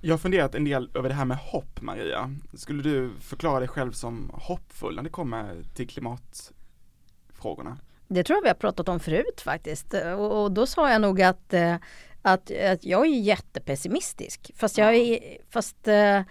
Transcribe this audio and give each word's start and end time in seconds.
Jag 0.00 0.12
har 0.12 0.18
funderat 0.18 0.54
en 0.54 0.64
del 0.64 0.90
över 0.94 1.08
det 1.08 1.14
här 1.14 1.24
med 1.24 1.36
hopp 1.36 1.80
Maria. 1.80 2.30
Skulle 2.54 2.82
du 2.82 3.10
förklara 3.20 3.58
dig 3.58 3.68
själv 3.68 3.92
som 3.92 4.30
hoppfull 4.34 4.96
när 4.96 5.02
det 5.02 5.08
kommer 5.08 5.62
till 5.74 5.88
klimatfrågorna? 5.88 7.78
Det 8.08 8.24
tror 8.24 8.36
jag 8.36 8.42
vi 8.42 8.48
har 8.48 8.54
pratat 8.54 8.88
om 8.88 9.00
förut 9.00 9.40
faktiskt 9.40 9.94
och, 9.94 10.42
och 10.42 10.52
då 10.52 10.66
sa 10.66 10.90
jag 10.90 11.00
nog 11.00 11.22
att, 11.22 11.54
eh, 11.54 11.74
att, 12.22 12.50
att 12.50 12.84
jag 12.84 13.06
är 13.06 13.20
jättepessimistisk 13.20 14.50
fast 14.56 14.78
jag 14.78 14.94
är, 14.94 15.18
fast 15.50 15.88
eh, 15.88 16.22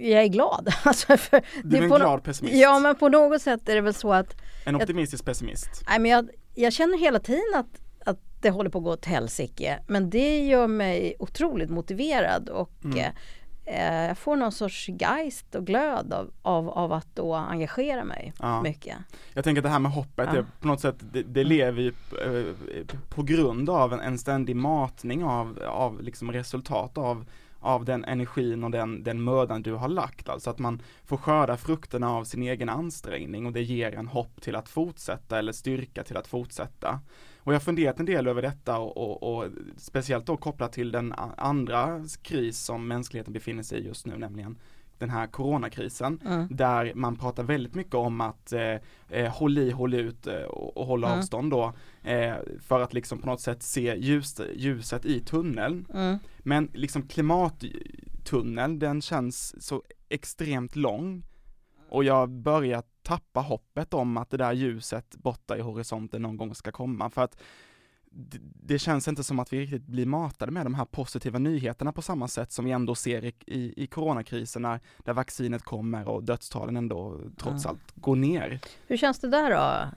jag 0.00 0.22
är 0.22 0.28
glad. 0.28 0.68
Alltså 0.84 1.16
för, 1.16 1.42
du 1.64 1.76
är 1.76 1.82
en 1.82 1.88
glad 1.88 2.24
pessimist? 2.24 2.56
Ja 2.56 2.78
men 2.78 2.96
på 2.96 3.08
något 3.08 3.42
sätt 3.42 3.68
är 3.68 3.74
det 3.74 3.80
väl 3.80 3.94
så 3.94 4.12
att 4.12 4.36
En 4.64 4.76
optimistisk 4.76 5.20
jag, 5.20 5.26
pessimist? 5.26 5.84
Nej 5.88 5.98
men 5.98 6.10
jag, 6.10 6.28
jag 6.54 6.72
känner 6.72 6.98
hela 6.98 7.18
tiden 7.18 7.54
att, 7.54 7.80
att 8.08 8.18
det 8.40 8.50
håller 8.50 8.70
på 8.70 8.78
att 8.78 8.84
gå 8.84 8.92
åt 8.92 9.04
helsike 9.04 9.78
men 9.86 10.10
det 10.10 10.46
gör 10.46 10.66
mig 10.66 11.16
otroligt 11.18 11.70
motiverad 11.70 12.48
och 12.48 12.84
mm. 12.84 12.98
eh, 12.98 14.06
jag 14.06 14.18
får 14.18 14.36
någon 14.36 14.52
sorts 14.52 14.88
geist 14.88 15.54
och 15.54 15.66
glöd 15.66 16.12
av, 16.12 16.30
av, 16.42 16.68
av 16.70 16.92
att 16.92 17.08
då 17.14 17.34
engagera 17.34 18.04
mig 18.04 18.32
ja. 18.38 18.62
mycket. 18.62 18.96
Jag 19.34 19.44
tänker 19.44 19.60
att 19.60 19.64
det 19.64 19.70
här 19.70 19.78
med 19.78 19.92
hoppet, 19.92 20.28
ja. 20.34 20.44
på 20.60 20.68
något 20.68 20.80
sätt, 20.80 20.96
det, 20.98 21.22
det 21.22 21.44
lever 21.44 21.82
ju 21.82 21.92
eh, 22.24 22.96
på 23.08 23.22
grund 23.22 23.70
av 23.70 23.92
en, 23.92 24.00
en 24.00 24.18
ständig 24.18 24.56
matning 24.56 25.24
av, 25.24 25.62
av 25.68 26.02
liksom 26.02 26.32
resultat 26.32 26.98
av 26.98 27.24
av 27.66 27.84
den 27.84 28.04
energin 28.04 28.64
och 28.64 28.70
den, 28.70 29.02
den 29.02 29.24
mödan 29.24 29.62
du 29.62 29.72
har 29.72 29.88
lagt, 29.88 30.28
alltså 30.28 30.50
att 30.50 30.58
man 30.58 30.82
får 31.04 31.16
skörda 31.16 31.56
frukterna 31.56 32.12
av 32.12 32.24
sin 32.24 32.42
egen 32.42 32.68
ansträngning 32.68 33.46
och 33.46 33.52
det 33.52 33.62
ger 33.62 33.94
en 33.94 34.06
hopp 34.06 34.40
till 34.40 34.56
att 34.56 34.68
fortsätta 34.68 35.38
eller 35.38 35.52
styrka 35.52 36.04
till 36.04 36.16
att 36.16 36.26
fortsätta. 36.26 37.00
Och 37.46 37.52
jag 37.52 37.54
har 37.54 37.64
funderat 37.64 38.00
en 38.00 38.06
del 38.06 38.26
över 38.26 38.42
detta 38.42 38.78
och, 38.78 38.96
och, 38.96 39.36
och 39.36 39.50
speciellt 39.76 40.26
då 40.26 40.36
kopplat 40.36 40.72
till 40.72 40.92
den 40.92 41.14
andra 41.36 42.04
kris 42.22 42.58
som 42.58 42.88
mänskligheten 42.88 43.32
befinner 43.32 43.62
sig 43.62 43.80
i 43.80 43.86
just 43.86 44.06
nu, 44.06 44.18
nämligen 44.18 44.58
den 44.98 45.10
här 45.10 45.26
coronakrisen, 45.26 46.20
mm. 46.24 46.48
där 46.50 46.92
man 46.94 47.16
pratar 47.16 47.42
väldigt 47.42 47.74
mycket 47.74 47.94
om 47.94 48.20
att 48.20 48.52
eh, 48.52 48.74
eh 49.08 49.32
håll 49.32 49.58
i, 49.58 49.70
håll 49.70 49.94
ut 49.94 50.26
eh, 50.26 50.42
och, 50.42 50.76
och 50.76 50.86
hålla 50.86 51.06
mm. 51.06 51.18
avstånd 51.18 51.50
då, 51.50 51.72
eh, 52.02 52.34
för 52.60 52.80
att 52.80 52.94
liksom 52.94 53.18
på 53.18 53.26
något 53.26 53.40
sätt 53.40 53.62
se 53.62 53.96
ljus, 53.98 54.40
ljuset 54.54 55.04
i 55.04 55.20
tunneln. 55.20 55.86
Mm. 55.94 56.18
Men 56.38 56.70
liksom 56.72 57.02
klimattunneln, 57.02 58.78
den 58.78 59.02
känns 59.02 59.62
så 59.66 59.82
extremt 60.08 60.76
lång 60.76 61.22
och 61.88 62.04
jag 62.04 62.30
börjar 62.30 62.82
tappa 63.06 63.40
hoppet 63.40 63.94
om 63.94 64.16
att 64.16 64.30
det 64.30 64.36
där 64.36 64.52
ljuset 64.52 65.16
borta 65.16 65.56
i 65.56 65.60
horisonten 65.60 66.22
någon 66.22 66.36
gång 66.36 66.54
ska 66.54 66.72
komma, 66.72 67.10
för 67.10 67.22
att 67.22 67.42
det 68.62 68.78
känns 68.78 69.08
inte 69.08 69.24
som 69.24 69.38
att 69.38 69.52
vi 69.52 69.60
riktigt 69.60 69.86
blir 69.86 70.06
matade 70.06 70.52
med 70.52 70.66
de 70.66 70.74
här 70.74 70.84
positiva 70.84 71.38
nyheterna 71.38 71.92
på 71.92 72.02
samma 72.02 72.28
sätt 72.28 72.52
som 72.52 72.64
vi 72.64 72.70
ändå 72.70 72.94
ser 72.94 73.24
i, 73.24 73.32
i, 73.46 73.82
i 73.82 73.86
coronakrisen 73.86 74.62
när, 74.62 74.80
där 74.98 75.12
vaccinet 75.12 75.62
kommer 75.62 76.08
och 76.08 76.24
dödstalen 76.24 76.76
ändå 76.76 77.20
trots 77.36 77.64
mm. 77.64 77.70
allt 77.70 77.94
går 77.94 78.16
ner. 78.16 78.60
Hur 78.86 78.96
känns 78.96 79.18
det 79.18 79.28
där 79.28 79.50
då? 79.50 79.88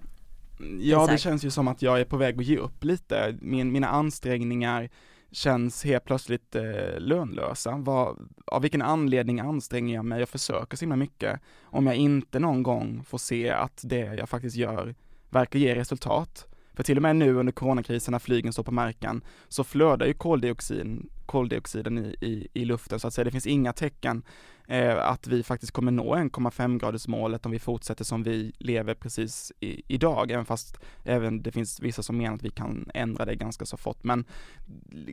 Ja, 0.81 1.07
det 1.07 1.17
känns 1.17 1.45
ju 1.45 1.51
som 1.51 1.67
att 1.67 1.81
jag 1.81 1.99
är 1.99 2.05
på 2.05 2.17
väg 2.17 2.39
att 2.39 2.45
ge 2.45 2.57
upp 2.57 2.83
lite. 2.83 3.37
Min, 3.41 3.71
mina 3.71 3.87
ansträngningar 3.87 4.89
känns 5.31 5.83
helt 5.83 6.05
plötsligt 6.05 6.55
eh, 6.55 6.99
lönlösa. 6.99 7.77
Var, 7.77 8.17
av 8.45 8.61
vilken 8.61 8.81
anledning 8.81 9.39
anstränger 9.39 9.95
jag 9.95 10.05
mig 10.05 10.23
och 10.23 10.29
försöker 10.29 10.77
så 10.77 10.81
himla 10.81 10.95
mycket 10.95 11.39
om 11.63 11.87
jag 11.87 11.95
inte 11.95 12.39
någon 12.39 12.63
gång 12.63 13.03
får 13.03 13.17
se 13.17 13.49
att 13.49 13.81
det 13.83 13.99
jag 14.15 14.29
faktiskt 14.29 14.55
gör 14.55 14.95
verkar 15.29 15.59
ge 15.59 15.75
resultat? 15.75 16.47
För 16.79 16.83
till 16.83 16.97
och 16.97 17.01
med 17.01 17.15
nu 17.15 17.35
under 17.35 17.53
coronakrisen 17.53 18.11
när 18.11 18.19
flygen 18.19 18.53
står 18.53 18.63
på 18.63 18.71
marken 18.71 19.21
så 19.47 19.63
flödar 19.63 20.05
ju 20.05 20.13
koldioxid, 20.13 21.09
koldioxiden 21.25 21.97
i, 21.97 22.15
i, 22.21 22.47
i 22.53 22.65
luften 22.65 22.99
så 22.99 23.07
att 23.07 23.13
säga. 23.13 23.25
Det 23.25 23.31
finns 23.31 23.47
inga 23.47 23.73
tecken 23.73 24.23
eh, 24.67 25.09
att 25.09 25.27
vi 25.27 25.43
faktiskt 25.43 25.71
kommer 25.71 25.91
nå 25.91 26.15
1,5 26.15 26.79
gradersmålet 26.79 27.45
om 27.45 27.51
vi 27.51 27.59
fortsätter 27.59 28.03
som 28.03 28.23
vi 28.23 28.51
lever 28.59 28.93
precis 28.93 29.51
i, 29.59 29.81
idag, 29.87 30.31
även 30.31 30.45
fast 30.45 30.77
även 31.03 31.41
det 31.41 31.51
finns 31.51 31.79
vissa 31.79 32.03
som 32.03 32.17
menar 32.17 32.35
att 32.35 32.43
vi 32.43 32.49
kan 32.49 32.89
ändra 32.93 33.25
det 33.25 33.35
ganska 33.35 33.65
så 33.65 33.77
fort. 33.77 34.03
Men 34.03 34.25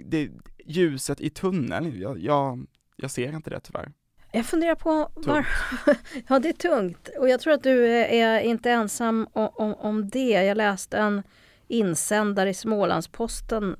det, 0.04 0.30
ljuset 0.66 1.20
i 1.20 1.30
tunneln, 1.30 2.00
jag, 2.00 2.18
jag, 2.18 2.66
jag 2.96 3.10
ser 3.10 3.36
inte 3.36 3.50
det 3.50 3.60
tyvärr. 3.60 3.92
Jag 4.32 4.46
funderar 4.46 4.74
på 4.74 5.10
var... 5.14 5.46
ja, 6.28 6.38
det 6.38 6.48
är 6.48 6.52
tungt. 6.52 7.08
Och 7.18 7.28
jag 7.28 7.40
tror 7.40 7.52
att 7.52 7.62
du 7.62 7.86
är 7.88 8.40
inte 8.40 8.70
ensam 8.70 9.28
om, 9.32 9.48
om, 9.54 9.74
om 9.74 10.08
det. 10.08 10.30
Jag 10.30 10.56
läste 10.56 10.98
en 10.98 11.22
insändare 11.68 12.50
i 12.50 12.54
Smålandsposten 12.54 13.76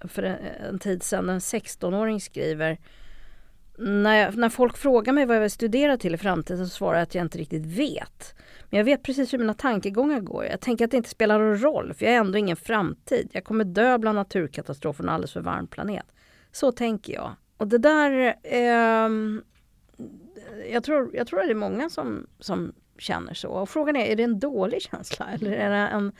för 0.00 0.22
en 0.22 0.78
tid 0.78 1.02
sedan. 1.02 1.28
En 1.28 1.38
16-åring 1.38 2.20
skriver 2.20 2.78
när, 3.78 4.16
jag, 4.16 4.36
när 4.36 4.48
folk 4.48 4.76
frågar 4.76 5.12
mig 5.12 5.26
vad 5.26 5.36
jag 5.36 5.40
vill 5.40 5.50
studera 5.50 5.96
till 5.96 6.14
i 6.14 6.18
framtiden 6.18 6.68
så 6.68 6.74
svarar 6.74 6.98
jag 6.98 7.02
att 7.02 7.14
jag 7.14 7.24
inte 7.24 7.38
riktigt 7.38 7.66
vet. 7.66 8.34
Men 8.70 8.78
jag 8.78 8.84
vet 8.84 9.02
precis 9.02 9.32
hur 9.32 9.38
mina 9.38 9.54
tankegångar 9.54 10.20
går. 10.20 10.44
Jag 10.44 10.60
tänker 10.60 10.84
att 10.84 10.90
det 10.90 10.96
inte 10.96 11.08
spelar 11.08 11.38
någon 11.38 11.62
roll 11.62 11.94
för 11.94 12.06
jag 12.06 12.12
har 12.12 12.20
ändå 12.20 12.38
ingen 12.38 12.56
framtid. 12.56 13.30
Jag 13.32 13.44
kommer 13.44 13.64
dö 13.64 13.98
bland 13.98 14.16
naturkatastrofer 14.16 15.04
och 15.04 15.08
en 15.08 15.14
alldeles 15.14 15.32
för 15.32 15.40
varm 15.40 15.66
planet. 15.66 16.06
Så 16.52 16.72
tänker 16.72 17.12
jag. 17.12 17.32
Och 17.56 17.68
det 17.68 17.78
där... 17.78 18.34
Eh, 18.42 19.10
jag, 20.72 20.84
tror, 20.84 21.10
jag 21.16 21.26
tror 21.26 21.40
att 21.40 21.46
det 21.46 21.52
är 21.52 21.54
många 21.54 21.90
som, 21.90 22.26
som 22.40 22.72
känner 22.98 23.34
så. 23.34 23.48
Och 23.48 23.68
frågan 23.68 23.96
är, 23.96 24.06
är 24.06 24.16
det 24.16 24.22
en 24.22 24.38
dålig 24.38 24.82
känsla 24.82 25.26
eller 25.26 25.52
är 25.52 25.70
det 25.70 25.76
en 25.76 26.12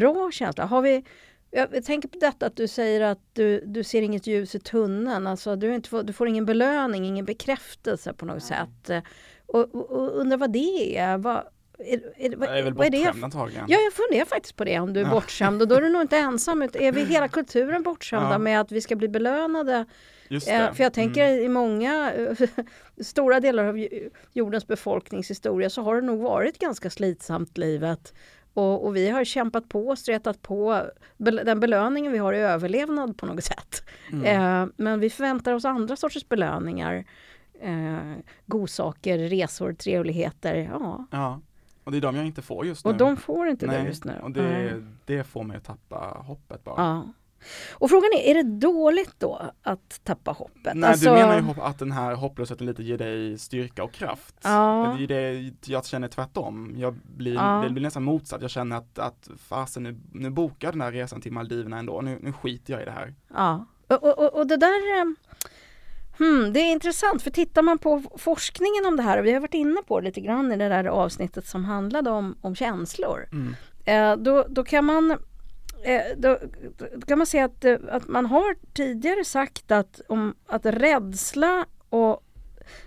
bra 0.00 0.30
känsla. 0.30 0.64
Har 0.64 0.82
vi, 0.82 1.04
jag 1.50 1.84
tänker 1.84 2.08
på 2.08 2.18
detta 2.18 2.46
att 2.46 2.56
du 2.56 2.68
säger 2.68 3.00
att 3.00 3.20
du, 3.32 3.60
du 3.66 3.84
ser 3.84 4.02
inget 4.02 4.26
ljus 4.26 4.54
i 4.54 4.58
tunneln. 4.58 5.26
Alltså 5.26 5.56
du, 5.56 5.74
inte 5.74 5.88
får, 5.88 6.02
du 6.02 6.12
får 6.12 6.28
ingen 6.28 6.46
belöning, 6.46 7.06
ingen 7.06 7.24
bekräftelse 7.24 8.12
på 8.12 8.26
något 8.26 8.50
Nej. 8.50 8.66
sätt. 8.88 9.04
Och, 9.46 9.74
och, 9.74 10.20
undrar 10.20 10.36
vad 10.36 10.52
det 10.52 10.98
är. 10.98 11.18
Vad, 11.18 11.36
är, 11.78 12.00
är, 12.16 12.36
vad, 12.36 12.48
jag 12.48 12.58
är 12.58 12.62
väl 12.62 12.74
bortskämd 12.74 13.24
antagligen. 13.24 13.64
Ja, 13.68 13.78
jag 13.78 13.92
funderar 13.92 14.24
faktiskt 14.24 14.56
på 14.56 14.64
det 14.64 14.78
om 14.78 14.92
du 14.92 15.00
är 15.00 15.04
ja. 15.04 15.10
bortskämd. 15.10 15.62
Och 15.62 15.68
då 15.68 15.74
är 15.74 15.82
du 15.82 15.88
nog 15.88 16.02
inte 16.02 16.16
ensam. 16.16 16.62
Är 16.62 16.92
vi 16.92 17.04
hela 17.14 17.28
kulturen 17.28 17.82
bortskämda 17.82 18.32
ja. 18.32 18.38
med 18.38 18.60
att 18.60 18.72
vi 18.72 18.80
ska 18.80 18.96
bli 18.96 19.08
belönade? 19.08 19.86
Eh, 20.30 20.72
för 20.72 20.82
jag 20.82 20.92
tänker 20.92 21.28
mm. 21.28 21.44
i 21.44 21.48
många 21.48 22.12
stora 23.00 23.40
delar 23.40 23.64
av 23.64 23.86
jordens 24.32 24.66
befolkningshistoria 24.66 25.70
så 25.70 25.82
har 25.82 25.94
det 25.94 26.06
nog 26.06 26.20
varit 26.20 26.58
ganska 26.58 26.90
slitsamt 26.90 27.58
livet. 27.58 28.14
Och, 28.56 28.86
och, 28.86 28.96
vi 28.96 29.10
har 29.10 29.24
kämpat 29.24 29.68
på 29.68 29.96
stretat 29.96 30.42
på 30.42 30.86
den 31.16 31.60
belöningen 31.60 32.12
vi 32.12 32.18
har 32.18 32.32
i 32.32 32.38
överlevnad 32.38 33.18
på 33.18 33.26
något 33.26 33.44
sätt. 33.44 33.88
Mm. 34.12 34.24
Eh, 34.24 34.68
men 34.76 35.00
vi 35.00 35.10
förväntar 35.10 35.54
oss 35.54 35.64
andra 35.64 35.96
sorters 35.96 36.28
belöningar. 36.28 37.04
Eh, 37.60 38.14
godsaker, 38.46 39.18
resor, 39.18 39.72
trevligheter. 39.72 40.70
Ja. 40.72 41.06
ja. 41.10 41.40
Och 41.84 41.92
det 41.92 41.98
är 41.98 42.02
de 42.02 42.16
jag 42.16 42.26
inte 42.26 42.42
får 42.42 42.66
just 42.66 42.84
nu. 42.84 42.90
Och 42.90 42.96
de 42.96 43.16
får 43.16 43.48
inte 43.48 43.66
Nej. 43.66 43.82
det 43.82 43.88
just 43.88 44.04
nu. 44.04 44.14
Och 44.22 44.30
det, 44.30 44.82
det 45.04 45.24
får 45.24 45.44
mig 45.44 45.56
att 45.56 45.64
tappa 45.64 46.22
hoppet 46.26 46.64
bara. 46.64 46.82
Ja. 46.82 47.12
Och 47.72 47.90
frågan 47.90 48.10
är, 48.14 48.30
är 48.30 48.34
det 48.34 48.42
dåligt 48.42 49.14
då 49.18 49.40
att 49.62 50.00
tappa 50.04 50.30
hoppet? 50.30 50.74
Nej, 50.74 50.90
alltså... 50.90 51.10
du 51.10 51.16
menar 51.16 51.40
ju 51.40 51.62
att 51.62 51.78
den 51.78 51.92
här 51.92 52.14
hopplösheten 52.14 52.66
lite 52.66 52.82
ger 52.82 52.98
dig 52.98 53.38
styrka 53.38 53.84
och 53.84 53.92
kraft. 53.92 54.34
Ja. 54.42 54.96
Det 54.98 55.04
är 55.04 55.08
det 55.08 55.52
jag 55.66 55.86
känner 55.86 56.08
tvärtom. 56.08 56.74
Jag 56.76 56.94
blir, 56.94 57.34
ja. 57.34 57.62
det 57.64 57.70
blir 57.70 57.82
nästan 57.82 58.02
motsatt. 58.02 58.42
Jag 58.42 58.50
känner 58.50 58.76
att, 58.76 58.98
att 58.98 59.30
fasen 59.48 59.82
nu, 59.82 60.00
nu 60.12 60.30
bokar 60.30 60.72
den 60.72 60.80
här 60.80 60.92
resan 60.92 61.20
till 61.20 61.32
Maldiverna 61.32 61.78
ändå. 61.78 62.00
Nu, 62.00 62.18
nu 62.22 62.32
skiter 62.32 62.72
jag 62.72 62.82
i 62.82 62.84
det 62.84 62.90
här. 62.90 63.14
Ja, 63.34 63.66
och, 63.86 64.18
och, 64.18 64.34
och 64.34 64.46
det 64.46 64.56
där 64.56 65.00
eh, 65.00 65.04
Hmm, 66.18 66.52
det 66.52 66.60
är 66.60 66.72
intressant, 66.72 67.22
för 67.22 67.30
tittar 67.30 67.62
man 67.62 67.78
på 67.78 68.02
forskningen 68.16 68.86
om 68.86 68.96
det 68.96 69.02
här, 69.02 69.18
och 69.18 69.26
vi 69.26 69.32
har 69.32 69.40
varit 69.40 69.54
inne 69.54 69.82
på 69.86 70.00
det 70.00 70.06
lite 70.06 70.20
grann 70.20 70.52
i 70.52 70.56
det 70.56 70.68
där 70.68 70.84
avsnittet 70.84 71.46
som 71.46 71.64
handlade 71.64 72.10
om, 72.10 72.36
om 72.40 72.54
känslor, 72.54 73.28
mm. 73.32 73.54
eh, 73.84 74.24
då, 74.24 74.46
då 74.48 74.64
kan 74.64 74.84
man 74.84 75.18
Eh, 75.82 76.02
då, 76.16 76.38
då, 76.76 76.86
kan 77.06 77.18
man 77.18 77.26
säga 77.26 77.44
att, 77.44 77.64
eh, 77.64 77.76
att 77.90 78.08
man 78.08 78.26
har 78.26 78.56
tidigare 78.74 79.24
sagt 79.24 79.70
att, 79.70 80.00
om, 80.08 80.34
att 80.46 80.66
rädsla 80.66 81.66
och 81.88 82.22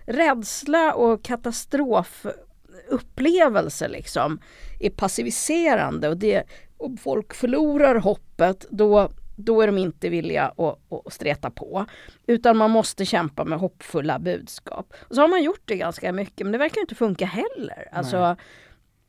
rädsla 0.05 0.93
och 0.93 1.23
katastrofupplevelser 1.23 3.89
liksom 3.89 4.39
är 4.79 4.89
passiviserande 4.89 6.09
och 6.09 6.17
det, 6.17 6.43
om 6.77 6.97
folk 6.97 7.33
förlorar 7.33 7.95
hoppet 7.95 8.65
då, 8.69 9.11
då 9.35 9.61
är 9.61 9.67
de 9.67 9.77
inte 9.77 10.09
villiga 10.09 10.45
att, 10.45 10.79
att 10.89 11.13
streta 11.13 11.49
på. 11.49 11.85
Utan 12.27 12.57
man 12.57 12.71
måste 12.71 13.05
kämpa 13.05 13.45
med 13.45 13.59
hoppfulla 13.59 14.19
budskap. 14.19 14.93
Och 14.99 15.15
så 15.15 15.21
har 15.21 15.27
man 15.27 15.43
gjort 15.43 15.61
det 15.65 15.75
ganska 15.75 16.13
mycket 16.13 16.45
men 16.45 16.51
det 16.51 16.57
verkar 16.57 16.81
inte 16.81 16.95
funka 16.95 17.25
heller. 17.25 17.87
Alltså, 17.91 18.35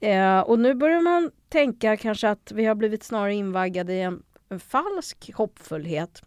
Eh, 0.00 0.40
och 0.40 0.58
nu 0.58 0.74
börjar 0.74 1.00
man 1.00 1.30
tänka 1.48 1.96
kanske 1.96 2.28
att 2.28 2.52
vi 2.52 2.64
har 2.64 2.74
blivit 2.74 3.02
snarare 3.02 3.34
invaggade 3.34 3.92
i 3.92 4.00
en, 4.00 4.22
en 4.48 4.60
falsk 4.60 5.30
hoppfullhet. 5.34 6.22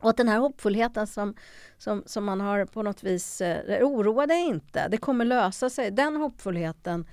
Och 0.00 0.10
att 0.10 0.16
den 0.16 0.28
här 0.28 0.38
hoppfullheten 0.38 1.06
som, 1.06 1.34
som, 1.78 2.02
som 2.06 2.24
man 2.24 2.40
har 2.40 2.64
på 2.64 2.82
något 2.82 3.02
vis, 3.02 3.40
eh, 3.40 3.86
oroa 3.86 4.26
dig 4.26 4.46
inte, 4.46 4.88
det 4.88 4.96
kommer 4.96 5.24
lösa 5.24 5.70
sig. 5.70 5.90
Den 5.90 6.16
hoppfullheten 6.16 7.06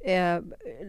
eh, 0.00 0.40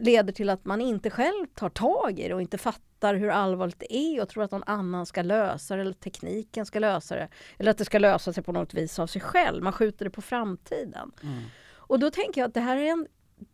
leder 0.02 0.34
till 0.34 0.50
att 0.50 0.66
man 0.66 0.82
inte 0.82 1.10
själv 1.10 1.46
tar 1.54 1.70
tag 1.70 2.20
i 2.20 2.28
det 2.28 2.34
och 2.34 2.42
inte 2.42 2.58
fattar 2.58 3.16
hur 3.16 3.30
allvarligt 3.30 3.80
det 3.80 3.96
är 3.96 4.22
och 4.22 4.30
tror 4.30 4.44
att 4.44 4.52
någon 4.52 4.64
annan 4.66 5.06
ska 5.06 5.22
lösa 5.22 5.76
det 5.76 5.82
eller 5.82 5.94
tekniken 5.94 6.66
ska 6.66 6.80
lösa 6.80 7.16
det. 7.16 7.28
Eller 7.58 7.72
att 7.72 7.78
det 7.78 7.86
ska 7.86 8.00
lösa 8.00 8.34
sig 8.34 8.44
på 8.44 8.52
något 8.52 8.74
vis 8.74 9.00
av 9.00 9.08
sig 9.08 9.22
själv. 9.22 9.64
Man 9.64 9.74
skjuter 9.74 10.06
det 10.06 10.12
på 10.12 10.22
framtiden. 10.22 11.12
Mm. 11.24 11.44
Och 11.88 12.00
då 12.00 12.12
tänker 12.12 12.42
jag 12.42 12.48
att 12.48 12.54
det 12.54 12.62
här 12.62 12.78
är 12.78 12.92
en 12.92 13.08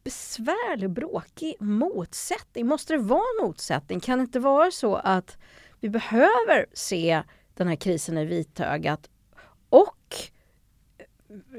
besvärlig, 0.03 0.89
bråkig 0.89 1.55
motsättning. 1.59 2.67
Måste 2.67 2.93
det 2.93 2.99
vara 2.99 3.23
en 3.39 3.47
motsättning? 3.47 3.99
Kan 3.99 4.17
det 4.17 4.21
inte 4.21 4.39
vara 4.39 4.71
så 4.71 4.95
att 4.95 5.37
vi 5.79 5.89
behöver 5.89 6.65
se 6.73 7.23
den 7.53 7.67
här 7.67 7.75
krisen 7.75 8.17
i 8.17 8.25
vitögat 8.25 9.09
och 9.69 10.15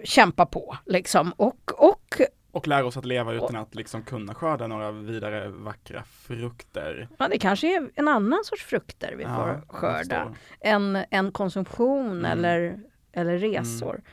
kämpa 0.04 0.46
på 0.46 0.76
liksom 0.86 1.32
och, 1.36 1.72
och 1.76 2.20
och 2.52 2.68
lära 2.68 2.86
oss 2.86 2.96
att 2.96 3.04
leva 3.04 3.32
utan 3.32 3.56
att 3.56 3.74
liksom 3.74 4.02
kunna 4.02 4.34
skörda 4.34 4.66
några 4.66 4.92
vidare 4.92 5.48
vackra 5.48 6.02
frukter. 6.04 7.08
Ja, 7.18 7.28
det 7.28 7.38
kanske 7.38 7.76
är 7.76 7.90
en 7.94 8.08
annan 8.08 8.44
sorts 8.44 8.64
frukter 8.64 9.14
vi 9.16 9.22
ja, 9.22 9.36
får 9.36 9.76
skörda. 9.76 10.34
En, 10.60 11.04
en 11.10 11.32
konsumtion 11.32 12.10
mm. 12.10 12.24
eller, 12.24 12.80
eller 13.12 13.38
resor. 13.38 13.94
Mm. 13.94 14.04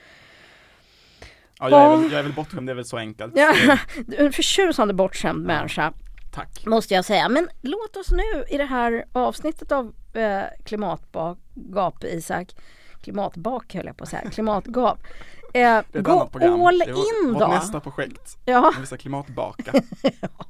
Ja, 1.59 1.69
jag, 1.69 1.93
är 1.93 1.97
väl, 1.97 2.11
jag 2.11 2.19
är 2.19 2.23
väl 2.23 2.33
bortskämd, 2.33 2.67
det 2.67 2.71
är 2.71 2.75
väl 2.75 2.85
så 2.85 2.97
enkelt. 2.97 3.33
Ja, 3.35 3.53
du 4.07 4.15
är 4.15 4.25
en 4.25 4.33
förtjusande 4.33 4.93
bortskämd 4.93 5.45
människa. 5.45 5.93
Tack. 6.31 6.65
Måste 6.65 6.93
jag 6.93 7.05
säga. 7.05 7.29
Men 7.29 7.49
låt 7.61 7.95
oss 7.95 8.11
nu 8.11 8.43
i 8.49 8.57
det 8.57 8.65
här 8.65 9.05
avsnittet 9.11 9.71
av 9.71 9.93
eh, 10.13 10.43
Klimatgap, 10.63 12.03
Isak, 12.03 12.55
klimatbak 13.01 13.73
höll 13.73 13.85
jag 13.85 13.97
på 13.97 14.03
att 14.03 14.09
säga, 14.09 14.29
klimatgap. 14.29 14.99
Eh, 15.53 15.81
gå 15.91 16.29
all 16.67 16.81
in 16.81 17.33
då. 17.39 17.47
nästa 17.47 17.79
projekt. 17.79 18.37
Ja. 18.45 18.73
Vi 18.79 18.85
ska 18.85 18.97
klimatbaka. 18.97 19.71
ja. 20.21 20.45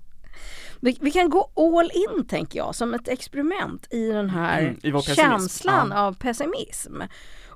vi, 0.80 0.98
vi, 1.02 1.12
kan 1.12 1.30
gå 1.30 1.50
all 1.56 1.92
in 1.94 2.26
tänker 2.28 2.60
jag 2.60 2.76
som 2.76 2.94
ett 2.94 3.08
experiment 3.08 3.88
i 3.90 4.08
den 4.08 4.30
här 4.30 4.60
mm, 4.60 5.00
i 5.00 5.02
känslan 5.02 5.92
ja. 5.92 6.00
av 6.00 6.14
pessimism. 6.14 7.02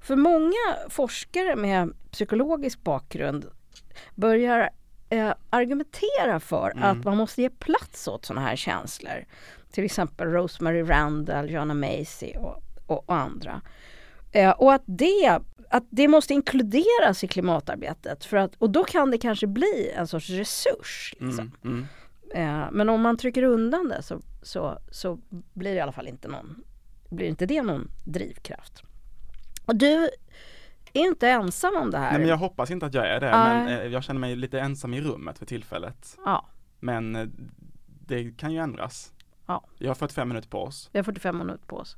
För 0.04 0.16
många 0.16 0.90
forskare 0.90 1.56
med 1.56 1.94
psykologisk 2.12 2.84
bakgrund 2.84 3.46
börjar 4.16 4.70
eh, 5.10 5.34
argumentera 5.50 6.40
för 6.40 6.72
mm. 6.72 6.84
att 6.84 7.06
man 7.06 7.18
måste 7.18 7.42
ge 7.42 7.50
plats 7.50 8.08
åt 8.08 8.26
sådana 8.26 8.48
här 8.48 8.56
känslor. 8.56 9.26
Till 9.72 9.84
exempel 9.84 10.28
Rosemary 10.28 10.82
Randall, 10.84 11.50
Joanna 11.50 11.74
Macy 11.74 12.34
och, 12.38 12.64
och, 12.88 13.10
och 13.10 13.16
andra. 13.16 13.62
Eh, 14.32 14.52
och 14.52 14.74
att 14.74 14.84
det, 14.86 15.40
att 15.70 15.84
det 15.90 16.08
måste 16.08 16.34
inkluderas 16.34 17.24
i 17.24 17.28
klimatarbetet. 17.28 18.26
För 18.26 18.38
att, 18.38 18.56
och 18.56 18.70
då 18.70 18.84
kan 18.84 19.12
det 19.12 19.18
kanske 19.18 19.48
bli 19.48 19.92
en 19.96 20.08
sorts 20.08 20.30
resurs. 20.30 21.16
Liksom. 21.20 21.52
Mm, 21.64 21.88
mm. 22.34 22.64
Eh, 22.64 22.72
men 22.72 22.90
om 22.90 23.02
man 23.02 23.18
trycker 23.18 23.44
undan 23.44 23.90
det 23.90 24.02
så, 24.02 24.22
så, 24.42 24.80
så 24.92 25.20
blir 25.54 25.72
det 25.72 25.78
i 25.78 25.82
alla 25.82 25.92
fall 25.92 26.08
inte 26.08 26.28
någon, 26.28 26.64
blir 27.10 27.28
inte 27.28 27.46
det 27.46 27.62
någon 27.62 27.92
drivkraft. 28.06 28.84
Och 29.66 29.76
du 29.76 30.10
är 30.94 31.06
inte 31.06 31.30
ensam 31.30 31.76
om 31.76 31.92
det 31.92 31.98
här. 31.98 32.12
Nej 32.12 32.20
men 32.20 32.30
jag 32.30 32.38
hoppas 32.38 32.72
inte 32.72 32.86
att 32.86 32.94
jag 32.94 33.08
är 33.08 33.20
det. 33.20 33.28
Uh. 33.28 33.38
Men 33.38 33.68
eh, 33.68 33.86
jag 33.86 34.04
känner 34.04 34.20
mig 34.20 34.36
lite 34.36 34.60
ensam 34.60 34.94
i 34.94 35.02
rummet 35.02 35.40
för 35.40 35.46
tillfället. 35.46 36.18
Ja. 36.26 36.46
Men 36.80 37.16
eh, 37.16 37.28
det 38.08 38.38
kan 38.38 38.52
ju 38.52 38.60
ändras. 38.60 39.14
Ja. 39.46 39.64
Vi 39.80 39.88
har 39.88 39.96
45 39.96 40.28
minuter 40.28 40.50
på 40.50 40.64
oss. 40.64 40.90
Vi 40.94 41.00
har 41.00 41.04
45 41.04 41.38
minuter 41.38 41.66
på 41.66 41.78
oss. 41.78 41.98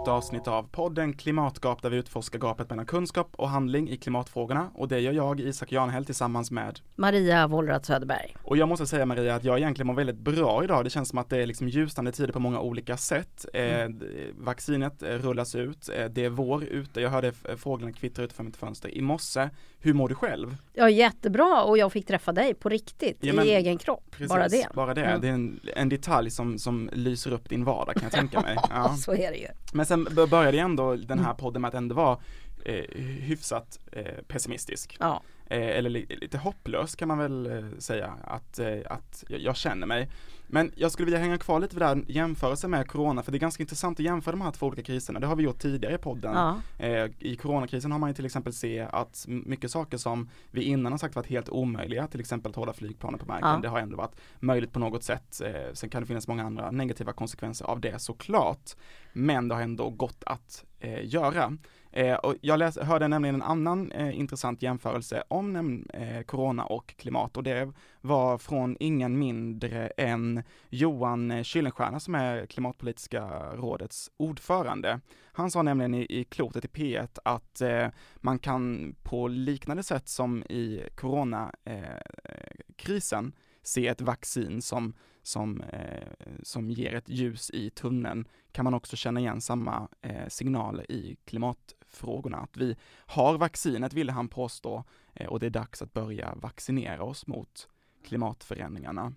Nytt 0.00 0.08
avsnitt 0.08 0.48
av 0.48 0.62
podden 0.62 1.12
Klimatgap 1.12 1.82
där 1.82 1.90
vi 1.90 1.96
utforskar 1.96 2.38
gapet 2.38 2.70
mellan 2.70 2.86
kunskap 2.86 3.28
och 3.36 3.48
handling 3.48 3.90
i 3.90 3.96
klimatfrågorna 3.96 4.70
och 4.74 4.88
det 4.88 5.00
gör 5.00 5.12
jag, 5.12 5.40
Isak 5.40 5.72
Janhäll 5.72 6.04
tillsammans 6.04 6.50
med 6.50 6.80
Maria 6.96 7.46
Wollratz 7.46 7.86
Söderberg. 7.86 8.36
Och 8.42 8.56
jag 8.56 8.68
måste 8.68 8.86
säga 8.86 9.06
Maria 9.06 9.34
att 9.34 9.44
jag 9.44 9.58
egentligen 9.58 9.86
mår 9.86 9.94
väldigt 9.94 10.16
bra 10.16 10.64
idag. 10.64 10.84
Det 10.84 10.90
känns 10.90 11.08
som 11.08 11.18
att 11.18 11.30
det 11.30 11.36
är 11.42 11.46
liksom 11.46 11.68
ljusnande 11.68 12.12
tider 12.12 12.32
på 12.32 12.38
många 12.38 12.60
olika 12.60 12.96
sätt. 12.96 13.46
Eh, 13.54 13.80
mm. 13.80 14.02
vaccinet 14.38 15.02
eh, 15.02 15.08
rullas 15.08 15.54
ut, 15.54 15.88
eh, 15.88 16.04
det 16.04 16.24
är 16.24 16.30
vår 16.30 16.64
ute, 16.64 17.00
jag 17.00 17.10
hörde 17.10 17.32
fåglarna 17.56 17.92
kvittra 17.92 18.24
utanför 18.24 18.44
mitt 18.44 18.56
fönster 18.56 18.94
i 18.94 19.00
morse. 19.00 19.48
Hur 19.82 19.94
mår 19.94 20.08
du 20.08 20.14
själv? 20.14 20.56
Ja 20.72 20.90
jättebra 20.90 21.62
och 21.62 21.78
jag 21.78 21.92
fick 21.92 22.06
träffa 22.06 22.32
dig 22.32 22.54
på 22.54 22.68
riktigt 22.68 23.18
ja, 23.20 23.32
men, 23.32 23.46
i 23.46 23.48
egen 23.48 23.78
kropp. 23.78 24.04
Precis, 24.10 24.28
bara 24.28 24.48
det. 24.48 24.66
Bara 24.74 24.94
det. 24.94 25.04
Mm. 25.04 25.20
Det 25.20 25.28
är 25.28 25.32
en, 25.32 25.60
en, 25.76 25.88
detalj 25.88 26.30
som, 26.30 26.58
som 26.58 26.90
lyser 26.92 27.32
upp 27.32 27.48
din 27.48 27.64
vardag 27.64 27.94
kan 27.94 28.02
jag 28.02 28.12
tänka 28.12 28.40
mig. 28.40 28.56
Ja. 28.70 28.96
så 28.96 29.12
är 29.12 29.30
det 29.30 29.36
ju. 29.36 29.48
Men 29.72 29.86
sen 29.90 30.08
började 30.30 30.58
ändå 30.58 30.96
den 30.96 31.18
här 31.18 31.24
mm. 31.24 31.36
podden 31.36 31.62
med 31.62 31.68
att 31.68 31.74
ändå 31.74 31.94
vara 31.94 32.18
eh, 32.64 32.84
hyfsat 33.00 33.78
eh, 33.92 34.22
pessimistisk. 34.28 34.96
Ja. 35.00 35.22
Eh, 35.50 35.78
eller 35.78 35.90
li 35.90 36.06
lite 36.20 36.38
hopplös 36.38 36.96
kan 36.96 37.08
man 37.08 37.18
väl 37.18 37.46
eh, 37.46 37.78
säga 37.78 38.14
att, 38.24 38.58
eh, 38.58 38.78
att 38.86 39.24
jag 39.28 39.56
känner 39.56 39.86
mig. 39.86 40.10
Men 40.46 40.72
jag 40.76 40.92
skulle 40.92 41.04
vilja 41.04 41.20
hänga 41.20 41.38
kvar 41.38 41.60
lite 41.60 41.76
vid 41.76 41.82
här 41.82 42.04
jämförelsen 42.08 42.70
med 42.70 42.88
corona, 42.88 43.22
för 43.22 43.32
det 43.32 43.38
är 43.38 43.40
ganska 43.40 43.62
intressant 43.62 44.00
att 44.00 44.04
jämföra 44.04 44.32
de 44.32 44.40
här 44.40 44.50
två 44.50 44.66
olika 44.66 44.82
kriserna. 44.82 45.20
Det 45.20 45.26
har 45.26 45.36
vi 45.36 45.42
gjort 45.42 45.58
tidigare 45.58 45.94
i 45.94 45.98
podden. 45.98 46.34
Ja. 46.34 47.08
I 47.18 47.36
coronakrisen 47.36 47.92
har 47.92 47.98
man 47.98 48.10
ju 48.10 48.14
till 48.14 48.26
exempel 48.26 48.52
se 48.52 48.80
att 48.80 49.24
mycket 49.28 49.70
saker 49.70 49.96
som 49.96 50.30
vi 50.50 50.62
innan 50.62 50.92
har 50.92 50.98
sagt 50.98 51.16
varit 51.16 51.26
helt 51.26 51.48
omöjliga, 51.48 52.06
till 52.06 52.20
exempel 52.20 52.50
att 52.50 52.56
hålla 52.56 52.72
flygplanen 52.72 53.18
på 53.18 53.26
marken, 53.26 53.48
ja. 53.48 53.58
det 53.62 53.68
har 53.68 53.78
ändå 53.78 53.96
varit 53.96 54.16
möjligt 54.40 54.72
på 54.72 54.78
något 54.78 55.02
sätt. 55.02 55.42
Sen 55.72 55.90
kan 55.90 56.02
det 56.02 56.06
finnas 56.06 56.28
många 56.28 56.44
andra 56.44 56.70
negativa 56.70 57.12
konsekvenser 57.12 57.64
av 57.64 57.80
det 57.80 57.98
såklart. 57.98 58.70
Men 59.12 59.48
det 59.48 59.54
har 59.54 59.62
ändå 59.62 59.90
gått 59.90 60.24
att 60.26 60.64
göra. 61.02 61.56
Eh, 61.92 62.14
och 62.14 62.34
jag 62.40 62.58
läs, 62.58 62.78
hörde 62.78 63.08
nämligen 63.08 63.34
en 63.34 63.42
annan 63.42 63.92
eh, 63.92 64.18
intressant 64.18 64.62
jämförelse 64.62 65.22
om 65.28 65.84
eh, 65.94 66.22
corona 66.22 66.64
och 66.64 66.94
klimat 66.98 67.36
och 67.36 67.42
det 67.42 67.72
var 68.00 68.38
från 68.38 68.76
ingen 68.80 69.18
mindre 69.18 69.86
än 69.96 70.42
Johan 70.68 71.44
Kyllenstierna 71.44 72.00
som 72.00 72.14
är 72.14 72.46
Klimatpolitiska 72.46 73.28
rådets 73.54 74.10
ordförande. 74.16 75.00
Han 75.32 75.50
sa 75.50 75.62
nämligen 75.62 75.94
i, 75.94 76.06
i 76.08 76.24
klotet 76.24 76.64
i 76.64 76.68
P1 76.68 77.18
att 77.24 77.60
eh, 77.60 77.88
man 78.16 78.38
kan 78.38 78.94
på 79.02 79.28
liknande 79.28 79.82
sätt 79.82 80.08
som 80.08 80.42
i 80.42 80.88
coronakrisen 80.94 83.26
eh, 83.26 83.32
se 83.62 83.88
ett 83.88 84.00
vaccin 84.00 84.62
som 84.62 84.94
som, 85.22 85.60
eh, 85.60 86.08
som 86.42 86.70
ger 86.70 86.94
ett 86.94 87.08
ljus 87.08 87.50
i 87.50 87.70
tunneln 87.70 88.28
kan 88.52 88.64
man 88.64 88.74
också 88.74 88.96
känna 88.96 89.20
igen 89.20 89.40
samma 89.40 89.88
eh, 90.02 90.28
signaler 90.28 90.92
i 90.92 91.16
klimat 91.24 91.74
frågorna. 91.90 92.36
Att 92.36 92.56
vi 92.56 92.76
har 93.06 93.38
vaccinet, 93.38 93.92
ville 93.92 94.12
han 94.12 94.28
påstå, 94.28 94.84
eh, 95.14 95.26
och 95.26 95.40
det 95.40 95.46
är 95.46 95.50
dags 95.50 95.82
att 95.82 95.92
börja 95.92 96.34
vaccinera 96.34 97.02
oss 97.02 97.26
mot 97.26 97.68
klimatförändringarna. 98.04 99.12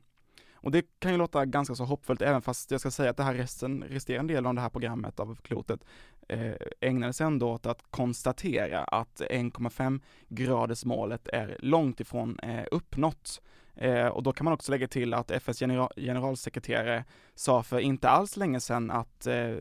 Och 0.63 0.71
det 0.71 0.86
kan 1.00 1.12
ju 1.12 1.17
låta 1.17 1.45
ganska 1.45 1.75
så 1.75 1.83
hoppfullt, 1.83 2.21
även 2.21 2.41
fast 2.41 2.71
jag 2.71 2.79
ska 2.79 2.91
säga 2.91 3.09
att 3.09 3.17
det 3.17 3.24
här 3.24 3.33
resten, 3.33 3.83
resterande 3.83 4.33
delen 4.33 4.45
av 4.45 4.55
det 4.55 4.62
här 4.62 4.69
programmet 4.69 5.19
av 5.19 5.36
klotet 5.36 5.86
eh, 6.27 6.53
ägnades 6.79 7.21
ändå 7.21 7.51
åt 7.51 7.65
att 7.65 7.83
konstatera 7.89 8.83
att 8.83 9.21
1,5 9.21 10.01
graders 10.29 10.86
målet 10.86 11.27
är 11.27 11.57
långt 11.59 12.00
ifrån 12.00 12.39
eh, 12.39 12.65
uppnått. 12.71 13.41
Eh, 13.75 14.08
och 14.08 14.24
då 14.24 14.34
kan 14.34 14.46
man 14.46 14.53
också 14.53 14.72
lägga 14.72 14.88
till 14.88 15.13
att 15.13 15.32
FNs 15.32 15.62
general 15.62 15.92
generalsekreterare 15.96 17.06
sa 17.36 17.63
för 17.63 17.80
inte 17.80 18.10
alls 18.10 18.38
länge 18.38 18.60
sedan 18.60 18.92
att 18.92 19.27
eh, 19.27 19.56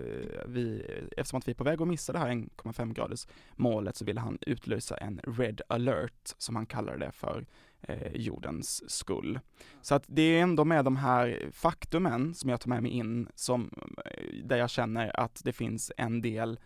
vi, 0.47 0.87
eftersom 1.17 1.39
att 1.39 1.49
vi 1.49 1.53
är 1.53 1.57
på 1.57 1.65
väg 1.65 1.83
att 1.83 1.89
missa 1.89 2.13
det 2.13 2.19
här 2.19 2.29
1,5 2.29 2.93
graders 2.93 3.27
målet 3.57 3.97
så 3.97 4.05
ville 4.05 4.21
han 4.21 4.39
utlysa 4.41 4.97
en 4.97 5.21
red 5.27 5.61
alert, 5.69 6.35
som 6.39 6.57
han 6.57 6.67
kallade 6.67 6.99
det 6.99 7.13
för 7.13 7.47
eh, 7.83 8.13
jordens 8.15 8.91
skull. 8.91 9.41
Så 9.83 9.95
att 9.95 10.05
det 10.07 10.23
är 10.23 10.43
ändå 10.43 10.65
med 10.65 10.85
de 10.85 10.97
här 10.97 11.49
faktumen 11.53 12.35
som 12.35 12.51
jag 12.51 12.61
tar 12.61 12.69
med 12.69 12.83
mig 12.83 12.93
in, 12.93 13.29
som, 13.35 13.71
eh, 14.05 14.45
där 14.45 14.57
jag 14.57 14.71
känner 14.71 15.21
att 15.21 15.41
det 15.45 15.53
finns 15.53 15.93
en 15.97 16.23
del 16.23 16.59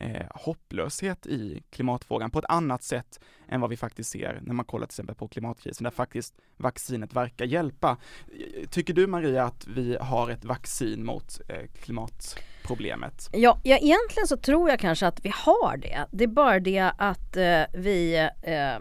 eh, 0.00 0.26
hopplöshet 0.34 1.26
i 1.26 1.62
klimatfrågan 1.70 2.30
på 2.30 2.38
ett 2.38 2.44
annat 2.48 2.82
sätt 2.82 3.20
än 3.48 3.60
vad 3.60 3.70
vi 3.70 3.76
faktiskt 3.76 4.10
ser 4.10 4.40
när 4.42 4.54
man 4.54 4.64
kollar 4.64 4.86
till 4.86 4.92
exempel 4.92 5.14
på 5.14 5.28
klimatkrisen 5.28 5.84
där 5.84 5.90
faktiskt 5.90 6.34
vaccinet 6.56 7.12
verkar 7.12 7.44
hjälpa. 7.44 7.96
Tycker 8.70 8.94
du 8.94 9.06
Maria 9.06 9.44
att 9.44 9.66
vi 9.66 9.96
har 10.00 10.30
ett 10.30 10.44
vaccin 10.44 11.04
mot 11.04 11.40
eh, 11.48 11.66
klimatproblemet? 11.82 13.28
Ja, 13.32 13.60
ja, 13.64 13.76
egentligen 13.76 14.26
så 14.26 14.36
tror 14.36 14.70
jag 14.70 14.80
kanske 14.80 15.06
att 15.06 15.24
vi 15.24 15.32
har 15.34 15.76
det. 15.76 16.06
Det 16.10 16.24
är 16.24 16.28
bara 16.28 16.60
det 16.60 16.92
att 16.98 17.36
eh, 17.36 17.62
vi, 17.74 18.30
eh, 18.42 18.74
eh 18.74 18.80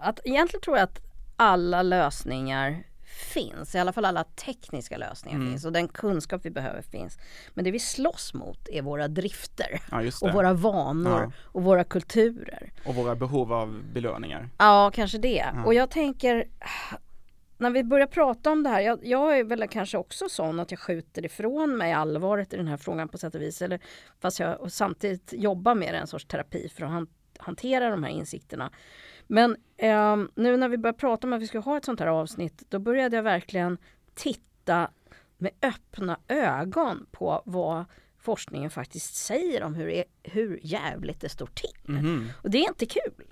att 0.00 0.20
egentligen 0.24 0.62
tror 0.62 0.76
jag 0.76 0.84
att 0.84 1.00
alla 1.36 1.82
lösningar 1.82 2.84
finns. 3.18 3.74
I 3.74 3.78
alla 3.78 3.92
fall 3.92 4.04
alla 4.04 4.24
tekniska 4.24 4.96
lösningar 4.96 5.38
mm. 5.38 5.50
finns 5.50 5.64
och 5.64 5.72
den 5.72 5.88
kunskap 5.88 6.40
vi 6.44 6.50
behöver 6.50 6.82
finns. 6.82 7.18
Men 7.54 7.64
det 7.64 7.70
vi 7.70 7.78
slåss 7.78 8.34
mot 8.34 8.68
är 8.68 8.82
våra 8.82 9.08
drifter 9.08 9.80
ja, 9.90 10.02
och 10.20 10.32
våra 10.32 10.52
vanor 10.52 11.20
ja. 11.22 11.32
och 11.44 11.62
våra 11.62 11.84
kulturer. 11.84 12.72
Och 12.84 12.94
våra 12.94 13.14
behov 13.14 13.52
av 13.52 13.82
belöningar. 13.92 14.48
Ja, 14.58 14.90
kanske 14.94 15.18
det. 15.18 15.46
Ja. 15.54 15.64
Och 15.64 15.74
jag 15.74 15.90
tänker 15.90 16.48
när 17.58 17.70
vi 17.70 17.84
börjar 17.84 18.06
prata 18.06 18.50
om 18.50 18.62
det 18.62 18.70
här, 18.70 18.80
jag, 18.80 18.98
jag, 19.02 19.38
är 19.38 19.44
väl 19.44 19.68
kanske 19.68 19.98
också 19.98 20.28
sån 20.28 20.60
att 20.60 20.70
jag 20.70 20.80
skjuter 20.80 21.24
ifrån 21.24 21.76
mig 21.76 21.92
allvaret 21.92 22.54
i 22.54 22.56
den 22.56 22.68
här 22.68 22.76
frågan 22.76 23.08
på 23.08 23.18
sätt 23.18 23.34
och 23.34 23.42
vis. 23.42 23.62
Eller, 23.62 23.80
fast 24.20 24.40
jag 24.40 24.72
samtidigt 24.72 25.32
jobbar 25.36 25.74
med 25.74 25.94
en 25.94 26.06
sorts 26.06 26.26
terapi 26.26 26.68
för 26.68 26.84
att 26.84 27.08
hantera 27.38 27.90
de 27.90 28.04
här 28.04 28.10
insikterna. 28.10 28.70
Men 29.28 29.56
eh, 29.76 30.16
nu 30.34 30.56
när 30.56 30.68
vi 30.68 30.78
börjar 30.78 30.94
prata 30.94 31.26
om 31.26 31.32
att 31.32 31.42
vi 31.42 31.46
ska 31.46 31.58
ha 31.58 31.76
ett 31.76 31.84
sånt 31.84 32.00
här 32.00 32.06
avsnitt, 32.06 32.62
då 32.68 32.78
började 32.78 33.16
jag 33.16 33.22
verkligen 33.22 33.78
titta 34.14 34.90
med 35.38 35.52
öppna 35.62 36.18
ögon 36.28 37.06
på 37.10 37.42
vad 37.44 37.84
forskningen 38.20 38.70
faktiskt 38.70 39.14
säger 39.14 39.62
om 39.62 39.74
hur, 39.74 40.04
hur 40.22 40.60
jävligt 40.62 41.20
det 41.20 41.28
står 41.28 41.46
till. 41.46 41.96
Mm. 41.96 42.28
Och 42.42 42.50
det 42.50 42.58
är 42.58 42.68
inte 42.68 42.86
kul. 42.86 43.24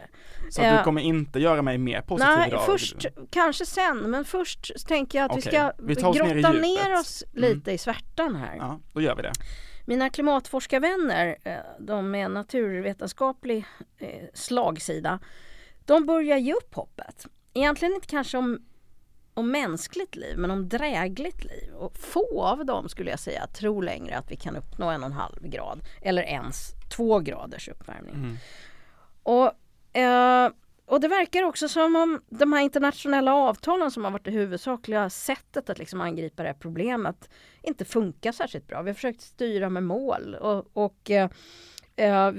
Så 0.51 0.61
du 0.61 0.67
eh, 0.67 0.85
kommer 0.85 1.03
inte 1.03 1.39
göra 1.39 1.63
mig 1.63 1.79
mer 1.79 2.01
positiv 2.01 2.35
Nej, 2.37 2.49
idag? 2.49 2.67
först, 2.67 3.07
kanske 3.31 3.67
sen, 3.67 3.99
men 3.99 4.25
först 4.25 4.89
tänker 4.89 5.19
jag 5.19 5.25
att 5.25 5.39
okay. 5.39 5.71
vi 5.79 5.95
ska 5.95 6.13
vi 6.13 6.19
grotta 6.19 6.53
ner, 6.53 6.61
ner 6.61 7.01
oss 7.01 7.25
mm. 7.37 7.51
lite 7.51 7.73
i 7.73 7.79
svärtan 7.79 8.37
här. 8.37 8.57
Ja, 8.57 8.81
då 8.93 9.01
gör 9.01 9.17
vi 9.17 9.23
det. 9.23 9.33
Mina 9.87 10.11
klimatforskarvänner, 10.11 11.37
eh, 11.45 11.57
de 11.79 12.11
med 12.11 12.31
naturvetenskaplig 12.31 13.65
eh, 13.99 14.09
slagsida, 14.35 15.19
de 15.87 16.07
börjar 16.07 16.37
ge 16.37 16.55
upp 16.55 16.75
hoppet. 16.75 17.27
Egentligen 17.55 17.95
inte 17.95 18.07
kanske 18.07 18.39
om 18.39 18.59
om 19.37 19.51
mänskligt 19.51 20.17
liv 20.17 20.39
men 20.39 20.51
om 20.51 20.69
drägligt 20.69 21.45
liv. 21.45 21.75
Och 21.75 21.97
få 21.97 22.43
av 22.43 22.67
dem 22.67 22.89
skulle 22.89 23.11
jag 23.11 23.21
säga 23.21 23.47
tror 23.47 23.83
längre 23.83 24.19
att 24.19 24.31
vi 24.31 24.37
kan 24.37 24.57
uppnå 24.57 24.91
en 24.91 25.01
och 25.01 25.07
en 25.07 25.13
halv 25.13 25.43
grad 25.43 25.81
eller 26.03 26.23
ens 26.23 26.71
två 26.97 27.19
graders 27.19 27.69
uppvärmning. 27.69 28.15
Mm. 28.15 28.37
Och, 29.23 29.53
eh, 29.99 30.51
och 30.87 31.01
det 31.01 31.09
verkar 31.09 31.43
också 31.43 31.69
som 31.69 31.97
om 31.97 32.21
de 32.29 32.53
här 32.53 32.61
internationella 32.61 33.35
avtalen 33.35 33.91
som 33.91 34.05
har 34.05 34.11
varit 34.11 34.25
det 34.25 34.31
huvudsakliga 34.31 35.11
sättet 35.11 35.71
att 35.71 35.79
liksom 35.79 36.01
angripa 36.01 36.43
det 36.43 36.49
här 36.49 36.57
problemet 36.61 37.31
inte 37.63 37.85
funkar 37.85 38.33
särskilt 38.33 38.67
bra. 38.67 38.83
Vi 38.83 38.91
har 38.91 38.95
försökt 38.95 39.21
styra 39.21 39.71
med 39.71 39.83
mål 39.83 40.35
och, 40.35 40.67
och 40.73 41.11
eh, 41.11 41.31
eh 41.97 42.33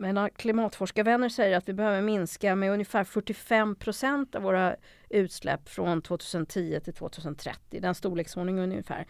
mina 0.00 0.30
klimatforskarvänner 0.30 1.28
säger 1.28 1.56
att 1.56 1.68
vi 1.68 1.72
behöver 1.72 2.02
minska 2.02 2.54
med 2.54 2.72
ungefär 2.72 3.04
45 3.04 3.74
procent 3.74 4.34
av 4.34 4.42
våra 4.42 4.76
utsläpp 5.08 5.68
från 5.68 6.02
2010 6.02 6.80
till 6.84 6.94
2030, 6.94 7.80
den 7.80 7.94
storleksordningen 7.94 8.62
ungefär. 8.62 9.06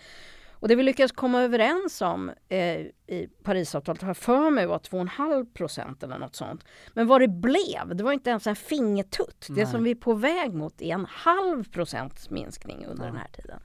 Och 0.50 0.68
det 0.68 0.74
vi 0.74 0.82
lyckades 0.82 1.12
komma 1.12 1.42
överens 1.42 2.02
om 2.02 2.30
eh, 2.48 2.80
i 3.06 3.28
Parisavtalet 3.42 4.02
har 4.02 4.14
för 4.14 4.50
mig 4.50 4.66
var 4.66 4.78
2,5 4.78 5.52
procent 5.52 6.02
eller 6.02 6.18
något 6.18 6.36
sånt. 6.36 6.64
Men 6.94 7.06
vad 7.06 7.20
det 7.20 7.28
blev, 7.28 7.96
det 7.96 8.04
var 8.04 8.12
inte 8.12 8.30
ens 8.30 8.46
en 8.46 8.56
fingertutt. 8.56 9.46
Nej. 9.48 9.58
Det 9.58 9.66
som 9.66 9.84
vi 9.84 9.90
är 9.90 9.94
på 9.94 10.14
väg 10.14 10.54
mot 10.54 10.82
är 10.82 10.94
en 10.94 11.06
halv 11.06 11.64
procents 11.70 12.30
minskning 12.30 12.86
under 12.86 13.04
ja. 13.04 13.10
den 13.10 13.16
här 13.16 13.28
tiden. 13.28 13.60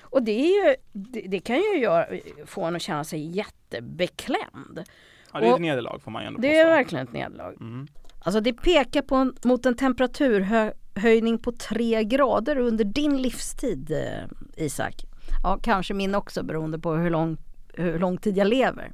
Och 0.00 0.22
det, 0.22 0.32
ju, 0.32 0.74
det, 0.92 1.20
det 1.20 1.40
kan 1.40 1.56
ju 1.56 1.78
göra, 1.78 2.06
få 2.46 2.64
en 2.64 2.76
att 2.76 2.82
känna 2.82 3.04
sig 3.04 3.36
jättebeklämd. 3.36 4.84
Ja, 5.32 5.40
det 5.40 5.46
är 5.46 5.54
ett 5.54 5.60
nederlag 5.60 5.98
får 6.02 6.10
man 6.10 6.22
ju 6.22 6.26
ändå 6.26 6.40
Det 6.40 6.58
är 6.58 6.66
verkligen 6.66 7.06
ett 7.06 7.12
nederlag. 7.12 7.54
Mm. 7.60 7.86
Alltså 8.18 8.40
det 8.40 8.52
pekar 8.52 9.02
på 9.02 9.14
en, 9.14 9.34
mot 9.44 9.66
en 9.66 9.76
temperaturhöjning 9.76 11.38
på 11.38 11.52
tre 11.52 12.04
grader 12.04 12.58
under 12.58 12.84
din 12.84 13.22
livstid 13.22 13.90
eh, 13.90 14.64
Isak. 14.64 14.94
Ja, 15.42 15.58
kanske 15.62 15.94
min 15.94 16.14
också 16.14 16.42
beroende 16.42 16.78
på 16.78 16.92
hur 16.92 17.10
lång, 17.10 17.36
hur 17.74 17.98
lång 17.98 18.18
tid 18.18 18.36
jag 18.36 18.46
lever. 18.48 18.92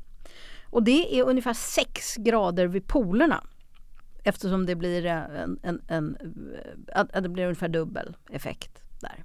Och 0.70 0.82
det 0.82 1.18
är 1.18 1.24
ungefär 1.24 1.52
sex 1.52 2.16
grader 2.16 2.66
vid 2.66 2.86
polerna. 2.86 3.44
Eftersom 4.24 4.66
det 4.66 4.74
blir 4.74 5.06
en, 5.06 5.58
en, 5.62 5.82
en 5.88 6.16
att, 6.92 7.12
att 7.12 7.22
det 7.22 7.28
blir 7.28 7.44
ungefär 7.44 7.68
dubbel 7.68 8.16
effekt 8.30 8.82
där. 9.00 9.24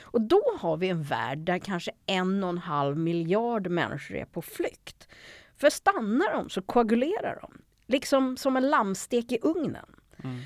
Och 0.00 0.20
då 0.20 0.42
har 0.60 0.76
vi 0.76 0.88
en 0.88 1.02
värld 1.02 1.38
där 1.38 1.58
kanske 1.58 1.90
en 2.06 2.44
och 2.44 2.50
en 2.50 2.58
halv 2.58 2.96
miljard 2.98 3.66
människor 3.66 4.16
är 4.16 4.24
på 4.24 4.42
flykt. 4.42 5.08
För 5.56 5.70
stannar 5.70 6.32
de 6.32 6.50
så 6.50 6.62
koagulerar 6.62 7.38
de. 7.42 7.52
Liksom 7.86 8.36
som 8.36 8.56
en 8.56 8.70
lammstek 8.70 9.32
i 9.32 9.38
ugnen. 9.42 9.86
Mm. 10.24 10.36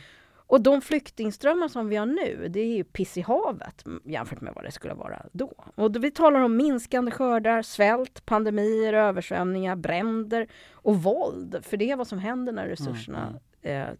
Och 0.51 0.61
de 0.61 0.81
flyktingströmmar 0.81 1.69
som 1.69 1.89
vi 1.89 1.97
har 1.97 2.07
nu, 2.07 2.49
det 2.49 2.61
är 2.61 2.77
ju 2.77 2.85
piss 2.85 3.17
i 3.17 3.21
havet 3.21 3.85
jämfört 4.05 4.41
med 4.41 4.53
vad 4.55 4.65
det 4.65 4.73
skulle 4.73 4.95
vara 4.95 5.27
då. 5.33 5.53
Och 5.75 6.05
vi 6.05 6.11
talar 6.11 6.41
om 6.41 6.57
minskande 6.57 7.11
skördar, 7.11 7.63
svält, 7.63 8.27
pandemier, 8.27 8.93
översvämningar, 8.93 9.77
bränder 9.77 10.47
och 10.73 11.03
våld. 11.03 11.59
För 11.63 11.77
det 11.77 11.91
är 11.91 11.97
vad 11.97 12.07
som 12.07 12.19
händer 12.19 12.53
när 12.53 12.67
resurserna 12.67 13.41
mm. 13.63 13.89
eh, 13.89 13.95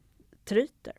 tryter. 0.45 0.93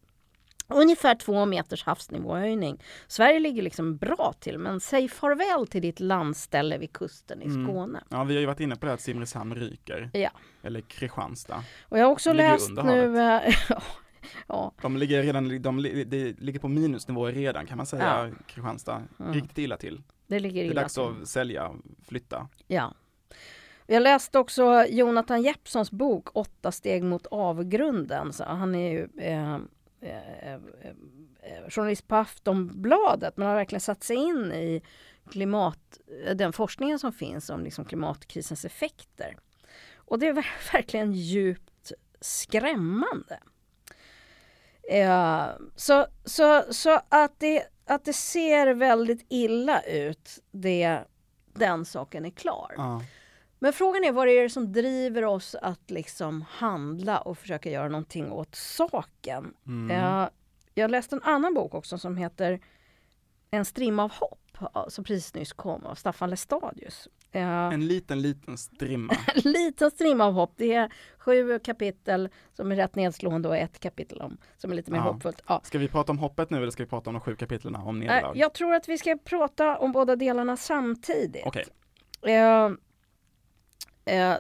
Ungefär 0.74 1.16
två 1.16 1.46
meters 1.46 1.84
havsnivåhöjning. 1.84 2.84
Sverige 3.08 3.40
ligger 3.40 3.62
liksom 3.62 3.98
bra 3.98 4.34
till 4.40 4.58
men 4.58 4.80
säg 4.80 5.10
farväl 5.10 5.68
till 5.68 5.82
ditt 5.82 6.00
landställe 6.00 6.78
vid 6.78 6.94
kusten 6.94 7.42
i 7.42 7.46
mm. 7.46 7.66
Skåne. 7.66 8.00
Mm. 8.00 8.04
Ja 8.10 8.24
vi 8.24 8.34
har 8.34 8.40
ju 8.40 8.46
varit 8.46 8.60
inne 8.60 8.75
på 8.75 8.86
det 8.86 8.94
att 8.94 9.01
Simrishamn 9.01 9.56
ryker. 9.56 10.10
Ja. 10.13 10.30
Eller 10.63 10.82
Kristianstad. 10.82 11.63
Och 11.82 12.00
jag 12.00 12.06
har 12.06 12.12
också 12.12 12.34
läst 12.34 12.72
nu 12.84 13.13
ja. 14.48 14.74
De 14.82 14.98
ligger 14.98 15.24
redan, 15.24 15.50
de, 15.50 15.60
de 15.60 15.80
ligger 15.80 16.60
på 16.60 16.68
minusnivå 16.68 17.28
redan 17.28 17.66
kan 17.66 17.78
man 17.78 17.86
säga, 17.86 18.28
ja. 18.28 18.36
Kristianstad. 18.48 19.04
Mm. 19.20 19.34
Riktigt 19.34 19.58
illa 19.58 19.78
till. 19.78 20.01
Det 20.28 20.40
ligger 20.40 20.63
illa 20.63 20.74
Det 20.74 20.80
är 20.80 20.84
dags 20.84 20.98
att 20.98 21.28
sälja, 21.28 21.72
flytta. 22.08 22.48
Ja. 22.68 22.94
Jag 23.88 24.04
läste 24.04 24.40
också 24.40 24.86
Jonathan 24.90 25.42
Jeppssons 25.42 25.92
bok 25.92 26.28
Åtta 26.34 26.72
steg 26.72 27.04
mot 27.04 27.25
avgrunden. 27.25 28.34
Så 28.34 28.44
han 28.44 28.75
är 28.75 28.92
ju 28.92 29.08
eh, 29.18 29.58
Eh, 30.01 30.53
eh, 30.53 30.60
eh, 31.41 31.70
journalist 31.70 32.08
på 32.08 32.15
Aftonbladet 32.15 33.38
men 33.38 33.48
har 33.48 33.55
verkligen 33.55 33.81
satt 33.81 34.03
sig 34.03 34.15
in 34.15 34.51
i 34.51 34.81
klimat, 35.31 36.00
eh, 36.25 36.36
den 36.36 36.53
forskningen 36.53 37.00
som 37.00 37.13
finns 37.13 37.50
om 37.50 37.63
liksom 37.63 37.86
klimatkrisens 37.86 38.65
effekter. 38.65 39.38
Och 39.96 40.20
det 40.20 40.27
är 40.27 40.34
verkligen 40.74 41.13
djupt 41.13 41.91
skrämmande. 42.22 43.39
Eh, 44.89 45.46
så, 45.75 46.08
så, 46.25 46.63
så 46.74 47.01
att, 47.10 47.39
det, 47.39 47.63
att 47.86 48.05
det 48.05 48.13
ser 48.13 48.74
väldigt 48.74 49.25
illa 49.29 49.81
ut, 49.81 50.39
det, 50.51 51.00
den 51.53 51.86
saken 51.86 52.25
är 52.25 52.29
klar. 52.29 52.74
Ja. 52.77 53.01
Men 53.63 53.74
frågan 53.74 54.03
är 54.03 54.12
vad 54.12 54.27
det 54.27 54.32
är 54.32 54.50
som 54.50 54.72
driver 54.72 55.25
oss 55.25 55.56
att 55.56 55.91
liksom 55.91 56.46
handla 56.50 57.20
och 57.20 57.38
försöka 57.38 57.70
göra 57.70 57.89
någonting 57.89 58.32
åt 58.32 58.56
saken. 58.56 59.53
Mm. 59.68 59.98
Jag, 59.98 60.30
jag 60.74 60.91
läste 60.91 61.15
en 61.15 61.24
annan 61.24 61.53
bok 61.53 61.74
också 61.74 61.98
som 61.98 62.18
heter 62.18 62.60
En 63.51 63.65
strimma 63.65 64.03
av 64.03 64.12
hopp 64.12 64.58
som 64.88 65.03
precis 65.03 65.34
nyss 65.34 65.53
kom 65.53 65.86
av 65.86 65.96
Staffan 65.96 66.30
Lestadius. 66.30 67.08
En 67.32 67.88
liten, 67.88 68.22
liten 68.22 68.58
strimma. 68.58 69.13
en 69.36 69.51
liten 69.51 69.91
strimma 69.91 70.25
av 70.25 70.34
hopp. 70.34 70.53
Det 70.56 70.74
är 70.74 70.94
sju 71.18 71.60
kapitel 71.60 72.30
som 72.53 72.72
är 72.72 72.75
rätt 72.75 72.96
nedslående 72.96 73.50
och 73.50 73.58
ett 73.58 73.80
kapitel 73.80 74.22
om, 74.22 74.38
som 74.58 74.72
är 74.72 74.75
lite 74.75 74.91
mer 74.91 75.00
Aha. 75.00 75.12
hoppfullt. 75.12 75.41
Ja. 75.48 75.62
Ska 75.63 75.77
vi 75.77 75.88
prata 75.88 76.12
om 76.12 76.20
hoppet 76.20 76.50
nu 76.50 76.58
eller 76.58 76.72
ska 76.72 76.84
vi 76.84 76.89
prata 76.89 77.10
om 77.10 77.13
de 77.13 77.20
sju 77.20 77.36
kapitlen 77.36 77.75
om 77.75 78.00
nederlag? 78.00 78.34
Jag 78.36 78.53
tror 78.53 78.74
att 78.74 78.89
vi 78.89 78.98
ska 78.98 79.18
prata 79.24 79.77
om 79.77 79.91
båda 79.91 80.15
delarna 80.15 80.58
samtidigt. 80.58 81.46
Okay. 81.46 81.63
Eh, 84.05 84.38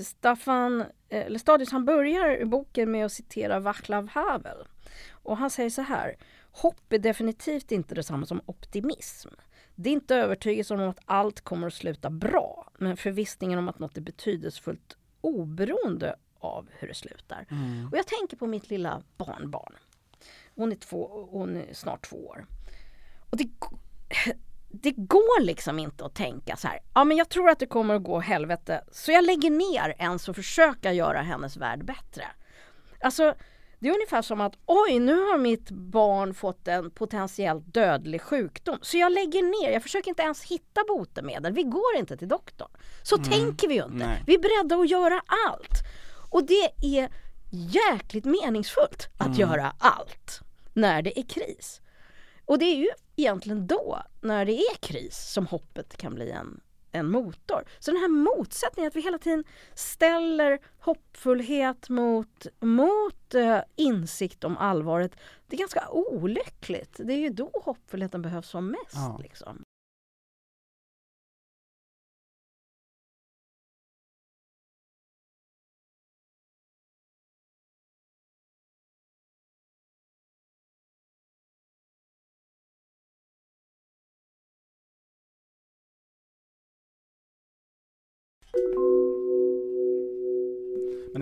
Staffan 0.00 0.84
eh, 1.08 1.30
Lestadius 1.30 1.72
han 1.72 1.84
börjar 1.84 2.44
boken 2.44 2.90
med 2.90 3.06
att 3.06 3.12
citera 3.12 3.60
Václav 3.60 4.08
Havel. 4.08 4.66
Och 5.10 5.36
han 5.36 5.50
säger 5.50 5.70
så 5.70 5.82
här. 5.82 6.16
Hopp 6.54 6.92
är 6.92 6.98
definitivt 6.98 7.72
inte 7.72 7.94
detsamma 7.94 8.26
som 8.26 8.40
optimism. 8.46 9.28
Det 9.74 9.88
är 9.88 9.92
inte 9.92 10.16
övertygelsen 10.16 10.80
om 10.80 10.88
att 10.88 11.00
allt 11.04 11.40
kommer 11.40 11.66
att 11.66 11.74
sluta 11.74 12.10
bra, 12.10 12.70
men 12.78 12.96
förvissningen 12.96 13.58
om 13.58 13.68
att 13.68 13.78
något 13.78 13.96
är 13.96 14.00
betydelsefullt 14.00 14.96
oberoende 15.20 16.16
av 16.38 16.68
hur 16.70 16.88
det 16.88 16.94
slutar. 16.94 17.46
Mm. 17.50 17.88
Och 17.92 17.98
jag 17.98 18.06
tänker 18.06 18.36
på 18.36 18.46
mitt 18.46 18.70
lilla 18.70 19.02
barnbarn. 19.16 19.72
Hon 20.54 20.72
är, 20.72 20.76
två, 20.76 21.28
hon 21.30 21.56
är 21.56 21.74
snart 21.74 22.08
två 22.08 22.16
år. 22.16 22.46
Och 23.30 23.36
det, 23.36 23.48
det 24.72 24.92
går 24.96 25.42
liksom 25.42 25.78
inte 25.78 26.04
att 26.04 26.14
tänka 26.14 26.56
så 26.56 26.68
här, 26.68 26.80
ja 26.94 27.04
men 27.04 27.16
jag 27.16 27.28
tror 27.28 27.48
att 27.48 27.58
det 27.58 27.66
kommer 27.66 27.94
att 27.94 28.02
gå 28.02 28.20
helvete 28.20 28.84
så 28.92 29.12
jag 29.12 29.24
lägger 29.24 29.50
ner 29.50 29.94
ens 29.98 30.28
och 30.28 30.36
försöka 30.36 30.92
göra 30.92 31.22
hennes 31.22 31.56
värld 31.56 31.84
bättre. 31.84 32.24
Alltså 33.00 33.34
det 33.78 33.88
är 33.88 33.94
ungefär 33.94 34.22
som 34.22 34.40
att 34.40 34.54
oj 34.66 34.98
nu 34.98 35.14
har 35.14 35.38
mitt 35.38 35.70
barn 35.70 36.34
fått 36.34 36.68
en 36.68 36.90
potentiellt 36.90 37.74
dödlig 37.74 38.22
sjukdom 38.22 38.78
så 38.82 38.96
jag 38.98 39.12
lägger 39.12 39.42
ner, 39.42 39.72
jag 39.72 39.82
försöker 39.82 40.08
inte 40.08 40.22
ens 40.22 40.44
hitta 40.44 40.80
botemedel, 40.88 41.52
vi 41.52 41.62
går 41.62 41.96
inte 41.96 42.16
till 42.16 42.28
doktorn. 42.28 42.70
Så 43.02 43.16
mm. 43.16 43.30
tänker 43.30 43.68
vi 43.68 43.74
ju 43.74 43.84
inte, 43.84 44.06
Nej. 44.06 44.22
vi 44.26 44.34
är 44.34 44.38
beredda 44.38 44.76
att 44.76 44.90
göra 44.90 45.22
allt. 45.48 45.78
Och 46.30 46.46
det 46.46 46.98
är 46.98 47.08
jäkligt 47.50 48.24
meningsfullt 48.24 49.08
att 49.18 49.26
mm. 49.26 49.38
göra 49.38 49.72
allt 49.78 50.40
när 50.72 51.02
det 51.02 51.18
är 51.18 51.22
kris. 51.22 51.80
Och 52.44 52.58
det 52.58 52.64
är 52.64 52.76
ju 52.76 52.90
egentligen 53.16 53.66
då, 53.66 54.02
när 54.20 54.44
det 54.44 54.52
är 54.52 54.76
kris, 54.76 55.16
som 55.16 55.46
hoppet 55.46 55.96
kan 55.96 56.14
bli 56.14 56.30
en, 56.30 56.60
en 56.92 57.10
motor. 57.10 57.64
Så 57.78 57.90
den 57.90 58.00
här 58.00 58.08
motsättningen, 58.08 58.88
att 58.88 58.96
vi 58.96 59.00
hela 59.00 59.18
tiden 59.18 59.44
ställer 59.74 60.58
hoppfullhet 60.78 61.88
mot, 61.88 62.46
mot 62.60 63.34
uh, 63.34 63.58
insikt 63.76 64.44
om 64.44 64.56
allvaret, 64.56 65.16
det 65.46 65.56
är 65.56 65.58
ganska 65.58 65.88
olyckligt. 65.90 67.00
Det 67.04 67.12
är 67.12 67.18
ju 67.18 67.30
då 67.30 67.50
hoppfullheten 67.64 68.22
behövs 68.22 68.48
som 68.48 68.66
mest. 68.66 68.94
Ja. 68.94 69.18
Liksom. 69.22 69.62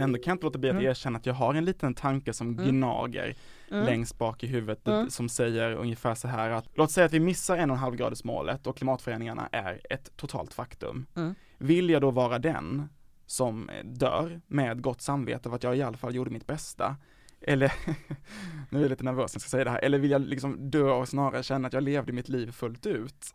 Men 0.00 0.08
ändå 0.08 0.18
kan 0.18 0.30
jag 0.30 0.34
inte 0.34 0.46
låta 0.46 0.58
bli 0.58 0.68
att 0.68 0.74
mm. 0.74 0.86
erkänna 0.86 1.18
att 1.18 1.26
jag 1.26 1.34
har 1.34 1.54
en 1.54 1.64
liten 1.64 1.94
tanke 1.94 2.32
som 2.32 2.48
mm. 2.48 2.68
gnager 2.68 3.34
mm. 3.70 3.86
längst 3.86 4.18
bak 4.18 4.44
i 4.44 4.46
huvudet 4.46 4.88
mm. 4.88 5.10
som 5.10 5.28
säger 5.28 5.72
ungefär 5.72 6.14
så 6.14 6.28
här 6.28 6.50
att 6.50 6.68
låt 6.74 6.90
säga 6.90 7.06
att 7.06 7.12
vi 7.12 7.20
missar 7.20 7.56
en 7.56 7.70
och 7.70 7.76
en 7.76 7.80
halv 7.80 7.96
graders 7.96 8.24
målet 8.24 8.66
och 8.66 8.76
klimatförändringarna 8.76 9.48
är 9.52 9.80
ett 9.90 10.16
totalt 10.16 10.54
faktum. 10.54 11.06
Mm. 11.16 11.34
Vill 11.58 11.90
jag 11.90 12.02
då 12.02 12.10
vara 12.10 12.38
den 12.38 12.88
som 13.26 13.70
dör 13.84 14.40
med 14.46 14.82
gott 14.82 15.00
samvete 15.00 15.48
för 15.48 15.56
att 15.56 15.62
jag 15.62 15.76
i 15.76 15.82
alla 15.82 15.96
fall 15.96 16.14
gjorde 16.14 16.30
mitt 16.30 16.46
bästa? 16.46 16.96
Eller, 17.40 17.72
nu 18.70 18.78
är 18.78 18.82
jag 18.82 18.90
lite 18.90 19.04
nervös 19.04 19.32
när 19.32 19.36
jag 19.36 19.42
ska 19.42 19.48
säga 19.50 19.64
det 19.64 19.70
här, 19.70 19.80
eller 19.84 19.98
vill 19.98 20.10
jag 20.10 20.20
liksom 20.20 20.70
dö 20.70 20.90
och 20.90 21.08
snarare 21.08 21.42
känna 21.42 21.68
att 21.68 21.74
jag 21.74 21.82
levde 21.82 22.12
mitt 22.12 22.28
liv 22.28 22.52
fullt 22.52 22.86
ut? 22.86 23.34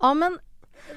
Ja 0.00 0.14
men 0.14 0.38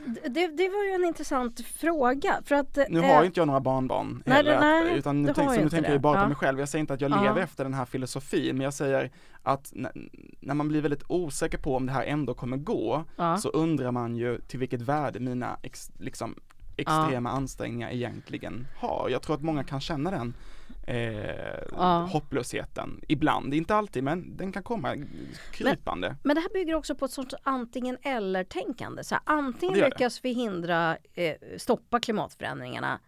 det, 0.06 0.48
det 0.48 0.70
var 0.70 0.84
ju 0.84 0.92
en 0.92 1.04
intressant 1.04 1.62
fråga. 1.65 2.42
För 2.46 2.56
att, 2.56 2.77
nu 2.89 3.00
har 3.00 3.22
ju 3.22 3.25
inte 3.25 3.39
jag 3.39 3.48
några 3.48 3.60
barnbarn 3.60 4.24
nej, 4.25 4.36
heller, 4.36 4.60
nej, 4.60 4.98
utan 4.98 5.22
nu, 5.22 5.34
tänk, 5.36 5.54
så 5.54 5.62
nu 5.62 5.70
tänker 5.70 5.92
jag 5.92 6.01
bara 6.01 6.22
på 6.22 6.27
mig 6.27 6.36
själv. 6.36 6.60
Jag 6.60 6.70
säger 6.70 6.80
inte 6.80 6.94
att 6.94 7.01
jag 7.01 7.12
ja. 7.12 7.22
lever 7.22 7.42
efter 7.42 7.63
den 7.63 7.74
här 7.74 7.86
filosofin, 7.86 8.58
men 8.58 8.63
jag 8.63 8.74
säger 8.74 9.12
att 9.44 9.74
när 10.39 10.54
man 10.54 10.68
blir 10.68 10.82
väldigt 10.82 11.04
osäker 11.08 11.58
på 11.58 11.75
om 11.75 11.86
det 11.86 11.92
här 11.92 12.04
ändå 12.04 12.34
kommer 12.34 12.58
gå, 12.58 13.04
ja. 13.15 13.38
så 13.38 13.50
undrar 13.50 13.92
man 13.92 14.15
ju 14.15 14.39
till 14.42 14.60
vilket 14.60 14.82
värde 14.82 15.20
mina 15.20 15.58
ex, 15.62 15.92
liksom, 16.00 16.36
extrema 16.77 17.30
ja. 17.30 17.36
ansträngningar 17.36 17.89
egentligen 17.89 18.68
har. 18.77 19.10
Jag 19.10 19.22
tror 19.22 19.36
att 19.36 19.42
många 19.42 19.63
kan 19.63 19.82
känna 19.82 20.12
den 20.12 20.34
eh, 20.88 21.63
ja. 21.72 22.10
hopplösheten 22.12 23.01
ibland, 23.08 23.54
inte 23.54 23.75
alltid 23.75 24.04
men 24.04 24.38
den 24.38 24.51
kan 24.51 24.63
komma 24.63 24.96
krypande. 25.51 26.08
Men, 26.08 26.18
men 26.24 26.36
det 26.36 26.42
här 26.42 26.54
bygger 26.54 26.75
också 26.75 26.96
på 26.96 27.06
ett 27.06 27.12
sorts 27.12 27.36
antingen 27.44 27.98
eller 28.01 28.44
tänkande. 28.44 29.04
Så 29.04 29.15
här, 29.15 29.22
antingen 29.25 29.80
ja, 29.80 29.86
lyckas 29.86 30.25
vi 30.25 30.34
hindra, 30.34 30.98
eh, 31.13 31.36
stoppa 31.58 32.00
klimatförändringarna 32.00 33.00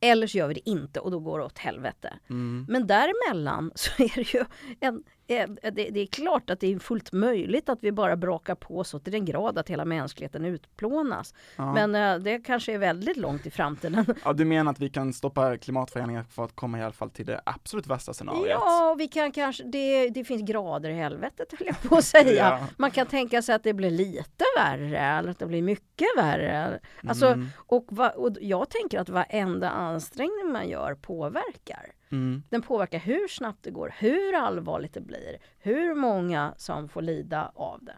eller 0.00 0.26
så 0.26 0.38
gör 0.38 0.48
vi 0.48 0.54
det 0.54 0.70
inte 0.70 1.00
och 1.00 1.10
då 1.10 1.18
går 1.18 1.38
det 1.38 1.44
åt 1.44 1.58
helvete. 1.58 2.18
Mm. 2.30 2.66
Men 2.68 2.86
däremellan 2.86 3.72
så 3.74 4.02
är 4.02 4.14
det 4.14 4.34
ju 4.34 4.44
en, 4.80 5.04
det, 5.26 5.90
det, 5.90 6.00
är 6.00 6.06
klart 6.06 6.50
att 6.50 6.60
det 6.60 6.72
är 6.72 6.78
fullt 6.78 7.12
möjligt 7.12 7.68
att 7.68 7.78
vi 7.82 7.92
bara 7.92 8.16
brakar 8.16 8.54
på 8.54 8.84
så 8.84 8.98
till 8.98 9.12
den 9.12 9.24
grad 9.24 9.58
att 9.58 9.70
hela 9.70 9.84
mänskligheten 9.84 10.44
utplånas. 10.44 11.34
Ja. 11.56 11.72
Men 11.72 11.94
eh, 11.94 12.18
det 12.18 12.38
kanske 12.38 12.72
är 12.72 12.78
väldigt 12.78 13.16
långt 13.16 13.46
i 13.46 13.50
framtiden. 13.50 14.14
Ja, 14.24 14.32
du 14.32 14.44
menar 14.44 14.72
att 14.72 14.80
vi 14.80 14.90
kan 14.90 15.12
stoppa 15.12 15.56
klimatförändringar 15.56 16.22
för 16.22 16.44
att 16.44 16.56
komma 16.56 16.78
i 16.78 16.82
alla 16.82 16.92
fall 16.92 17.10
till 17.10 17.26
det 17.26 17.40
absolut 17.46 17.86
värsta 17.86 18.12
scenariot? 18.12 18.46
Ja, 18.48 18.94
vi 18.98 19.08
kan 19.08 19.32
kanske, 19.32 19.64
det, 19.64 20.08
det 20.08 20.24
finns 20.24 20.42
grader 20.42 20.90
i 20.90 20.94
helvetet 20.94 21.54
höll 21.58 21.66
jag 21.66 21.82
på 21.82 21.96
att 21.96 22.04
säga. 22.14 22.58
ja. 22.60 22.66
Man 22.76 22.90
kan 22.90 23.06
tänka 23.06 23.42
sig 23.42 23.54
att 23.54 23.62
det 23.62 23.74
blir 23.74 23.90
lite 23.90 24.44
värre 24.58 24.98
eller 24.98 25.30
att 25.30 25.38
det 25.38 25.46
blir 25.46 25.62
mycket 25.62 26.08
värre. 26.16 26.80
Alltså, 27.08 27.26
mm. 27.26 27.48
och, 27.56 27.86
va, 27.88 28.10
och 28.10 28.36
jag 28.40 28.70
tänker 28.70 29.00
att 29.00 29.08
varenda 29.08 29.70
ansträngning 29.70 30.52
man 30.52 30.68
gör 30.68 30.94
påverkar. 30.94 31.92
Mm. 32.14 32.42
Den 32.50 32.62
påverkar 32.62 32.98
hur 32.98 33.28
snabbt 33.28 33.62
det 33.62 33.70
går, 33.70 33.94
hur 33.98 34.34
allvarligt 34.34 34.94
det 34.94 35.00
blir, 35.00 35.38
hur 35.58 35.94
många 35.94 36.54
som 36.56 36.88
får 36.88 37.02
lida 37.02 37.52
av 37.54 37.84
det. 37.84 37.96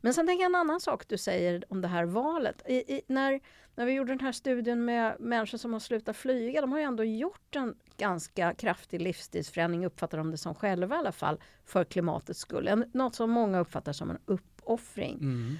Men 0.00 0.14
sen 0.14 0.26
tänker 0.26 0.42
jag 0.42 0.50
en 0.50 0.54
annan 0.54 0.80
sak 0.80 1.08
du 1.08 1.18
säger 1.18 1.64
om 1.68 1.80
det 1.80 1.88
här 1.88 2.04
valet. 2.04 2.62
I, 2.66 2.74
i, 2.74 3.02
när, 3.06 3.40
när 3.74 3.86
vi 3.86 3.92
gjorde 3.92 4.12
den 4.12 4.20
här 4.20 4.32
studien 4.32 4.84
med 4.84 5.16
människor 5.20 5.58
som 5.58 5.72
har 5.72 5.80
slutat 5.80 6.16
flyga, 6.16 6.60
de 6.60 6.72
har 6.72 6.78
ju 6.78 6.84
ändå 6.84 7.04
gjort 7.04 7.56
en 7.56 7.74
ganska 7.96 8.54
kraftig 8.54 9.02
livsstilsförändring, 9.02 9.86
uppfattar 9.86 10.18
de 10.18 10.30
det 10.30 10.38
som 10.38 10.54
själva 10.54 10.96
i 10.96 10.98
alla 10.98 11.12
fall, 11.12 11.40
för 11.64 11.84
klimatets 11.84 12.40
skull. 12.40 12.84
Något 12.92 13.14
som 13.14 13.30
många 13.30 13.60
uppfattar 13.60 13.92
som 13.92 14.10
en 14.10 14.18
uppoffring. 14.24 15.14
Mm. 15.14 15.58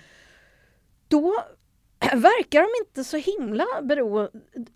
Då 1.09 1.45
verkar 2.01 2.61
de 2.61 2.69
inte 2.87 3.05
så 3.05 3.17
himla 3.17 3.67
bero... 3.83 4.29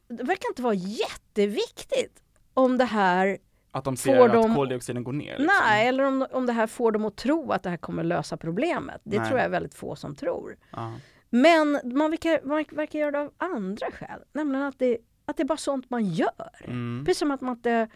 Det 0.09 0.23
verkar 0.23 0.49
inte 0.49 0.63
vara 0.63 0.75
jätteviktigt 0.75 2.23
om 2.55 2.79
det 2.79 2.85
här 2.85 3.39
att 3.71 3.85
de 3.85 3.97
ser 3.97 4.21
att 4.21 4.33
dem, 4.33 4.55
koldioxiden 4.55 5.05
går 5.05 5.13
ner? 5.13 5.39
Liksom. 5.39 5.47
Nej, 5.65 5.89
eller 5.89 6.05
om, 6.05 6.27
om 6.31 6.47
det 6.47 6.53
här 6.53 6.67
får 6.67 6.93
dem 6.93 7.05
att 7.05 7.17
tro 7.17 7.53
att 7.53 7.63
det 7.63 7.71
här 7.71 7.77
kommer 7.77 8.05
lösa 8.05 8.37
problemet. 8.37 9.01
Det 9.05 9.19
nej. 9.19 9.29
tror 9.29 9.39
jag 9.39 9.47
är 9.47 9.51
väldigt 9.51 9.75
få 9.75 9.97
som 9.97 10.15
tror. 10.15 10.57
Aha. 10.73 10.93
Men 11.31 11.81
man 11.85 12.11
verkar, 12.11 12.41
man 12.45 12.65
verkar 12.71 12.99
göra 12.99 13.11
det 13.11 13.21
av 13.21 13.33
andra 13.37 13.91
skäl. 13.91 14.21
Nämligen 14.33 14.67
att 14.67 14.79
det, 14.79 14.99
att 15.25 15.37
det 15.37 15.43
är 15.43 15.47
bara 15.47 15.59
sånt 15.59 15.91
man 15.91 16.05
gör. 16.05 16.51
Mm. 16.65 17.05
Precis 17.05 17.19
som 17.19 17.31
att 17.31 17.41
man 17.41 17.57
inte 17.57 17.89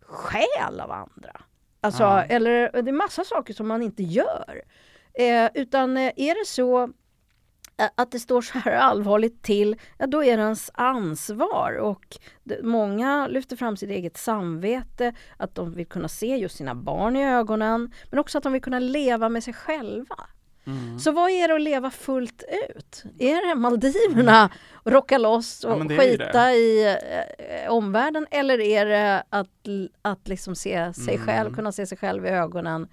stjäl 0.00 0.80
av 0.80 0.90
andra. 0.90 1.40
Alltså, 1.80 2.04
eller 2.04 2.82
det 2.82 2.90
är 2.90 2.92
massa 2.92 3.24
saker 3.24 3.54
som 3.54 3.68
man 3.68 3.82
inte 3.82 4.02
gör. 4.02 4.62
Eh, 5.14 5.50
utan 5.54 5.96
eh, 5.96 6.12
är 6.16 6.40
det 6.40 6.46
så 6.46 6.92
att 7.94 8.10
det 8.10 8.20
står 8.20 8.42
så 8.42 8.58
här 8.58 8.72
allvarligt 8.72 9.42
till, 9.42 9.76
ja 9.98 10.06
då 10.06 10.24
är 10.24 10.36
det 10.36 10.42
ens 10.42 10.70
ansvar 10.74 11.76
och 11.76 12.18
många 12.62 13.26
lyfter 13.26 13.56
fram 13.56 13.76
sitt 13.76 13.90
eget 13.90 14.16
samvete, 14.16 15.14
att 15.36 15.54
de 15.54 15.72
vill 15.72 15.86
kunna 15.86 16.08
se 16.08 16.36
just 16.36 16.56
sina 16.56 16.74
barn 16.74 17.16
i 17.16 17.24
ögonen, 17.24 17.92
men 18.10 18.18
också 18.18 18.38
att 18.38 18.44
de 18.44 18.52
vill 18.52 18.62
kunna 18.62 18.78
leva 18.78 19.28
med 19.28 19.44
sig 19.44 19.54
själva. 19.54 20.16
Mm. 20.66 20.98
Så 20.98 21.12
vad 21.12 21.30
är 21.30 21.48
det 21.48 21.54
att 21.54 21.60
leva 21.60 21.90
fullt 21.90 22.44
ut? 22.76 23.04
Är 23.18 23.48
det 23.48 23.54
Maldiverna, 23.54 24.38
mm. 24.38 24.50
rocka 24.84 25.18
loss 25.18 25.64
och 25.64 25.92
ja, 25.92 25.98
skita 25.98 26.52
i 26.52 26.96
eh, 27.38 27.72
omvärlden 27.72 28.26
eller 28.30 28.60
är 28.60 28.86
det 28.86 29.22
att, 29.30 29.48
att 30.02 30.28
liksom 30.28 30.54
se 30.54 30.94
sig 30.94 31.14
mm. 31.14 31.26
själv, 31.26 31.54
kunna 31.54 31.72
se 31.72 31.86
sig 31.86 31.98
själv 31.98 32.26
i 32.26 32.28
ögonen 32.28 32.88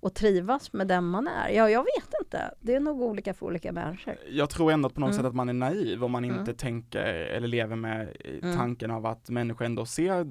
och 0.00 0.14
trivas 0.14 0.72
med 0.72 0.88
den 0.88 1.04
man 1.04 1.28
är? 1.28 1.48
Ja, 1.48 1.70
jag 1.70 1.82
vet 1.82 2.14
inte. 2.24 2.54
Det 2.60 2.74
är 2.74 2.80
nog 2.80 3.02
olika 3.02 3.34
för 3.34 3.46
olika 3.46 3.72
människor. 3.72 4.16
Jag 4.30 4.50
tror 4.50 4.72
ändå 4.72 4.88
på 4.88 5.00
något 5.00 5.06
mm. 5.08 5.16
sätt 5.16 5.26
att 5.26 5.34
man 5.34 5.48
är 5.48 5.52
naiv 5.52 6.04
om 6.04 6.12
man 6.12 6.24
inte 6.24 6.40
mm. 6.40 6.56
tänker 6.56 7.04
eller 7.04 7.48
lever 7.48 7.76
med 7.76 8.16
mm. 8.42 8.56
tanken 8.56 8.90
av 8.90 9.06
att 9.06 9.30
människor 9.30 9.64
ändå 9.64 9.86
ser 9.86 10.26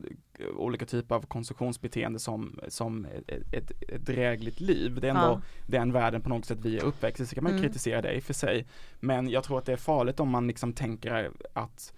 olika 0.58 0.86
typer 0.86 1.16
av 1.16 1.22
konsumtionsbeteende 1.22 2.20
som, 2.20 2.60
som 2.68 3.08
ett, 3.28 3.72
ett, 3.82 4.06
drägligt 4.06 4.60
liv. 4.60 5.00
Det 5.02 5.08
är 5.08 5.12
ändå 5.12 5.22
ja. 5.22 5.42
den 5.68 5.92
världen 5.92 6.22
på 6.22 6.30
något 6.30 6.46
sätt 6.46 6.60
vi 6.62 6.78
är 6.78 6.84
uppväxta 6.84 7.26
så 7.26 7.36
kan 7.36 7.44
man 7.44 7.54
mm. 7.54 7.64
kritisera 7.64 8.02
det 8.02 8.14
i 8.14 8.20
och 8.20 8.24
för 8.24 8.34
sig. 8.34 8.68
Men 9.00 9.30
jag 9.30 9.44
tror 9.44 9.58
att 9.58 9.66
det 9.66 9.74
är 9.74 9.78
farligt 9.78 10.20
om 10.20 10.30
man 10.30 10.48
liksom 10.48 10.74
tänker 10.74 11.32
att 11.54 11.94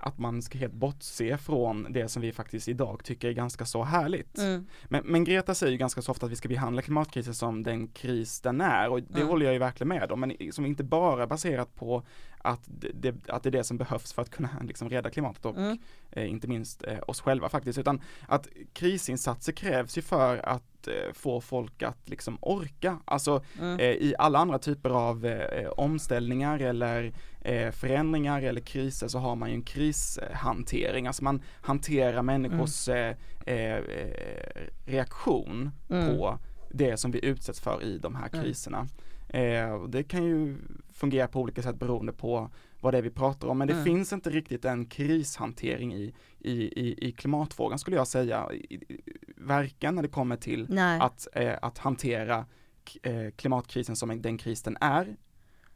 att 0.00 0.18
man 0.18 0.42
ska 0.42 0.58
helt 0.58 0.72
bortse 0.72 1.38
från 1.38 1.86
det 1.90 2.08
som 2.08 2.22
vi 2.22 2.32
faktiskt 2.32 2.68
idag 2.68 3.04
tycker 3.04 3.28
är 3.28 3.32
ganska 3.32 3.64
så 3.64 3.84
härligt. 3.84 4.38
Mm. 4.38 4.66
Men, 4.84 5.02
men, 5.04 5.24
Greta 5.24 5.54
säger 5.54 5.72
ju 5.72 5.78
ganska 5.78 6.02
så 6.02 6.12
ofta 6.12 6.26
att 6.26 6.32
vi 6.32 6.36
ska 6.36 6.48
behandla 6.48 6.82
klimatkrisen 6.82 7.34
som 7.34 7.62
den 7.62 7.88
kris 7.88 8.40
den 8.40 8.60
är 8.60 8.88
och 8.88 9.02
det 9.02 9.14
mm. 9.14 9.28
håller 9.28 9.46
jag 9.46 9.52
ju 9.52 9.58
verkligen 9.58 9.88
med 9.88 10.12
om, 10.12 10.20
men 10.20 10.52
som 10.52 10.66
inte 10.66 10.84
bara 10.84 11.26
baserat 11.26 11.74
på 11.74 12.02
att 12.38 12.60
det, 12.94 13.14
att 13.28 13.42
det 13.42 13.48
är 13.48 13.50
det 13.52 13.64
som 13.64 13.76
behövs 13.76 14.12
för 14.12 14.22
att 14.22 14.30
kunna 14.30 14.48
liksom 14.62 14.88
rädda 14.88 15.10
klimatet 15.10 15.46
och 15.46 15.56
mm. 15.56 15.78
eh, 16.10 16.30
inte 16.30 16.48
minst 16.48 16.84
eh, 16.84 16.98
oss 17.06 17.20
själva 17.20 17.48
faktiskt, 17.48 17.78
utan 17.78 18.00
att 18.26 18.48
krisinsatser 18.72 19.52
krävs 19.52 19.98
ju 19.98 20.02
för 20.02 20.36
att 20.36 20.69
eh, 20.88 21.12
få 21.12 21.40
folk 21.40 21.82
att 21.82 22.08
liksom 22.08 22.38
orka, 22.40 22.98
alltså 23.04 23.42
mm. 23.58 23.80
Eh, 23.80 23.86
i 23.86 24.14
alla 24.18 24.38
andra 24.38 24.58
typer 24.58 24.90
av 24.90 25.26
eh, 25.26 25.70
omställningar 25.70 26.58
eller 26.58 27.12
eh, 27.40 27.70
förändringar 27.70 28.42
eller 28.42 28.60
kriser 28.60 29.08
så 29.08 29.18
har 29.18 29.36
man 29.36 29.48
ju 29.48 29.54
en 29.54 29.62
krishantering, 29.62 31.06
alltså 31.06 31.24
man 31.24 31.42
hanterar 31.60 32.22
människors 32.22 32.88
mm. 32.88 33.16
reaktion 34.86 35.70
mm. 35.90 36.06
på 36.06 36.38
det 36.70 36.96
som 36.96 37.10
vi 37.10 37.24
utsätts 37.24 37.60
för 37.60 37.82
i 37.82 37.98
de 37.98 38.14
här 38.14 38.28
mm. 38.32 38.44
kriserna. 38.44 38.86
Eh, 39.32 39.84
det 39.88 40.02
kan 40.02 40.24
ju 40.24 40.56
fungera 40.92 41.28
på 41.28 41.40
olika 41.40 41.62
sätt 41.62 41.78
beroende 41.78 42.12
på 42.12 42.50
vad 42.80 42.94
det 42.94 42.98
är 42.98 43.02
vi 43.02 43.10
pratar 43.10 43.48
om, 43.48 43.58
men 43.58 43.68
det 43.68 43.74
mm. 43.74 43.84
finns 43.84 44.12
inte 44.12 44.30
riktigt 44.30 44.64
en 44.64 44.86
krishantering 44.86 45.94
i, 45.94 46.14
i, 46.38 46.52
i, 46.52 47.08
i 47.08 47.12
klimatfrågan 47.12 47.78
skulle 47.78 47.96
jag 47.96 48.08
säga, 48.08 48.48
varken 49.36 49.94
när 49.94 50.02
det 50.02 50.08
kommer 50.08 50.36
till 50.36 50.78
att, 51.00 51.28
eh, 51.32 51.54
att 51.62 51.78
hantera 51.78 52.46
eh, 53.02 53.30
klimatkrisen 53.36 53.96
som 53.96 54.22
den 54.22 54.38
kris 54.38 54.62
den 54.62 54.76
är, 54.80 55.16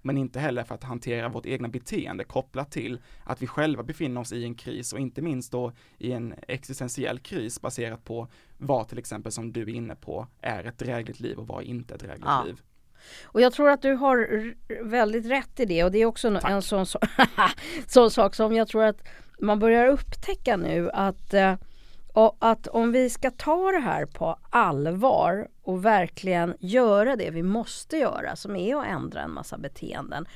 men 0.03 0.19
inte 0.19 0.41
heller 0.41 0.65
för 0.65 0.75
att 0.75 0.85
hantera 0.85 1.29
vårt 1.29 1.47
egna 1.47 1.69
beteende 1.69 2.25
kopplat 2.25 2.71
till 2.71 3.01
att 3.25 3.43
vi 3.43 3.47
själva 3.47 3.83
befinner 3.83 4.21
oss 4.21 4.33
i 4.33 4.45
en 4.45 4.55
kris 4.55 4.93
och 4.93 5.01
inte 5.01 5.23
minst 5.23 5.53
då 5.53 5.73
i 5.99 6.13
en 6.13 6.35
existentiell 6.49 7.19
kris 7.19 7.61
baserat 7.61 8.05
på 8.05 8.29
vad 8.59 8.89
till 8.89 8.99
exempel 8.99 9.33
som 9.33 9.53
du 9.53 9.63
är 9.63 9.69
inne 9.69 9.95
på 9.95 10.27
är 10.41 10.65
ett 10.65 10.79
drägligt 10.79 11.21
liv 11.21 11.39
och 11.39 11.47
vad 11.47 11.63
inte 11.63 11.95
ett 11.95 12.01
drägligt 12.01 12.27
ja. 12.27 12.45
liv. 12.47 12.63
Och 13.25 13.41
jag 13.41 13.53
tror 13.53 13.71
att 13.71 13.83
du 13.83 13.93
har 13.95 14.55
väldigt 14.85 15.27
rätt 15.27 15.61
i 15.61 15.65
det 15.65 15.85
och 15.85 15.91
det 15.91 15.99
är 15.99 16.07
också 16.07 16.39
Tack. 16.41 16.51
en 16.51 16.63
sån, 16.63 16.87
sån 17.87 18.11
sak 18.11 18.35
som 18.35 18.55
jag 18.55 18.69
tror 18.69 18.85
att 18.85 19.03
man 19.39 19.59
börjar 19.59 19.87
upptäcka 19.87 20.57
nu 20.57 20.91
att 20.91 21.35
eh, 21.35 21.55
att 22.39 22.67
om 22.67 22.93
vi 22.93 23.11
ska 23.11 23.31
ta 23.31 23.73
det 23.73 23.81
här 23.81 24.07
på 24.07 24.39
allvar 24.51 25.49
och 25.63 25.85
verkligen 25.85 26.55
göra 26.61 27.17
det 27.17 27.31
vi 27.31 27.43
måste 27.43 27.97
göra 27.97 28.37
som 28.37 28.57
är 28.57 28.77
att 28.77 28.87
ändra 28.87 29.21
en 29.21 29.31
massa 29.31 29.59
beteenden 29.59 30.27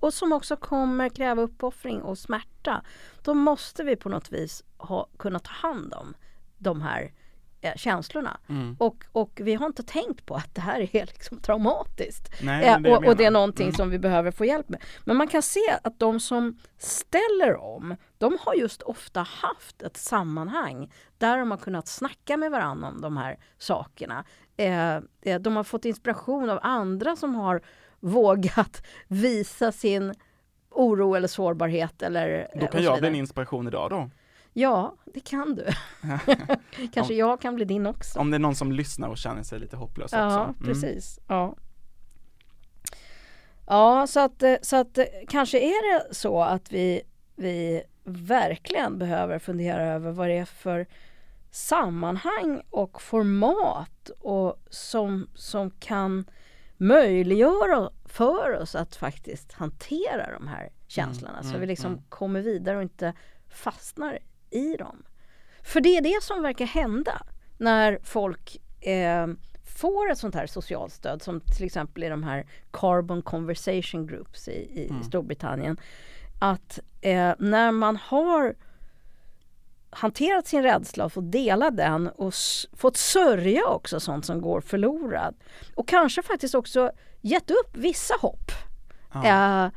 och 0.00 0.14
som 0.14 0.32
också 0.32 0.56
kommer 0.56 1.08
kräva 1.08 1.42
uppoffring 1.42 2.02
och 2.02 2.18
smärta. 2.18 2.84
Då 3.22 3.34
måste 3.34 3.84
vi 3.84 3.96
på 3.96 4.08
något 4.08 4.32
vis 4.32 4.64
ha, 4.76 5.08
kunna 5.18 5.38
ta 5.38 5.52
hand 5.52 5.94
om 5.94 6.14
de 6.58 6.80
här 6.80 7.12
eh, 7.62 7.72
känslorna. 7.76 8.40
Mm. 8.48 8.76
Och, 8.78 9.04
och 9.12 9.40
vi 9.42 9.54
har 9.54 9.66
inte 9.66 9.82
tänkt 9.82 10.26
på 10.26 10.34
att 10.34 10.54
det 10.54 10.60
här 10.60 10.80
är 10.80 11.06
liksom 11.06 11.38
traumatiskt. 11.40 12.42
Nej, 12.42 12.64
eh, 12.64 12.92
och, 12.92 13.04
och, 13.04 13.16
det 13.16 13.24
är 13.24 13.30
någonting 13.30 13.66
mm. 13.66 13.74
som 13.74 13.90
vi 13.90 13.98
behöver 13.98 14.30
få 14.30 14.44
hjälp 14.44 14.68
med. 14.68 14.82
Men 15.04 15.16
man 15.16 15.28
kan 15.28 15.42
se 15.42 15.78
att 15.82 15.98
de 15.98 16.20
som 16.20 16.58
ställer 16.78 17.56
om, 17.56 17.96
de 18.18 18.38
har 18.40 18.54
just 18.54 18.82
ofta 18.82 19.20
haft 19.20 19.82
ett 19.82 19.96
sammanhang 19.96 20.92
där 21.18 21.38
de 21.38 21.50
har 21.50 21.58
kunnat 21.58 21.88
snacka 21.88 22.36
med 22.36 22.50
varandra 22.50 22.88
om 22.88 23.00
de 23.00 23.16
här 23.16 23.38
sakerna. 23.58 24.24
Eh, 24.56 24.96
eh 24.96 25.40
de 25.40 25.56
har 25.56 25.64
fått 25.64 25.84
inspiration 25.84 26.50
av 26.50 26.58
andra 26.62 27.16
som 27.16 27.34
har 27.34 27.62
vågat 28.00 28.86
visa 29.08 29.72
sin 29.72 30.14
oro 30.70 31.14
eller 31.14 31.28
sårbarhet. 31.28 32.02
Eller, 32.02 32.48
då 32.54 32.66
kan 32.66 32.82
jag 32.82 32.98
bli 32.98 33.08
en 33.08 33.14
inspiration 33.14 33.66
idag 33.68 33.90
då? 33.90 34.10
Ja, 34.52 34.96
det 35.04 35.20
kan 35.20 35.54
du. 35.54 35.66
Kanske 36.92 37.14
om, 37.14 37.18
jag 37.18 37.40
kan 37.40 37.54
bli 37.54 37.64
din 37.64 37.86
också. 37.86 38.18
Om 38.18 38.30
det 38.30 38.36
är 38.36 38.38
någon 38.38 38.54
som 38.54 38.72
lyssnar 38.72 39.08
och 39.08 39.18
känner 39.18 39.42
sig 39.42 39.58
lite 39.58 39.76
hopplös 39.76 40.12
ja, 40.12 40.26
också. 40.26 40.38
Ja, 40.38 40.44
mm. 40.44 40.54
precis. 40.64 41.20
Ja. 41.28 41.56
Ja, 43.66 44.06
så 44.06 44.20
att, 44.20 44.42
så 44.62 44.76
att 44.76 44.98
kanske 45.28 45.58
är 45.58 45.92
det 45.92 46.14
så 46.14 46.42
att 46.42 46.72
vi, 46.72 47.02
vi 47.36 47.82
verkligen 48.04 48.98
behöver 48.98 49.38
fundera 49.38 49.82
över 49.82 50.12
vad 50.12 50.28
det 50.28 50.38
är 50.38 50.44
för 50.44 50.86
sammanhang 51.50 52.62
och 52.70 53.02
format 53.02 54.10
och 54.20 54.62
som, 54.70 55.28
som 55.34 55.70
kan 55.70 56.24
möjliggöra 56.76 57.90
för 58.04 58.60
oss 58.60 58.74
att 58.74 58.96
faktiskt 58.96 59.52
hantera 59.52 60.32
de 60.32 60.48
här 60.48 60.72
känslorna 60.86 61.38
mm, 61.38 61.44
så 61.44 61.50
vi 61.50 61.56
mm, 61.56 61.68
liksom 61.68 61.92
mm. 61.92 62.04
kommer 62.08 62.40
vidare 62.40 62.76
och 62.76 62.82
inte 62.82 63.12
fastnar 63.48 64.18
i 64.52 64.76
dem. 64.76 65.02
För 65.62 65.80
det 65.80 65.96
är 65.96 66.00
det 66.00 66.22
som 66.22 66.42
verkar 66.42 66.66
hända 66.66 67.22
när 67.58 67.98
folk 68.02 68.60
eh, 68.80 69.26
får 69.64 70.10
ett 70.10 70.18
sånt 70.18 70.34
här 70.34 70.46
socialt 70.46 70.92
stöd 70.92 71.22
som 71.22 71.40
till 71.40 71.64
exempel 71.66 72.04
i 72.04 72.08
de 72.08 72.22
här 72.22 72.46
Carbon 72.70 73.22
Conversation 73.22 74.06
Groups 74.06 74.48
i, 74.48 74.82
i 74.82 74.88
mm. 74.90 75.02
Storbritannien. 75.02 75.76
Att 76.40 76.78
eh, 77.00 77.32
när 77.38 77.72
man 77.72 77.96
har 77.96 78.54
hanterat 79.90 80.46
sin 80.46 80.62
rädsla 80.62 81.04
och 81.04 81.12
fått 81.12 81.32
dela 81.32 81.70
den 81.70 82.08
och 82.08 82.34
fått 82.76 82.96
sörja 82.96 83.66
också 83.66 84.00
sånt 84.00 84.26
som 84.26 84.40
går 84.40 84.60
förlorat. 84.60 85.34
Och 85.74 85.88
kanske 85.88 86.22
faktiskt 86.22 86.54
också 86.54 86.90
gett 87.20 87.50
upp 87.50 87.76
vissa 87.76 88.14
hopp. 88.20 88.52
Ja. 89.12 89.64
Eh, 89.64 89.70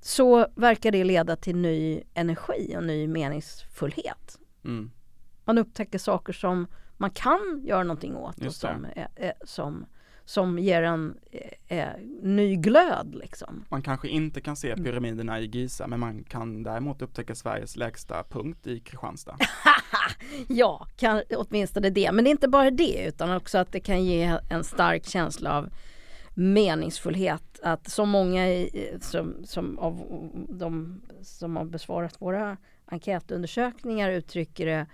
så 0.00 0.46
verkar 0.54 0.92
det 0.92 1.04
leda 1.04 1.36
till 1.36 1.56
ny 1.56 2.02
energi 2.14 2.74
och 2.76 2.84
ny 2.84 3.06
meningsfullhet. 3.06 4.38
Mm. 4.64 4.90
Man 5.44 5.58
upptäcker 5.58 5.98
saker 5.98 6.32
som 6.32 6.66
man 6.96 7.10
kan 7.10 7.62
göra 7.64 7.82
någonting 7.82 8.16
åt 8.16 8.44
och 8.44 8.54
som, 8.54 8.86
är, 9.16 9.32
som, 9.44 9.86
som 10.24 10.58
ger 10.58 10.82
en 10.82 11.18
är, 11.68 11.84
eh, 11.88 12.02
ny 12.22 12.56
glöd. 12.56 13.14
Liksom. 13.14 13.64
Man 13.68 13.82
kanske 13.82 14.08
inte 14.08 14.40
kan 14.40 14.56
se 14.56 14.76
pyramiderna 14.76 15.40
i 15.40 15.46
Giza 15.46 15.86
men 15.86 16.00
man 16.00 16.24
kan 16.24 16.62
däremot 16.62 17.02
upptäcka 17.02 17.34
Sveriges 17.34 17.76
lägsta 17.76 18.24
punkt 18.24 18.66
i 18.66 18.80
Kristianstad. 18.80 19.36
ja, 20.48 20.86
kan, 20.96 21.22
åtminstone 21.36 21.90
det. 21.90 22.12
Men 22.12 22.24
det 22.24 22.30
är 22.30 22.32
inte 22.32 22.48
bara 22.48 22.70
det 22.70 23.04
utan 23.08 23.36
också 23.36 23.58
att 23.58 23.72
det 23.72 23.80
kan 23.80 24.04
ge 24.04 24.38
en 24.50 24.64
stark 24.64 25.04
känsla 25.06 25.58
av 25.58 25.68
meningsfullhet. 26.38 27.60
Att 27.62 27.90
så 27.90 28.04
många 28.04 28.48
i, 28.48 28.98
som, 29.00 29.34
som 29.44 29.78
av 29.78 30.02
de 30.48 31.00
som 31.22 31.56
har 31.56 31.64
besvarat 31.64 32.20
våra 32.20 32.56
enkätundersökningar 32.86 34.10
uttrycker 34.10 34.66
det 34.66 34.86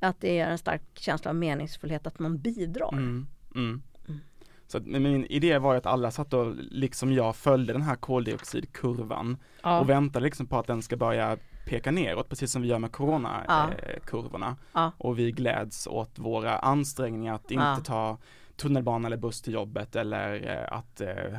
att 0.00 0.20
det 0.20 0.38
är 0.38 0.50
en 0.50 0.58
stark 0.58 0.82
känsla 0.94 1.30
av 1.30 1.34
meningsfullhet 1.34 2.06
att 2.06 2.18
man 2.18 2.38
bidrar. 2.38 2.92
Mm, 2.92 3.26
mm. 3.54 3.82
Mm. 4.08 4.20
Så 4.66 4.80
min 4.80 5.26
idé 5.26 5.58
var 5.58 5.74
att 5.74 5.86
alla 5.86 6.10
satt 6.10 6.34
och 6.34 6.54
liksom 6.56 7.12
jag 7.12 7.36
följde 7.36 7.72
den 7.72 7.82
här 7.82 7.96
koldioxidkurvan 7.96 9.36
ja. 9.62 9.80
och 9.80 9.88
väntade 9.88 10.24
liksom 10.24 10.46
på 10.46 10.58
att 10.58 10.66
den 10.66 10.82
ska 10.82 10.96
börja 10.96 11.38
peka 11.66 11.90
neråt 11.90 12.28
precis 12.28 12.52
som 12.52 12.62
vi 12.62 12.68
gör 12.68 12.78
med 12.78 12.92
coronakurvorna. 12.92 14.56
Ja. 14.72 14.80
ja. 14.82 14.92
Och 14.98 15.18
vi 15.18 15.32
gläds 15.32 15.86
åt 15.86 16.18
våra 16.18 16.58
ansträngningar 16.58 17.34
att 17.34 17.50
inte 17.50 17.82
ta 17.84 18.18
tunnelbana 18.58 19.06
eller 19.06 19.16
buss 19.16 19.42
till 19.42 19.52
jobbet 19.52 19.96
eller 19.96 20.48
eh, 20.50 20.78
att 20.78 21.00
eh, 21.00 21.38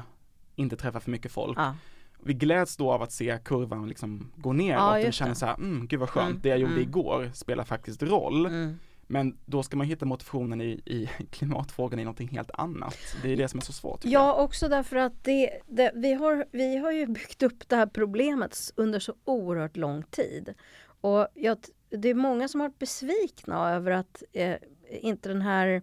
inte 0.56 0.76
träffa 0.76 1.00
för 1.00 1.12
mycket 1.12 1.32
folk. 1.32 1.58
Ja. 1.58 1.76
Vi 2.24 2.34
gläds 2.34 2.78
då 2.78 2.92
av 2.92 3.02
att 3.02 3.12
se 3.12 3.40
kurvan 3.46 3.88
liksom 3.88 4.32
gå 4.36 4.54
neråt 4.54 5.02
ja, 5.02 5.08
och 5.08 5.14
känner 5.14 5.34
så 5.34 5.46
här, 5.46 5.56
mm, 5.56 5.88
gud 5.88 6.00
vad 6.00 6.10
skönt, 6.10 6.30
mm, 6.30 6.42
det 6.42 6.50
jag 6.50 6.60
gjorde 6.60 6.74
mm. 6.74 6.84
igår 6.84 7.32
spelar 7.34 7.64
faktiskt 7.64 8.04
roll. 8.04 8.46
Mm. 8.46 8.80
Men 9.12 9.38
då 9.46 9.64
ska 9.64 9.78
man 9.78 9.88
hitta 9.88 10.06
motivationen 10.06 10.62
i, 10.62 10.82
i 10.86 11.10
klimatfrågan 11.32 12.00
i 12.00 12.04
någonting 12.04 12.28
helt 12.28 12.52
annat. 12.54 12.98
Det 13.22 13.34
är 13.34 13.38
det 13.38 13.48
som 13.48 13.58
är 13.58 13.64
så 13.64 13.74
svårt. 13.74 14.06
Ja, 14.06 14.10
jag. 14.10 14.44
också 14.44 14.68
därför 14.68 14.96
att 14.96 15.24
det, 15.24 15.60
det, 15.68 15.92
vi, 15.96 16.14
har, 16.14 16.46
vi 16.52 16.78
har 16.78 16.92
ju 16.92 17.06
byggt 17.06 17.44
upp 17.44 17.70
det 17.70 17.76
här 17.76 17.86
problemet 17.88 18.58
under 18.76 19.00
så 19.00 19.14
oerhört 19.26 19.78
lång 19.78 20.04
tid. 20.04 20.54
Och 21.02 21.28
jag, 21.34 21.58
det 21.90 22.10
är 22.10 22.14
många 22.14 22.48
som 22.48 22.62
har 22.62 22.68
varit 22.68 22.80
besvikna 22.80 23.72
över 23.72 23.92
att 23.92 24.24
eh, 24.34 24.56
inte 25.02 25.30
den 25.30 25.42
här 25.42 25.82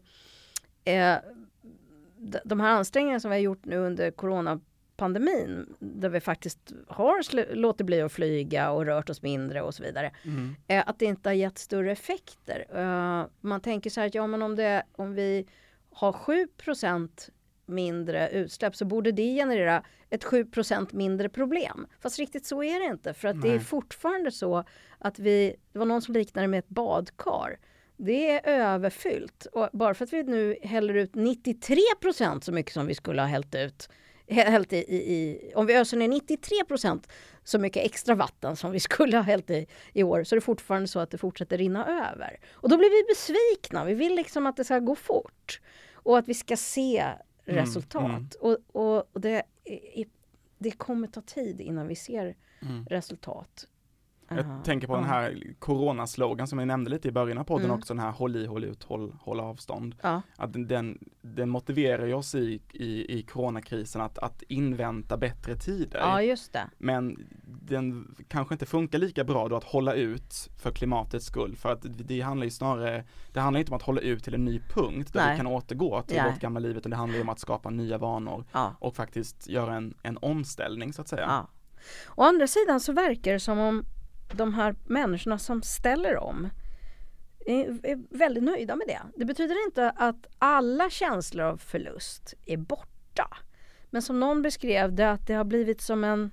eh, 0.86 1.16
de 2.44 2.60
här 2.60 2.70
ansträngningarna 2.70 3.20
som 3.20 3.30
vi 3.30 3.36
har 3.36 3.42
gjort 3.42 3.64
nu 3.64 3.76
under 3.76 4.10
coronapandemin 4.10 5.76
där 5.78 6.08
vi 6.08 6.20
faktiskt 6.20 6.72
har 6.88 7.54
låtit 7.54 7.86
bli 7.86 8.00
att 8.00 8.12
flyga 8.12 8.70
och 8.70 8.86
rört 8.86 9.10
oss 9.10 9.22
mindre 9.22 9.62
och 9.62 9.74
så 9.74 9.82
vidare. 9.82 10.12
Mm. 10.24 10.56
Eh, 10.66 10.84
att 10.86 10.98
det 10.98 11.04
inte 11.04 11.28
har 11.28 11.34
gett 11.34 11.58
större 11.58 11.92
effekter. 11.92 12.66
Eh, 12.74 13.26
man 13.40 13.60
tänker 13.60 13.90
så 13.90 14.00
här 14.00 14.06
att 14.06 14.14
ja, 14.14 14.26
men 14.26 14.42
om, 14.42 14.56
det, 14.56 14.82
om 14.92 15.14
vi 15.14 15.46
har 15.90 16.12
7% 16.12 17.30
mindre 17.66 18.30
utsläpp 18.30 18.76
så 18.76 18.84
borde 18.84 19.12
det 19.12 19.36
generera 19.36 19.82
ett 20.10 20.24
7% 20.24 20.94
mindre 20.94 21.28
problem. 21.28 21.86
Fast 22.00 22.18
riktigt 22.18 22.46
så 22.46 22.62
är 22.62 22.80
det 22.80 22.86
inte 22.86 23.14
för 23.14 23.28
att 23.28 23.36
Nej. 23.36 23.50
det 23.50 23.56
är 23.56 23.60
fortfarande 23.60 24.30
så 24.30 24.64
att 24.98 25.18
vi, 25.18 25.56
det 25.72 25.78
var 25.78 25.86
någon 25.86 26.02
som 26.02 26.14
liknade 26.14 26.44
det 26.44 26.50
med 26.50 26.58
ett 26.58 26.68
badkar. 26.68 27.58
Det 27.96 28.30
är 28.30 28.60
överfyllt. 28.60 29.46
Och 29.52 29.68
bara 29.72 29.94
för 29.94 30.04
att 30.04 30.12
vi 30.12 30.22
nu 30.22 30.56
häller 30.62 30.94
ut 30.94 31.12
93% 31.12 32.40
så 32.40 32.52
mycket 32.52 32.72
som 32.72 32.86
vi 32.86 32.94
skulle 32.94 33.22
ha 33.22 33.28
hällt 33.28 33.54
ut 33.54 33.88
hällt 34.28 34.72
i, 34.72 34.76
i, 34.76 34.96
i, 34.96 35.52
om 35.54 35.66
vi 35.66 35.74
öser 35.74 35.96
ner 35.96 36.08
93% 36.08 37.08
så 37.44 37.58
mycket 37.58 37.84
extra 37.84 38.14
vatten 38.14 38.56
som 38.56 38.70
vi 38.70 38.80
skulle 38.90 39.16
ha 39.16 39.22
hällt 39.22 39.50
i 39.50 39.66
i 39.92 40.02
år 40.02 40.24
så 40.24 40.34
är 40.34 40.36
det 40.36 40.40
fortfarande 40.40 40.88
så 40.88 40.98
att 40.98 41.10
det 41.10 41.18
fortsätter 41.18 41.58
rinna 41.58 41.86
över. 41.86 42.40
Och 42.52 42.68
då 42.68 42.76
blir 42.76 42.90
vi 42.90 43.14
besvikna. 43.14 43.84
Vi 43.84 43.94
vill 43.94 44.14
liksom 44.14 44.46
att 44.46 44.56
det 44.56 44.64
ska 44.64 44.78
gå 44.78 44.94
fort 44.94 45.60
och 45.92 46.18
att 46.18 46.28
vi 46.28 46.34
ska 46.34 46.56
se 46.56 46.98
mm, 46.98 47.16
resultat. 47.60 48.04
Mm. 48.04 48.28
Och, 48.40 48.58
och, 48.72 49.08
och 49.12 49.20
det, 49.20 49.42
det 50.58 50.70
kommer 50.70 51.08
ta 51.08 51.20
tid 51.20 51.60
innan 51.60 51.88
vi 51.88 51.96
ser 51.96 52.36
mm. 52.62 52.86
resultat. 52.86 53.66
Jag 54.28 54.38
uh 54.38 54.44
-huh. 54.44 54.62
tänker 54.62 54.86
på 54.86 54.92
uh 54.92 54.98
-huh. 54.98 55.02
den 55.02 55.10
här 55.10 55.54
coronaslogan 55.58 56.46
som 56.46 56.58
jag 56.58 56.68
nämnde 56.68 56.90
lite 56.90 57.08
i 57.08 57.12
början 57.12 57.38
av 57.38 57.44
podden 57.44 57.64
mm. 57.64 57.78
också, 57.78 57.94
den 57.94 58.02
här 58.02 58.12
håll 58.12 58.36
i, 58.36 58.46
håll 58.46 58.64
ut, 58.64 58.82
håll, 58.82 59.12
håll 59.20 59.40
avstånd. 59.40 59.94
Uh. 60.04 60.18
Att 60.36 60.52
den, 60.52 60.98
den 61.22 61.48
motiverar 61.48 62.06
ju 62.06 62.14
oss 62.14 62.34
i, 62.34 62.60
i, 62.72 63.18
i 63.18 63.22
coronakrisen 63.22 64.00
att, 64.00 64.18
att 64.18 64.42
invänta 64.42 65.16
bättre 65.16 65.56
tider. 65.56 65.98
Ja, 65.98 66.22
just 66.22 66.52
det. 66.52 66.68
Men 66.78 67.26
den 67.44 68.14
kanske 68.28 68.54
inte 68.54 68.66
funkar 68.66 68.98
lika 68.98 69.24
bra 69.24 69.48
då 69.48 69.56
att 69.56 69.64
hålla 69.64 69.94
ut 69.94 70.50
för 70.58 70.70
klimatets 70.70 71.26
skull, 71.26 71.56
för 71.56 71.72
att 71.72 71.80
det 71.82 72.20
handlar 72.20 72.44
ju 72.44 72.50
snarare, 72.50 73.04
det 73.32 73.40
handlar 73.40 73.60
inte 73.60 73.72
om 73.72 73.76
att 73.76 73.82
hålla 73.82 74.00
ut 74.00 74.24
till 74.24 74.34
en 74.34 74.44
ny 74.44 74.60
punkt 74.60 75.12
där 75.12 75.20
Nej. 75.20 75.30
vi 75.32 75.36
kan 75.36 75.46
återgå 75.46 76.02
till 76.02 76.16
Nej. 76.16 76.32
vårt 76.32 76.40
gamla 76.40 76.60
liv, 76.60 76.76
utan 76.76 76.90
det 76.90 76.96
handlar 76.96 77.20
om 77.20 77.28
att 77.28 77.38
skapa 77.38 77.70
nya 77.70 77.98
vanor 77.98 78.44
och 78.78 78.96
faktiskt 78.96 79.48
göra 79.48 79.74
en, 79.74 79.94
en 80.02 80.18
omställning 80.22 80.92
så 80.92 81.02
att 81.02 81.08
säga. 81.08 81.46
Å 82.14 82.22
andra 82.22 82.46
sidan 82.46 82.80
så 82.80 82.92
verkar 82.92 83.32
det 83.32 83.40
som 83.40 83.58
om 83.58 83.84
de 84.32 84.54
här 84.54 84.74
människorna 84.84 85.38
som 85.38 85.62
ställer 85.62 86.16
om 86.16 86.48
är, 87.46 88.16
väldigt 88.18 88.44
nöjda 88.44 88.76
med 88.76 88.86
det. 88.86 89.00
Det 89.16 89.24
betyder 89.24 89.66
inte 89.66 89.90
att 89.90 90.26
alla 90.38 90.90
känslor 90.90 91.46
av 91.46 91.56
förlust 91.56 92.34
är 92.46 92.56
borta. 92.56 93.28
Men 93.90 94.02
som 94.02 94.20
någon 94.20 94.42
beskrev 94.42 94.94
det, 94.94 95.10
att 95.10 95.26
det 95.26 95.34
har 95.34 95.44
blivit 95.44 95.80
som 95.80 96.04
en, 96.04 96.30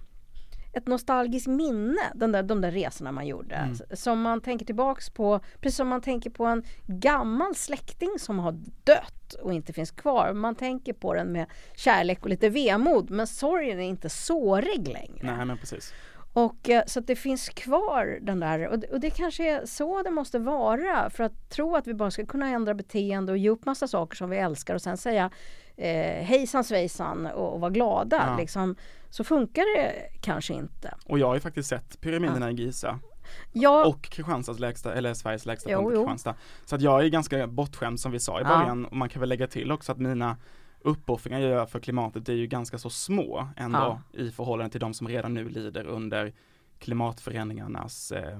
ett 0.73 0.87
nostalgiskt 0.87 1.47
minne, 1.47 2.01
den 2.15 2.31
där, 2.31 2.43
de 2.43 2.61
där 2.61 2.71
resorna 2.71 3.11
man 3.11 3.27
gjorde. 3.27 3.55
Mm. 3.55 3.77
Som 3.93 4.21
man 4.21 4.41
tänker 4.41 4.65
tillbaks 4.65 5.09
på, 5.09 5.39
precis 5.61 5.77
som 5.77 5.87
man 5.87 6.01
tänker 6.01 6.29
på 6.29 6.45
en 6.45 6.63
gammal 6.85 7.55
släkting 7.55 8.09
som 8.19 8.39
har 8.39 8.51
dött 8.83 9.33
och 9.33 9.53
inte 9.53 9.73
finns 9.73 9.91
kvar. 9.91 10.33
Man 10.33 10.55
tänker 10.55 10.93
på 10.93 11.13
den 11.13 11.27
med 11.27 11.45
kärlek 11.75 12.23
och 12.23 12.29
lite 12.29 12.49
vemod 12.49 13.09
men 13.09 13.27
sorgen 13.27 13.79
är 13.79 13.87
inte 13.87 14.09
sårig 14.09 14.87
längre. 14.87 15.35
Nej 15.35 15.45
men 15.45 15.57
precis. 15.57 15.93
Och 16.33 16.69
eh, 16.69 16.83
så 16.87 16.99
att 16.99 17.07
det 17.07 17.15
finns 17.15 17.49
kvar 17.49 18.19
den 18.21 18.39
där 18.39 18.67
och 18.67 18.79
det, 18.79 18.87
och 18.87 18.99
det 18.99 19.09
kanske 19.09 19.49
är 19.51 19.65
så 19.65 20.01
det 20.03 20.11
måste 20.11 20.39
vara 20.39 21.09
för 21.09 21.23
att 21.23 21.49
tro 21.49 21.75
att 21.75 21.87
vi 21.87 21.93
bara 21.93 22.11
ska 22.11 22.25
kunna 22.25 22.47
ändra 22.49 22.73
beteende 22.73 23.31
och 23.31 23.37
ge 23.37 23.49
upp 23.49 23.65
massa 23.65 23.87
saker 23.87 24.15
som 24.15 24.29
vi 24.29 24.37
älskar 24.37 24.75
och 24.75 24.81
sen 24.81 24.97
säga 24.97 25.29
eh, 25.75 26.23
hejsan 26.23 26.63
svejsan 26.63 27.25
och, 27.25 27.53
och 27.53 27.59
vara 27.59 27.71
glada. 27.71 28.23
Ja. 28.27 28.37
Liksom, 28.37 28.75
så 29.09 29.23
funkar 29.23 29.77
det 29.77 29.93
kanske 30.21 30.53
inte. 30.53 30.95
Och 31.05 31.19
jag 31.19 31.27
har 31.27 31.33
ju 31.35 31.39
faktiskt 31.41 31.69
sett 31.69 32.01
pyramiderna 32.01 32.51
i 32.51 32.53
Giza 32.53 32.99
Ja, 33.51 33.85
och 33.85 34.01
Kristianstads 34.03 34.59
lägsta, 34.59 34.93
eller 34.93 35.13
Sveriges 35.13 35.45
lägsta 35.45 35.71
Jo, 35.71 35.79
punkt. 35.79 35.95
Kristianstad. 35.95 36.35
Så 36.65 36.75
att 36.75 36.81
jag 36.81 37.03
är 37.05 37.07
ganska 37.09 37.47
bortskämd 37.47 37.99
som 37.99 38.11
vi 38.11 38.19
sa 38.19 38.39
i 38.39 38.43
Ja. 38.43 38.47
början 38.47 38.85
och 38.85 38.95
man 38.95 39.09
kan 39.09 39.19
väl 39.19 39.29
lägga 39.29 39.47
till 39.47 39.71
också 39.71 39.91
att 39.91 39.97
mina 39.97 40.37
uppoffringar 40.83 41.39
jag 41.39 41.49
gör 41.49 41.65
för 41.65 41.79
klimatet 41.79 42.29
är 42.29 42.33
ju 42.33 42.47
ganska 42.47 42.77
så 42.77 42.89
små 42.89 43.47
ändå 43.57 43.77
Ja. 44.13 44.19
i 44.19 44.31
förhållande 44.31 44.71
till 44.71 44.79
de 44.79 44.93
som 44.93 45.07
redan 45.07 45.33
nu 45.33 45.49
lider 45.49 45.85
under 45.85 46.33
klimatförändringarnas 46.79 48.11
eh, 48.11 48.37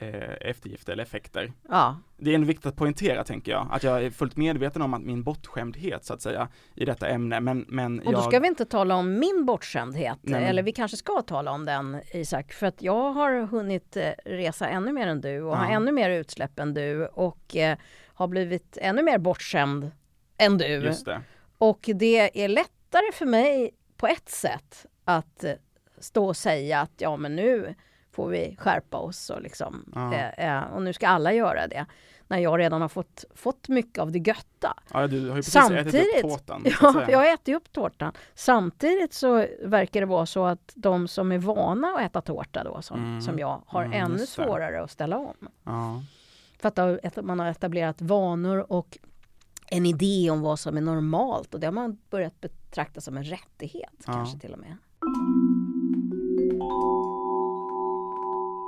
eh, 0.00 0.32
eftergifter 0.40 0.92
eller 0.92 1.02
effekter. 1.02 1.52
ja, 1.68 1.96
Det 2.16 2.30
är 2.30 2.34
en 2.34 2.46
viktigt 2.46 2.66
att 2.66 2.76
poängtera 2.76 3.24
tänker 3.24 3.52
jag, 3.52 3.68
att 3.70 3.82
jag 3.82 4.04
är 4.04 4.10
fullt 4.10 4.36
medveten 4.36 4.82
om 4.82 4.94
att 4.94 5.02
min 5.02 5.22
bortskämdhet 5.22 6.04
så 6.04 6.14
att 6.14 6.22
säga 6.22 6.48
i 6.74 6.84
detta 6.84 7.08
ämne 7.08 7.40
men, 7.40 7.64
men 7.68 7.98
och 7.98 8.04
då 8.04 8.12
jag, 8.12 8.24
ska 8.24 8.38
vi 8.40 8.48
inte 8.48 8.64
tala 8.64 8.94
om 8.94 9.18
min 9.18 9.44
bortskämdhet, 9.46 10.18
Nej, 10.22 10.44
eller 10.44 10.62
vi 10.62 10.72
kanske 10.72 10.96
ska 10.96 11.22
tala 11.22 11.50
om 11.50 11.64
den 11.64 12.00
Isak, 12.12 12.52
för 12.52 12.66
att 12.66 12.82
jag 12.82 13.12
har 13.12 13.46
hunnit 13.46 13.96
eh, 13.96 14.10
resa 14.24 14.68
ännu 14.68 14.92
mer 14.92 15.06
än 15.06 15.20
du 15.20 15.42
och 15.42 15.56
har 15.56 15.64
Ja. 15.64 15.70
ännu 15.72 15.92
mer 15.92 16.10
utsläpp 16.10 16.58
än 16.58 16.74
du 16.74 17.06
och 17.06 17.56
eh, 17.56 17.78
har 18.14 18.28
blivit 18.28 18.78
ännu 18.80 19.02
mer 19.02 19.18
bortskämd 19.18 19.90
än 20.38 20.58
du. 20.58 20.80
Och 21.60 21.90
det 21.94 22.44
är 22.44 22.48
lättare 22.48 23.12
för 23.12 23.26
mig 23.26 23.70
på 23.96 24.06
ett 24.06 24.28
sätt 24.28 24.86
att 25.04 25.44
eh, 25.44 25.52
stå 25.98 26.26
och 26.26 26.36
säga 26.36 26.80
att 26.80 26.92
ja 26.98 27.16
men 27.16 27.36
nu 27.36 27.74
får 28.12 28.28
vi 28.28 28.56
skärpa 28.58 28.96
oss 28.98 29.30
och 29.30 29.42
liksom 29.42 29.92
Ja. 29.94 30.14
eh, 30.14 30.56
eh, 30.56 30.62
och 30.72 30.82
nu 30.82 30.92
ska 30.92 31.08
alla 31.08 31.32
göra 31.32 31.66
det. 31.66 31.86
När 32.28 32.38
jag 32.38 32.58
redan 32.60 32.80
har 32.80 32.88
fått, 32.88 33.24
fått 33.34 33.68
mycket 33.68 33.98
av 33.98 34.12
det 34.12 34.18
götta. 34.18 34.76
ja, 34.92 35.06
du 35.06 35.20
har 35.28 35.36
ju 35.36 35.42
precis 35.42 35.56
ätit 35.56 35.76
Samtidigt- 35.76 36.16
upp 36.24 36.30
tårtan. 36.30 36.64
Ja, 36.80 37.04
jag 37.10 37.32
äter 37.32 37.52
ju 37.52 37.56
upp 37.56 37.72
tårtan. 37.72 38.12
Samtidigt 38.34 39.12
så 39.14 39.46
verkar 39.64 40.00
det 40.00 40.06
vara 40.06 40.26
så 40.26 40.44
att 40.46 40.72
de 40.74 41.08
som 41.08 41.32
är 41.32 41.38
vana 41.38 41.88
att 41.88 42.00
äta 42.00 42.20
tårta 42.20 42.64
då 42.64 42.82
som, 42.82 42.98
Mm. 43.04 43.22
som 43.22 43.38
jag 43.38 43.62
har 43.66 43.84
Mm, 43.84 44.04
ännu 44.04 44.26
svårare 44.26 44.82
att 44.82 44.90
ställa 44.90 45.18
om. 45.18 45.48
ja. 45.64 46.02
För 46.58 46.82
har- 46.82 47.00
att 47.04 47.24
man 47.24 47.38
har 47.40 47.46
etablerat 47.46 48.00
vanor 48.00 48.72
och 48.72 48.98
en 49.70 49.86
idé 49.86 50.30
om 50.30 50.40
vad 50.40 50.58
som 50.60 50.76
är 50.76 50.80
normalt 50.80 51.54
och 51.54 51.60
det 51.60 51.66
har 51.66 51.72
man 51.72 51.98
börjat 52.10 52.40
betrakta 52.40 53.00
som 53.00 53.16
en 53.16 53.24
rättighet 53.24 53.90
Ja. 54.06 54.12
kanske 54.12 54.38
till 54.38 54.52
och 54.52 54.58
med. 54.58 54.76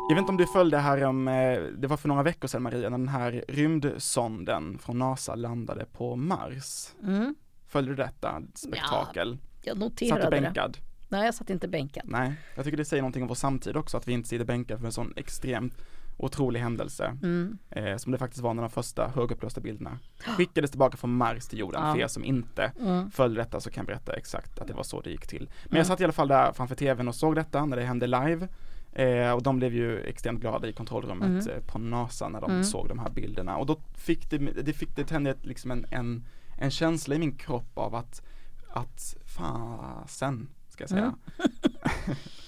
Jag 0.08 0.16
vet 0.16 0.20
inte 0.22 0.30
om 0.30 0.36
du 0.36 0.46
följde 0.46 0.78
här 0.78 1.04
om, 1.04 1.28
eh, 1.28 1.62
det 1.78 1.86
var 1.86 1.96
för 1.96 2.08
några 2.08 2.22
veckor 2.22 2.48
sedan 2.48 2.62
Maria, 2.62 2.80
när 2.90 2.98
den 2.98 3.08
här 3.08 3.44
rymdsonden 3.48 4.78
från 4.78 4.98
NASA 4.98 5.34
landade 5.34 5.84
på 5.92 6.16
Mars. 6.16 6.88
Mm. 7.02 7.34
Följde 7.68 7.92
du 7.92 7.96
detta 7.96 8.42
spektakel? 8.54 9.38
Jag 9.62 9.72
Satt 9.76 9.80
noterade 9.80 10.24
du 10.24 10.30
det. 10.36 10.40
bänkad? 10.42 10.76
Nej, 11.08 11.24
jag 11.24 11.34
satt 11.34 11.50
inte 11.50 11.68
bänkad. 11.68 12.02
Nej, 12.06 12.32
jag 12.56 12.64
tycker 12.64 12.76
det 12.76 12.84
säger 12.84 13.02
någonting 13.02 13.22
om 13.22 13.28
vår 13.28 13.34
samtid 13.34 13.76
också, 13.76 13.96
att 13.96 14.08
vi 14.08 14.12
inte 14.12 14.28
sitter 14.28 14.44
bänkade 14.44 14.78
för 14.80 14.86
en 14.86 14.92
sån 14.92 15.12
extremt 15.16 15.74
otrolig 16.16 16.61
händelse. 16.61 17.18
Mm. 17.22 17.59
Eh, 17.70 17.96
som 17.96 18.12
det 18.12 18.18
faktiskt 18.18 18.42
var 18.42 18.55
när 18.55 18.62
de 18.62 18.70
första 18.70 19.09
högupplösta 19.09 19.61
bilderna 19.61 19.98
skickades 20.37 20.70
tillbaka 20.70 20.96
från 20.96 21.16
Mars 21.16 21.46
till 21.46 21.59
jorden. 21.59 21.83
Ja. 21.87 21.92
För 21.94 22.01
er 22.01 22.07
som 22.07 22.25
inte 22.25 22.72
Mm. 22.81 23.11
följde 23.11 23.40
detta 23.40 23.61
så 23.61 23.70
kan 23.70 23.81
jag 23.83 23.87
berätta 23.87 24.12
exakt 24.12 24.59
att 24.59 24.66
det 24.66 24.75
var 24.75 24.83
så 24.83 25.01
det 25.01 25.11
gick 25.11 25.27
till. 25.27 25.48
Men 25.64 25.68
Mm. 25.70 25.77
jag 25.77 25.87
satt 25.87 26.01
i 26.01 26.05
alla 26.05 26.12
fall 26.12 26.29
där 26.29 26.53
framför 26.53 26.75
tvn 26.75 27.09
och 27.09 27.14
såg 27.14 27.35
detta 27.35 27.64
när 27.66 27.77
det 27.77 27.85
hände 27.85 28.07
live. 28.07 28.48
Eh, 28.92 29.33
och 29.33 29.42
de 29.42 29.59
blev 29.59 29.75
ju 29.75 30.01
extremt 30.01 30.40
glada 30.40 30.68
i 30.68 30.72
kontrollrummet 30.72 31.46
Mm. 31.46 31.57
eh, 31.59 31.64
på 31.66 31.79
NASA 31.79 32.29
när 32.29 32.40
de 32.40 32.51
Mm. 32.51 32.64
såg 32.64 32.88
de 32.88 32.98
här 32.98 33.11
bilderna. 33.11 33.57
Och 33.57 33.66
då 33.66 33.81
fick 33.94 34.31
det, 34.31 34.38
det 34.38 34.72
fick 34.72 34.96
det 34.96 35.05
tända 35.05 35.31
ett- 35.31 35.46
liksom 35.46 35.70
en, 35.70 35.87
en, 35.90 36.25
en 36.59 36.70
känsla 36.70 37.14
i 37.14 37.18
min 37.18 37.37
kropp 37.37 37.79
av 37.79 37.94
att, 37.94 38.22
att 38.70 39.16
fasen, 39.25 40.48
ska 40.68 40.83
jag 40.83 40.88
säga. 40.90 41.14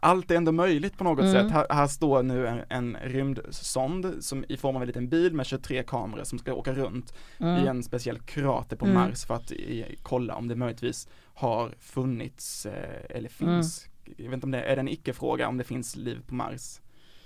Allt 0.00 0.30
är 0.30 0.36
ändå 0.36 0.52
möjligt 0.52 0.98
på 0.98 1.04
något 1.04 1.20
Mm. 1.24 1.32
sätt. 1.32 1.52
Här, 1.52 1.66
här 1.70 1.86
står 1.86 2.22
nu 2.22 2.46
en, 2.46 2.60
en 2.68 2.96
rymdsond 3.02 4.14
som 4.20 4.44
i 4.48 4.56
form 4.56 4.76
av 4.76 4.82
en 4.82 4.86
liten 4.86 5.08
bil 5.08 5.34
med 5.34 5.46
23 5.46 5.82
kameror 5.82 6.24
som 6.24 6.38
ska 6.38 6.54
åka 6.54 6.72
runt 6.74 7.10
i 7.38 7.42
Mm. 7.42 7.66
en 7.66 7.82
speciell 7.82 8.18
krater 8.20 8.76
på 8.76 8.84
Mm. 8.84 8.94
Mars 8.96 9.24
för 9.24 9.34
att 9.34 9.52
i, 9.52 9.98
kolla 10.02 10.34
om 10.34 10.48
det 10.48 10.56
möjligtvis 10.56 11.08
har 11.34 11.74
funnits 11.78 12.66
eh, 12.66 13.00
eller 13.10 13.28
finns. 13.28 13.86
Mm. 14.06 14.14
Jag 14.18 14.24
vet 14.24 14.34
inte 14.34 14.46
om 14.46 14.50
det 14.50 14.62
är 14.62 14.76
det 14.76 14.80
en 14.80 14.88
icke-fråga 14.88 15.48
om 15.48 15.56
det 15.56 15.64
finns 15.64 15.96
liv 15.96 16.22
på 16.26 16.34
Mars. 16.34 16.80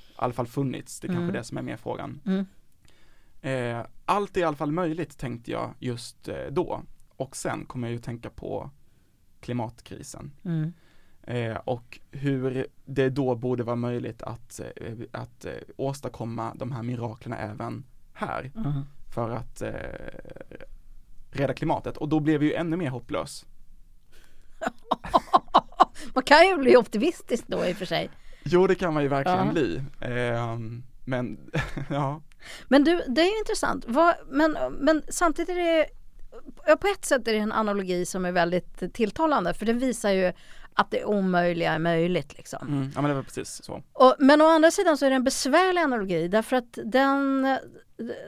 I 0.08 0.14
alla 0.16 0.32
fall 0.32 0.46
funnits, 0.46 1.00
det 1.00 1.06
är 1.06 1.08
kanske 1.08 1.22
Mm. 1.22 1.34
det 1.34 1.44
som 1.44 1.58
är 1.58 1.62
mer 1.62 1.76
frågan. 1.76 2.20
Mm. 2.26 2.46
Eh, 3.42 3.86
allt 4.04 4.36
är 4.36 4.40
i 4.40 4.44
alla 4.44 4.56
fall 4.56 4.72
möjligt 4.72 5.18
tänkte 5.18 5.50
jag 5.50 5.74
just 5.78 6.28
eh, 6.28 6.36
då. 6.50 6.82
Och 7.16 7.36
sen 7.36 7.64
kommer 7.66 7.88
jag 7.88 7.92
ju 7.92 7.98
tänka 8.00 8.30
på 8.30 8.70
klimatkrisen. 9.40 10.32
Mm. 11.26 11.50
Eh, 11.52 11.56
och 11.64 12.00
hur 12.10 12.66
det 12.84 13.08
då 13.08 13.34
borde 13.34 13.62
vara 13.62 13.76
möjligt 13.76 14.22
att, 14.22 14.60
eh, 14.60 14.92
att 15.12 15.44
eh, 15.44 15.52
åstadkomma 15.76 16.52
de 16.54 16.72
här 16.72 16.82
miraklerna 16.82 17.36
även 17.38 17.84
här 18.12 18.50
Mm. 18.56 18.72
för 19.14 19.30
att 19.30 19.62
eh, 19.62 19.70
rädda 21.30 21.54
klimatet 21.54 21.96
och 21.96 22.08
då 22.08 22.20
blev 22.20 22.40
vi 22.40 22.46
ju 22.46 22.54
ännu 22.54 22.76
mer 22.76 22.90
hopplös. 22.90 23.46
Man 26.14 26.24
kan 26.24 26.46
ju 26.48 26.56
bli 26.56 26.76
optimistisk 26.76 27.44
då 27.46 27.66
i 27.66 27.72
och 27.72 27.76
för 27.76 27.84
sig. 27.86 28.10
Jo 28.44 28.66
det 28.66 28.74
kan 28.74 28.94
man 28.94 29.02
ju 29.02 29.08
verkligen 29.08 29.46
Ja. 29.46 29.52
bli. 29.52 29.82
Ehm, 30.00 30.82
men 31.04 31.50
ja, 31.90 32.20
Men 32.68 32.84
du, 32.84 33.02
det 33.08 33.20
är 33.20 33.32
ju 33.32 33.38
intressant. 33.38 33.84
Vad, 33.88 34.14
men, 34.28 34.56
men 34.78 35.02
samtidigt 35.08 35.48
är 35.48 35.54
det 35.54 35.86
på 36.76 36.86
ett 36.86 37.04
sätt 37.04 37.28
är 37.28 37.32
det 37.32 37.38
en 37.38 37.52
analogi 37.52 38.06
som 38.06 38.24
är 38.24 38.32
väldigt 38.32 38.94
tilltalande 38.94 39.54
för 39.54 39.66
den 39.66 39.78
visar 39.78 40.10
ju 40.10 40.32
att 40.74 40.90
det 40.90 41.04
omöjliga 41.04 41.72
är 41.72 41.78
möjligt. 41.78 42.36
Liksom. 42.36 42.68
mm, 42.68 42.90
ja 42.94 43.00
men 43.00 43.08
det 43.08 43.14
var 43.14 43.22
precis 43.22 43.64
så. 43.64 43.82
Och, 43.92 44.14
men 44.18 44.40
å 44.42 44.46
andra 44.46 44.70
sidan 44.70 44.98
så 44.98 45.06
är 45.06 45.10
det 45.10 45.16
en 45.16 45.24
besvärlig 45.24 45.80
analogi 45.80 46.28
därför 46.28 46.56
att 46.56 46.78
den, 46.84 47.46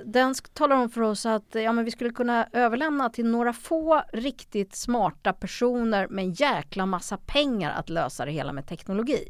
den 0.04 0.34
talar 0.52 0.76
om 0.76 0.90
för 0.90 1.00
oss 1.00 1.26
att 1.26 1.54
ja, 1.54 1.72
men 1.72 1.84
vi 1.84 1.90
skulle 1.90 2.10
kunna 2.10 2.48
överlämna 2.52 3.10
till 3.10 3.26
några 3.26 3.52
få 3.52 4.02
riktigt 4.12 4.76
smarta 4.76 5.32
personer 5.32 6.08
med 6.08 6.24
en 6.24 6.32
jäkla 6.32 6.86
massa 6.86 7.16
pengar 7.16 7.72
att 7.72 7.88
lösa 7.88 8.24
det 8.24 8.32
hela 8.32 8.52
med 8.52 8.66
teknologi. 8.66 9.28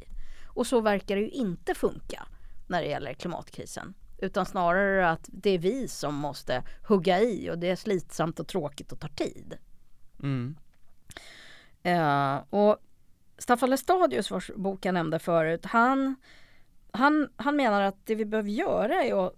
Och 0.49 0.67
så 0.67 0.81
verkar 0.81 1.17
det 1.17 1.23
ju 1.23 1.31
inte 1.31 1.75
funka 1.75 2.27
när 2.69 2.83
det 2.83 2.89
gäller 2.89 3.15
klimatkrisen. 3.15 3.95
Utan 4.19 4.47
snarare 4.47 5.11
att 5.11 5.29
det 5.33 5.51
är 5.51 5.59
vi 5.59 5.89
som 5.89 6.15
måste 6.15 6.63
hugga 6.89 7.21
i 7.21 7.51
och 7.51 7.59
det 7.59 7.71
är 7.71 7.77
slitsamt 7.77 8.41
och 8.41 8.49
tråkigt 8.49 8.93
och 8.93 9.01
tar 9.01 9.09
tid. 9.09 9.59
Mm, 10.23 10.57
Eh, 11.85 12.37
och 12.51 12.77
Staffan 13.39 13.71
Lestadius, 13.71 14.31
vars 14.31 14.51
bok 14.57 14.87
jag 14.87 14.95
nämnde 14.95 15.19
förut, 15.19 15.65
han, 15.65 16.17
han, 16.91 17.29
han 17.37 17.57
menar 17.57 17.83
att 17.83 18.07
det 18.07 18.15
vi 18.15 18.25
behöver 18.25 18.51
göra 18.51 19.05
är 19.05 19.27
att 19.27 19.35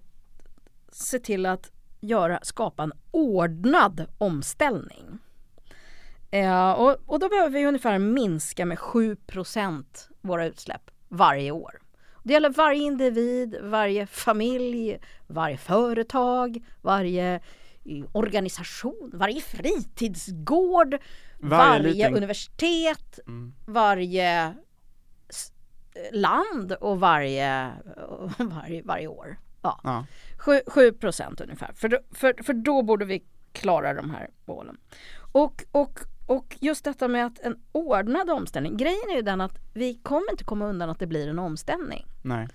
se 0.92 1.18
till 1.18 1.46
att 1.46 1.70
göra, 2.00 2.40
skapa 2.42 2.82
en 2.82 2.92
ordnad 3.10 4.06
omställning. 4.18 5.18
Eh, 6.30 6.70
och, 6.72 6.96
och 7.06 7.18
då 7.18 7.28
behöver 7.28 7.50
vi 7.50 7.66
ungefär 7.66 7.98
minska 7.98 8.66
med 8.66 8.78
7% 8.78 9.84
våra 10.20 10.46
utsläpp 10.46 10.90
varje 11.08 11.50
år. 11.50 11.80
Det 12.22 12.32
gäller 12.32 12.50
varje 12.50 12.82
individ, 12.82 13.56
varje 13.62 14.06
familj, 14.06 14.98
varje 15.26 15.56
företag, 15.56 16.64
varje 16.82 17.34
eh, 17.84 18.04
organisation, 18.12 19.10
varje 19.14 19.40
fritidsgård, 19.40 20.98
varje 21.38 21.82
varje, 21.82 21.92
liten- 21.92 22.16
universitet, 22.16 23.18
mm, 23.26 23.54
varje 23.66 24.54
land 26.12 26.72
och 26.72 27.00
varje, 27.00 27.72
varje, 28.38 28.82
varje 28.82 29.06
år. 29.06 29.38
Ja. 29.62 29.80
ja, 29.84 30.04
7 30.66 30.92
procent 30.92 31.40
ungefär. 31.40 31.72
För, 31.74 31.88
då- 31.88 31.98
för, 32.10 32.34
för 32.42 32.52
då 32.52 32.82
borde 32.82 33.04
vi 33.04 33.24
klara 33.52 33.94
de 33.94 34.10
här 34.10 34.30
målen. 34.44 34.76
Och, 35.32 35.64
och, 35.72 35.98
och 36.26 36.56
just 36.60 36.84
detta 36.84 37.08
med 37.08 37.26
att 37.26 37.38
en 37.38 37.56
ordnad 37.72 38.30
omställning. 38.30 38.76
Grejen 38.76 39.10
är 39.10 39.14
ju 39.16 39.22
den 39.22 39.40
att 39.40 39.58
vi 39.74 39.94
kommer 39.94 40.30
inte 40.30 40.44
komma 40.44 40.66
undan 40.66 40.90
att 40.90 40.98
det 40.98 41.06
blir 41.06 41.28
en 41.28 41.38
omställning. 41.38 42.06
nej, 42.22 42.48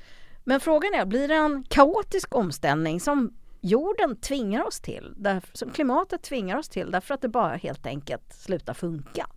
Men 0.44 0.60
frågan 0.60 0.94
är, 0.94 1.06
blir 1.06 1.28
det 1.28 1.36
en 1.36 1.63
kaotisk 1.70 2.36
omställning 2.36 3.00
som 3.00 3.34
jorden 3.62 4.15
tvingar 4.15 4.67
oss 4.67 4.82
till, 4.82 5.13
därför, 5.17 5.58
som 5.58 5.69
klimatet 5.69 6.24
tvingar 6.24 6.58
oss 6.58 6.69
till 6.69 6.91
därför 6.91 7.13
att 7.13 7.21
det 7.21 7.30
bara 7.30 7.56
helt 7.56 7.86
enkelt 7.86 8.34
slutar 8.34 8.74
funka? 8.74 9.28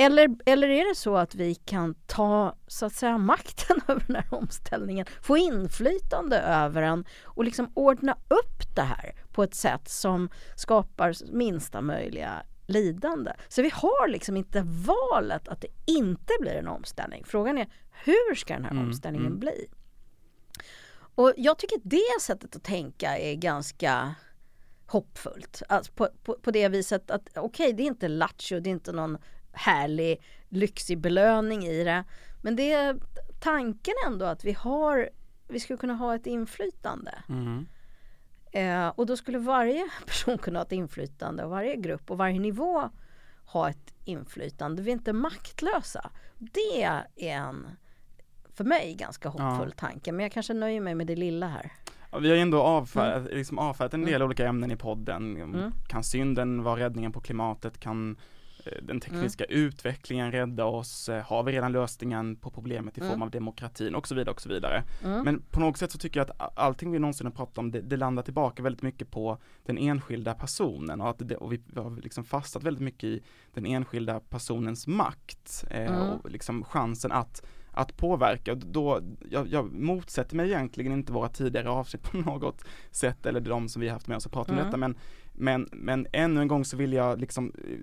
eller, 0.00 0.36
eller 0.46 0.68
är 0.68 0.88
det 0.88 0.94
så 0.94 1.16
att 1.16 1.34
vi 1.34 1.54
kan 1.54 1.94
ta 1.94 2.56
så 2.66 2.86
att 2.86 2.92
säga 2.92 3.18
makten 3.18 3.80
över 3.88 4.04
den 4.06 4.16
här 4.16 4.34
omställningen, 4.34 5.06
få 5.22 5.36
inflytande 5.36 6.38
över 6.38 6.82
den 6.82 7.04
och 7.24 7.44
liksom 7.44 7.72
ordna 7.74 8.12
upp 8.12 8.76
det 8.76 8.82
här 8.82 9.14
på 9.32 9.42
ett 9.42 9.54
sätt 9.54 9.88
som 9.88 10.30
skapar 10.56 11.32
minsta 11.32 11.80
möjliga 11.80 12.42
lidande. 12.66 13.32
Så 13.48 13.62
vi 13.62 13.70
har 13.74 14.08
liksom 14.08 14.36
inte 14.36 14.62
valet 14.64 15.48
att 15.48 15.60
det 15.60 15.68
inte 15.86 16.32
blir 16.40 16.52
en 16.52 16.68
omställning. 16.68 17.24
Frågan 17.26 17.58
är 17.58 17.68
hur 18.04 18.34
ska 18.34 18.54
den 18.54 18.64
här 18.64 18.70
mm, 18.70 18.86
omställningen 18.86 19.26
mm. 19.26 19.38
bli? 19.38 19.66
Och 21.18 21.32
jag 21.36 21.58
tycker 21.58 21.78
det 21.82 22.20
sättet 22.20 22.56
att 22.56 22.64
tänka 22.64 23.18
är 23.18 23.34
ganska 23.34 24.14
hoppfullt. 24.86 25.62
Alltså 25.68 25.92
på, 25.92 26.08
på, 26.24 26.34
på 26.42 26.50
det 26.50 26.68
viset 26.68 27.10
att 27.10 27.28
okej, 27.28 27.40
okay, 27.40 27.72
det 27.72 27.82
är 27.82 27.86
inte 27.86 28.08
lattjo, 28.08 28.60
det 28.60 28.70
är 28.70 28.72
inte 28.72 28.92
någon 28.92 29.18
härlig 29.52 30.22
lyxig 30.48 30.98
belöning 30.98 31.64
i 31.64 31.84
det. 31.84 32.04
Men 32.42 32.56
det 32.56 32.72
är 32.72 32.96
tanken 33.40 33.94
ändå 34.06 34.24
att 34.24 34.44
vi 34.44 34.52
har, 34.52 35.10
vi 35.48 35.60
skulle 35.60 35.76
kunna 35.76 35.94
ha 35.94 36.14
ett 36.14 36.26
inflytande. 36.26 37.14
Mm. 37.28 37.66
Eh, 38.52 38.88
och 38.88 39.06
då 39.06 39.16
skulle 39.16 39.38
varje 39.38 39.88
person 40.06 40.38
kunna 40.38 40.58
ha 40.58 40.66
ett 40.66 40.72
inflytande 40.72 41.44
och 41.44 41.50
varje 41.50 41.76
grupp 41.76 42.10
och 42.10 42.18
varje 42.18 42.40
nivå 42.40 42.90
ha 43.44 43.70
ett 43.70 43.94
inflytande. 44.04 44.82
Vi 44.82 44.90
är 44.90 44.94
inte 44.94 45.12
maktlösa. 45.12 46.10
Det 46.38 46.82
är 46.82 47.06
en, 47.16 47.66
för 48.58 48.64
mig, 48.64 48.94
ganska 48.94 49.28
hoppfull 49.28 49.72
ja. 49.76 49.88
tanke. 49.88 50.12
Men 50.12 50.22
jag 50.22 50.32
kanske 50.32 50.54
nöjer 50.54 50.80
mig 50.80 50.94
med 50.94 51.06
det 51.06 51.16
lilla 51.16 51.48
här. 51.48 51.72
Ja, 52.10 52.18
vi 52.18 52.28
har 52.28 52.36
ju 52.36 52.42
ändå 52.42 52.62
avfärdat, 52.62 53.20
mm. 53.20 53.38
liksom 53.38 53.58
avfärdat 53.58 53.94
en 53.94 54.04
del 54.04 54.14
mm. 54.14 54.26
olika 54.26 54.46
ämnen 54.46 54.70
i 54.70 54.76
podden. 54.76 55.36
Mm. 55.36 55.72
Kan 55.88 56.04
synden 56.04 56.62
vara 56.62 56.80
räddningen 56.80 57.12
på 57.12 57.20
klimatet? 57.20 57.80
Kan 57.80 58.16
Eh, 58.68 58.82
den 58.82 59.00
tekniska 59.00 59.44
mm. 59.44 59.60
utvecklingen 59.60 60.32
rädda 60.32 60.64
oss? 60.64 61.08
Eh, 61.08 61.22
har 61.22 61.42
vi 61.42 61.52
redan 61.52 61.72
lösningen 61.72 62.36
på 62.36 62.50
problemet 62.50 62.98
i 62.98 63.00
form 63.00 63.10
mm. 63.10 63.22
av 63.22 63.30
demokratin 63.30 63.94
och 63.94 64.08
så 64.08 64.14
vidare 64.14 64.34
och 64.34 64.40
så 64.40 64.48
vidare. 64.48 64.84
Mm. 65.04 65.24
Men 65.24 65.42
på 65.50 65.60
något 65.60 65.76
sätt 65.76 65.92
så 65.92 65.98
tycker 65.98 66.20
jag 66.20 66.30
att 66.30 66.58
allting 66.58 66.90
vi 66.90 66.98
någonsin 66.98 67.26
har 67.26 67.32
pratat 67.32 67.58
om 67.58 67.70
det, 67.70 67.80
det 67.80 67.96
landar 67.96 68.22
tillbaka 68.22 68.62
väldigt 68.62 68.82
mycket 68.82 69.10
på 69.10 69.38
den 69.66 69.78
enskilda 69.78 70.34
personen 70.34 71.00
och, 71.00 71.10
att 71.10 71.28
det, 71.28 71.36
och 71.36 71.52
vi 71.52 71.60
har 71.76 72.02
liksom 72.02 72.24
fastnat 72.24 72.64
väldigt 72.64 72.84
mycket 72.84 73.04
i 73.04 73.22
den 73.54 73.66
enskilda 73.66 74.20
personens 74.20 74.86
makt 74.86 75.64
eh, 75.70 76.10
och 76.10 76.30
liksom 76.30 76.64
chansen 76.64 77.12
att 77.12 77.42
att 77.78 77.96
påverka. 77.96 78.54
Då, 78.54 79.00
jag, 79.30 79.48
jag 79.48 79.72
motsätter 79.72 80.36
mig 80.36 80.46
egentligen 80.46 80.92
inte 80.92 81.12
våra 81.12 81.28
tidigare 81.28 81.70
avsnitt 81.70 82.02
på 82.02 82.16
något 82.30 82.64
sätt 82.90 83.26
eller 83.26 83.40
de 83.40 83.68
som 83.68 83.82
vi 83.82 83.88
haft 83.88 84.06
med 84.06 84.16
oss 84.16 84.26
och 84.26 84.32
pratat 84.32 84.50
mm. 84.50 84.60
om 84.60 84.66
detta 84.66 84.76
men 84.76 84.96
men, 85.40 85.68
men 85.72 86.06
ännu 86.12 86.40
en 86.40 86.48
gång 86.48 86.64
så 86.64 86.76
vill 86.76 86.92
jag 86.92 87.20
liksom 87.20 87.52
eh, 87.64 87.78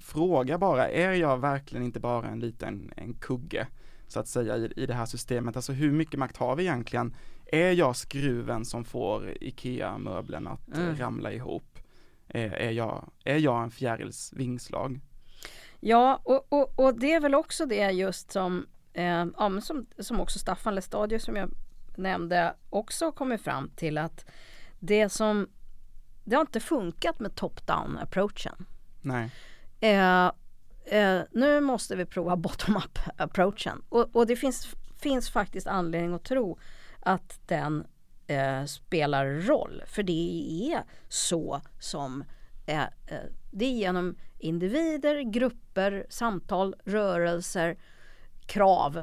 fråga 0.00 0.58
bara, 0.58 0.88
är 0.88 1.12
jag 1.12 1.38
verkligen 1.38 1.84
inte 1.84 2.00
bara 2.00 2.28
en 2.28 2.40
liten 2.40 2.92
en 2.96 3.14
kugge 3.14 3.66
så 4.08 4.20
att 4.20 4.28
säga 4.28 4.56
i, 4.56 4.72
i 4.76 4.86
det 4.86 4.94
här 4.94 5.06
systemet? 5.06 5.56
Alltså 5.56 5.72
hur 5.72 5.92
mycket 5.92 6.18
makt 6.18 6.36
har 6.36 6.56
vi 6.56 6.62
egentligen? 6.62 7.14
Är 7.46 7.72
jag 7.72 7.96
skruven 7.96 8.64
som 8.64 8.84
får 8.84 9.36
IKEA-möblen 9.40 10.46
att 10.46 10.76
eh, 10.76 10.84
mm. 10.84 10.96
ramla 10.96 11.32
ihop? 11.32 11.78
Är, 12.28 12.50
är, 12.50 12.70
jag, 12.70 13.10
är 13.24 13.38
jag 13.38 13.62
en 13.62 13.70
fjärils 13.70 14.32
vingslag? 14.36 15.00
Ja, 15.80 16.20
och, 16.24 16.46
och, 16.48 16.78
och 16.78 16.98
det 16.98 17.12
är 17.12 17.20
väl 17.20 17.34
också 17.34 17.66
det 17.66 17.90
just 17.90 18.32
som, 18.32 18.66
eh, 18.92 19.26
ja, 19.38 19.60
som, 19.60 19.86
som 19.98 20.20
också 20.20 20.38
Staffan 20.38 20.74
Lestadius 20.74 21.24
som 21.24 21.36
jag 21.36 21.50
nämnde 21.96 22.54
också 22.70 23.12
kommer 23.12 23.38
fram 23.38 23.70
till 23.76 23.98
att 23.98 24.24
det 24.78 25.08
som 25.08 25.48
det 26.24 26.36
har 26.36 26.40
inte 26.40 26.60
funkat 26.60 27.20
med 27.20 27.34
top-down 27.34 27.98
approachen. 27.98 28.66
Nej. 29.00 29.30
Eh, 29.80 30.26
eh, 30.84 31.22
nu 31.30 31.60
måste 31.60 31.96
vi 31.96 32.06
prova 32.06 32.36
bottom-up 32.36 32.98
approachen 33.16 33.82
och, 33.88 34.16
och, 34.16 34.26
det 34.26 34.36
finns, 34.36 34.74
finns 35.00 35.30
faktiskt 35.30 35.66
anledning 35.66 36.14
att 36.14 36.24
tro 36.24 36.58
att 37.00 37.40
den 37.46 37.86
eh, 38.26 38.64
spelar 38.64 39.26
roll. 39.26 39.82
För 39.86 40.02
det 40.02 40.72
är 40.72 40.82
så 41.08 41.60
som 41.78 42.24
eh, 42.66 42.82
eh, 42.82 43.18
det 43.50 43.64
är 43.64 43.72
genom 43.72 44.16
individer, 44.38 45.20
grupper, 45.20 46.06
samtal, 46.08 46.74
rörelser, 46.84 47.76
krav 48.50 49.02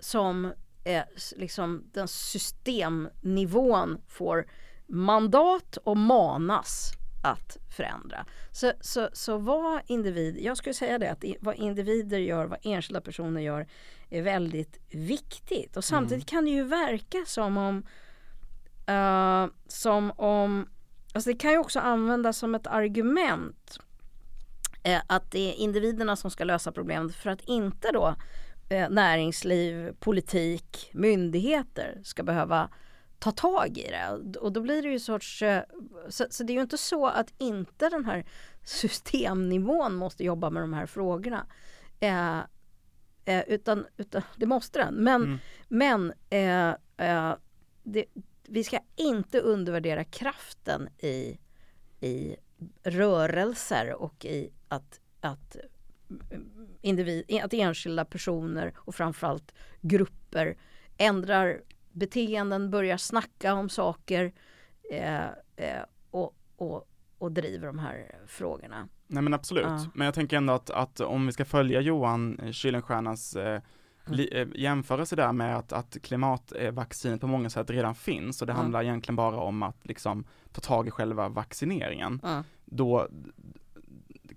som 0.00 0.52
liksom 1.36 1.90
den 1.92 2.08
systemnivån 2.08 3.98
får 4.08 4.46
mandat 4.86 5.76
och 5.76 5.96
manas 5.96 6.92
att 7.22 7.56
förändra. 7.76 8.26
Så, 8.52 8.72
så, 8.80 9.08
så 9.12 9.38
vad 9.38 9.80
individ, 9.86 10.38
jag 10.40 10.56
skulle 10.56 10.74
säga 10.74 10.98
det 10.98 11.10
att 11.10 11.24
vad 11.40 11.56
individer 11.56 12.18
gör, 12.18 12.46
vad 12.46 12.58
enskilda 12.62 13.00
personer 13.00 13.40
gör 13.40 13.66
är 14.10 14.22
väldigt 14.22 14.80
viktigt. 14.90 15.76
Och 15.76 15.84
samtidigt 15.84 16.32
mm. 16.32 16.38
kan 16.38 16.44
det 16.44 16.50
ju 16.50 16.64
verka 16.64 17.18
som 17.26 17.56
om 17.56 17.76
uh, 18.90 19.52
som 19.66 20.10
om, 20.10 20.68
alltså 21.12 21.30
det 21.30 21.36
kan 21.36 21.52
ju 21.52 21.58
också 21.58 21.80
användas 21.80 22.38
som 22.38 22.54
ett 22.54 22.66
argument 22.66 23.78
uh, 24.88 25.00
att 25.06 25.30
det 25.30 25.50
är 25.50 25.54
individerna 25.54 26.16
som 26.16 26.30
ska 26.30 26.44
lösa 26.44 26.72
problemet 26.72 27.14
för 27.14 27.30
att 27.30 27.40
inte 27.40 27.92
då 27.92 28.14
näringsliv, 28.70 29.92
politik, 29.98 30.90
myndigheter 30.92 32.00
ska 32.04 32.22
behöva 32.22 32.70
ta 33.18 33.30
tag 33.32 33.78
i 33.78 33.88
det. 33.90 34.38
Och 34.38 34.52
då 34.52 34.60
blir 34.60 34.82
det 34.82 34.88
ju 34.88 34.98
sorts... 34.98 35.42
Eh, 35.42 35.62
så, 36.08 36.26
så, 36.30 36.44
det 36.44 36.52
är 36.52 36.54
ju 36.54 36.60
inte 36.60 36.78
så 36.78 37.06
att 37.06 37.34
inte 37.38 37.88
den 37.88 38.04
här 38.04 38.26
systemnivån 38.64 39.94
måste 39.94 40.24
jobba 40.24 40.50
med 40.50 40.62
de 40.62 40.72
här 40.72 40.86
frågorna. 40.86 41.46
Eh, 42.00 42.38
eh, 43.24 43.44
utan, 43.46 43.86
utan 43.96 44.22
det 44.36 44.46
måste 44.46 44.78
den. 44.78 44.94
Men, 44.94 45.22
mm. 45.22 45.38
men 45.68 46.12
eh, 46.30 47.08
eh 47.08 47.34
det, 47.82 48.04
vi 48.48 48.64
ska 48.64 48.78
inte 48.96 49.40
undervärdera 49.40 50.04
kraften 50.04 50.88
i, 50.98 51.38
i 52.00 52.36
rörelser 52.82 53.94
och 53.94 54.24
i 54.24 54.50
att, 54.68 55.00
att, 55.20 55.56
individ, 56.80 57.40
att 57.44 57.52
enskilda 57.52 58.04
personer 58.04 58.72
och 58.78 58.94
framförallt 58.94 59.54
grupper 59.80 60.56
ändrar 60.96 61.60
beteenden, 61.92 62.70
börjar 62.70 62.96
snacka 62.96 63.54
om 63.54 63.68
saker 63.68 64.32
eh, 64.90 65.24
eh, 65.56 65.82
och, 66.10 66.36
och, 66.56 66.88
och 67.18 67.32
driver 67.32 67.66
de 67.66 67.78
här 67.78 68.14
frågorna. 68.26 68.88
Nej 69.06 69.22
men 69.22 69.34
absolut, 69.34 69.64
ja. 69.64 69.86
men 69.94 70.04
jag 70.04 70.14
tänker 70.14 70.36
ändå 70.36 70.52
att, 70.52 70.70
att 70.70 71.00
om 71.00 71.26
vi 71.26 71.32
ska 71.32 71.44
följa 71.44 71.80
Johan 71.80 72.52
Kuylenstiernas 72.52 73.36
eh, 73.36 73.60
li, 74.06 74.28
eh, 74.32 74.48
jämförelse 74.54 75.16
där 75.16 75.32
med 75.32 75.56
att, 75.56 75.72
att 75.72 75.96
klimatvaccinet 76.02 77.20
på 77.20 77.26
många 77.26 77.50
sätt 77.50 77.70
redan 77.70 77.94
finns 77.94 78.40
och 78.40 78.46
det 78.46 78.52
ja. 78.52 78.56
handlar 78.56 78.82
egentligen 78.82 79.16
bara 79.16 79.36
om 79.36 79.62
att 79.62 79.86
liksom 79.86 80.24
ta 80.52 80.60
tag 80.60 80.88
i 80.88 80.90
själva 80.90 81.28
vaccineringen. 81.28 82.20
Ja. 82.22 82.44
Då, 82.64 83.08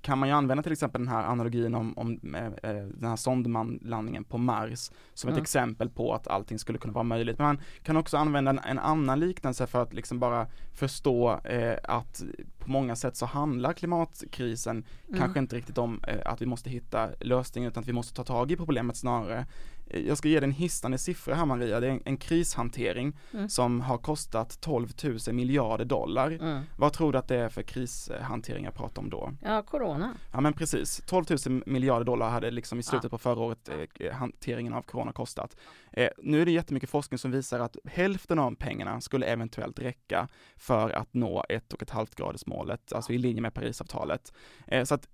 kan 0.02 0.18
man 0.18 0.30
ju 0.30 0.36
använda 0.36 0.64
till 0.64 0.72
exempel 0.72 1.02
den 1.02 1.08
här 1.08 1.24
analogin 1.24 1.76
om, 1.76 1.98
om 1.98 2.36
eh, 2.36 2.46
eh 2.46 2.86
den 2.86 3.10
här 3.10 3.16
sondlandningen 3.16 4.24
på 4.24 4.38
Mars 4.38 4.92
som 5.14 5.28
ett 5.28 5.34
mm. 5.34 5.42
exempel 5.42 5.90
på 5.90 6.14
att 6.14 6.28
allting 6.28 6.60
skulle 6.60 6.78
kunna 6.78 6.94
vara 6.94 7.04
möjligt. 7.04 7.38
Men 7.38 7.48
man 7.48 7.62
kan 7.84 7.98
också 7.98 8.18
använda 8.18 8.52
en, 8.52 8.60
en 8.60 8.80
annan 8.80 9.20
liknelse 9.20 9.68
för 9.68 9.82
att 9.82 9.94
liksom 9.94 10.20
bara 10.20 10.48
förstå 10.74 11.40
eh, 11.44 11.78
att 11.84 12.24
på 12.58 12.72
många 12.72 12.96
sätt 12.96 13.16
så 13.16 13.26
handlar 13.26 13.74
klimatkrisen 13.74 14.86
mm. 15.08 15.20
kanske 15.20 15.40
inte 15.40 15.56
riktigt 15.56 15.78
om 15.78 16.04
eh, 16.08 16.20
att 16.26 16.42
vi 16.42 16.46
måste 16.46 16.70
hitta 16.70 17.10
lösningen 17.20 17.72
utan 17.72 17.82
att 17.82 17.90
vi 17.90 17.94
måste 17.94 18.14
ta 18.14 18.24
tag 18.24 18.52
i 18.52 18.56
problemet 18.56 18.98
snarare 18.98 19.46
jag 19.94 20.18
ska 20.18 20.30
ge 20.30 20.40
dig 20.40 20.48
en 20.48 20.56
hisnande 20.56 20.98
siffra 20.98 21.36
här 21.36 21.46
Maria, 21.46 21.80
det 21.80 21.88
är 21.88 21.92
en, 21.92 22.02
en 22.06 22.18
krishantering 22.18 23.18
mm. 23.34 23.50
som 23.50 23.82
har 23.82 23.98
kostat 23.98 24.62
12 24.62 24.90
000 25.28 25.36
miljarder 25.36 25.86
dollar. 25.86 26.32
Mm. 26.32 26.64
Vad 26.78 26.94
tror 26.94 27.12
du 27.12 27.18
att 27.18 27.28
det 27.28 27.36
är 27.36 27.50
för 27.50 27.64
krishantering 27.64 28.66
jag 28.66 28.74
pratar 28.74 29.02
om 29.02 29.10
då? 29.10 29.32
Ja, 29.42 29.62
corona. 29.62 30.14
Ja 30.32 30.42
men 30.42 30.54
precis, 30.54 31.02
12 31.06 31.26
000 31.48 31.64
miljarder 31.66 32.06
dollar 32.06 32.30
hade 32.30 32.52
liksom 32.52 32.80
i 32.80 32.84
slutet 32.84 33.04
ja. 33.04 33.10
på 33.10 33.18
förra 33.18 33.40
året 33.40 33.70
eh, 34.00 34.12
hanteringen 34.12 34.74
av 34.74 34.82
corona 34.82 35.12
kostat. 35.12 35.58
Eh, 35.92 36.10
nu 36.18 36.42
är 36.42 36.46
det 36.46 36.52
jättemycket 36.52 36.90
forskning 36.90 37.18
som 37.18 37.32
visar 37.32 37.60
att 37.60 37.78
hälften 37.86 38.40
av 38.40 38.56
pengarna 38.56 39.02
skulle 39.02 39.26
eventuellt 39.26 39.80
räcka 39.80 40.28
för 40.58 40.90
att 40.90 41.14
nå 41.14 41.46
ett 41.50 41.74
och 41.74 41.82
ett 41.82 41.90
halvt 41.90 42.16
gradersmålet, 42.16 42.94
alltså 42.94 43.14
i 43.14 43.18
linje 43.18 43.42
med 43.42 43.54
Parisavtalet. 43.54 44.34
Eh, 44.68 44.84
så 44.84 44.96
att 44.96 45.08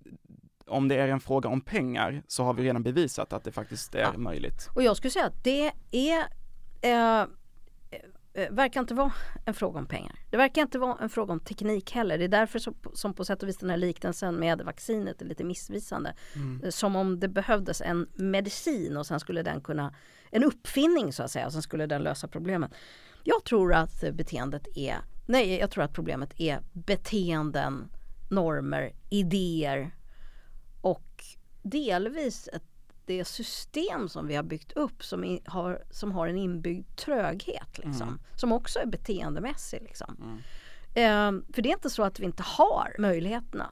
om 0.68 0.88
det 0.88 0.96
är 0.96 1.08
en 1.08 1.20
fråga 1.20 1.50
om 1.50 1.62
pengar 1.62 2.24
så 2.28 2.44
har 2.44 2.54
vi 2.54 2.64
redan 2.64 2.84
bevisat 2.84 3.34
att 3.34 3.44
det 3.44 3.52
faktiskt 3.52 3.96
är 3.96 4.00
ja. 4.00 4.18
möjligt. 4.18 4.70
Och 4.76 4.84
jag 4.84 4.98
skulle 4.98 5.12
säga 5.12 5.26
att 5.26 5.44
det 5.44 5.72
är 5.92 6.20
eh, 6.82 7.28
eh, 8.38 8.52
verkar 8.52 8.80
inte 8.80 8.94
vara 8.94 9.14
en 9.46 9.54
fråga 9.54 9.80
om 9.80 9.86
pengar. 9.86 10.20
Det 10.30 10.38
verkar 10.38 10.62
inte 10.62 10.80
vara 10.80 10.98
en 11.02 11.10
fråga 11.10 11.34
om 11.34 11.40
teknik 11.40 11.92
heller. 11.92 12.18
Det 12.18 12.24
är 12.24 12.28
därför 12.30 12.60
som, 12.60 12.76
som 12.94 13.14
på 13.14 13.26
sätt 13.26 13.44
och 13.44 13.50
vis 13.50 13.58
den 13.58 13.70
här 13.70 13.78
liknelsen 13.78 14.36
med 14.36 14.62
vaccinet 14.62 15.22
är 15.22 15.26
lite 15.26 15.44
missvisande. 15.44 16.14
Mm. 16.36 16.64
Eh, 16.64 16.70
som 16.70 16.96
om 16.96 17.20
det 17.20 17.28
behövdes 17.28 17.82
en 17.82 18.08
medicin 18.14 18.98
och 18.98 19.06
sen 19.06 19.20
skulle 19.20 19.44
den 19.44 19.62
kunna, 19.62 19.94
en 20.32 20.44
uppfinning 20.44 21.14
så 21.14 21.24
att 21.24 21.32
säga, 21.32 21.46
och 21.46 21.54
sen 21.54 21.62
skulle 21.62 21.86
den 21.86 22.04
lösa 22.04 22.28
problemet. 22.28 22.72
Jag 23.24 23.44
tror 23.44 23.74
att 23.74 24.04
beteendet 24.14 24.68
är, 24.76 24.98
nej 25.26 25.60
jag 25.60 25.72
tror 25.72 25.84
att 25.84 25.94
problemet 25.94 26.40
är 26.40 26.60
beteenden, 26.74 27.90
normer, 28.30 28.94
idéer 29.10 29.92
och 30.92 31.24
delvis 31.62 32.50
ett, 32.54 32.64
det 33.06 33.26
system 33.26 34.10
som 34.10 34.28
vi 34.28 34.36
har 34.36 34.44
byggt 34.44 34.72
upp 34.72 35.04
som, 35.04 35.24
i, 35.24 35.42
har, 35.46 35.84
som 35.92 36.12
har 36.12 36.28
en 36.28 36.38
inbyggd 36.38 36.96
tröghet. 36.96 37.78
Liksom, 37.78 38.08
Mm. 38.08 38.20
Som 38.36 38.52
också 38.52 38.80
är 38.80 38.86
beteendemässig. 38.86 39.82
Liksom. 39.82 40.18
Mm. 40.22 40.38
Eh, 40.94 41.54
för 41.54 41.62
det 41.62 41.70
är 41.70 41.74
inte 41.74 41.90
så 41.90 42.04
att 42.04 42.20
vi 42.20 42.26
inte 42.26 42.44
har 42.44 42.96
möjligheterna 43.00 43.72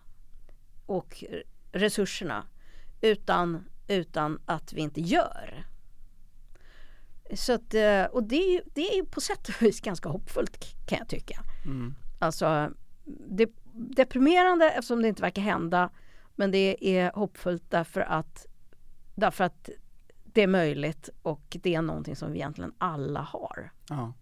och 0.85 1.23
resurserna 1.71 2.43
utan, 3.01 3.69
utan 3.87 4.39
att 4.45 4.73
vi 4.73 4.81
inte 4.81 5.01
gör. 5.01 5.65
Så 7.33 7.53
att, 7.53 7.73
eh, 7.73 8.03
och 8.03 8.23
det 8.23 8.35
är, 8.35 8.53
ju, 8.53 8.61
det 8.73 8.81
är 8.81 9.03
på 9.03 9.21
sätt 9.21 9.49
och 9.49 9.61
vis 9.61 9.81
ganska 9.81 10.09
hoppfullt 10.09 10.65
kan 10.85 10.97
jag 10.97 11.07
tycka. 11.07 11.39
Mm. 11.65 11.95
Alltså 12.19 12.71
det, 13.27 13.49
deprimerande 13.73 14.69
eftersom 14.69 15.01
det 15.01 15.07
inte 15.07 15.21
verkar 15.21 15.41
hända 15.41 15.89
men 16.35 16.51
det 16.51 16.97
är 16.97 17.11
hoppfullt 17.13 17.63
därför 17.69 18.01
att, 18.01 18.45
därför 19.15 19.43
att 19.43 19.69
det 20.23 20.41
är 20.41 20.47
möjligt 20.47 21.09
och 21.21 21.57
det 21.63 21.75
är 21.75 21.81
någonting 21.81 22.15
som 22.15 22.31
vi 22.31 22.37
egentligen 22.37 22.73
alla 22.77 23.21
har. 23.21 23.71
Ja. 23.89 24.13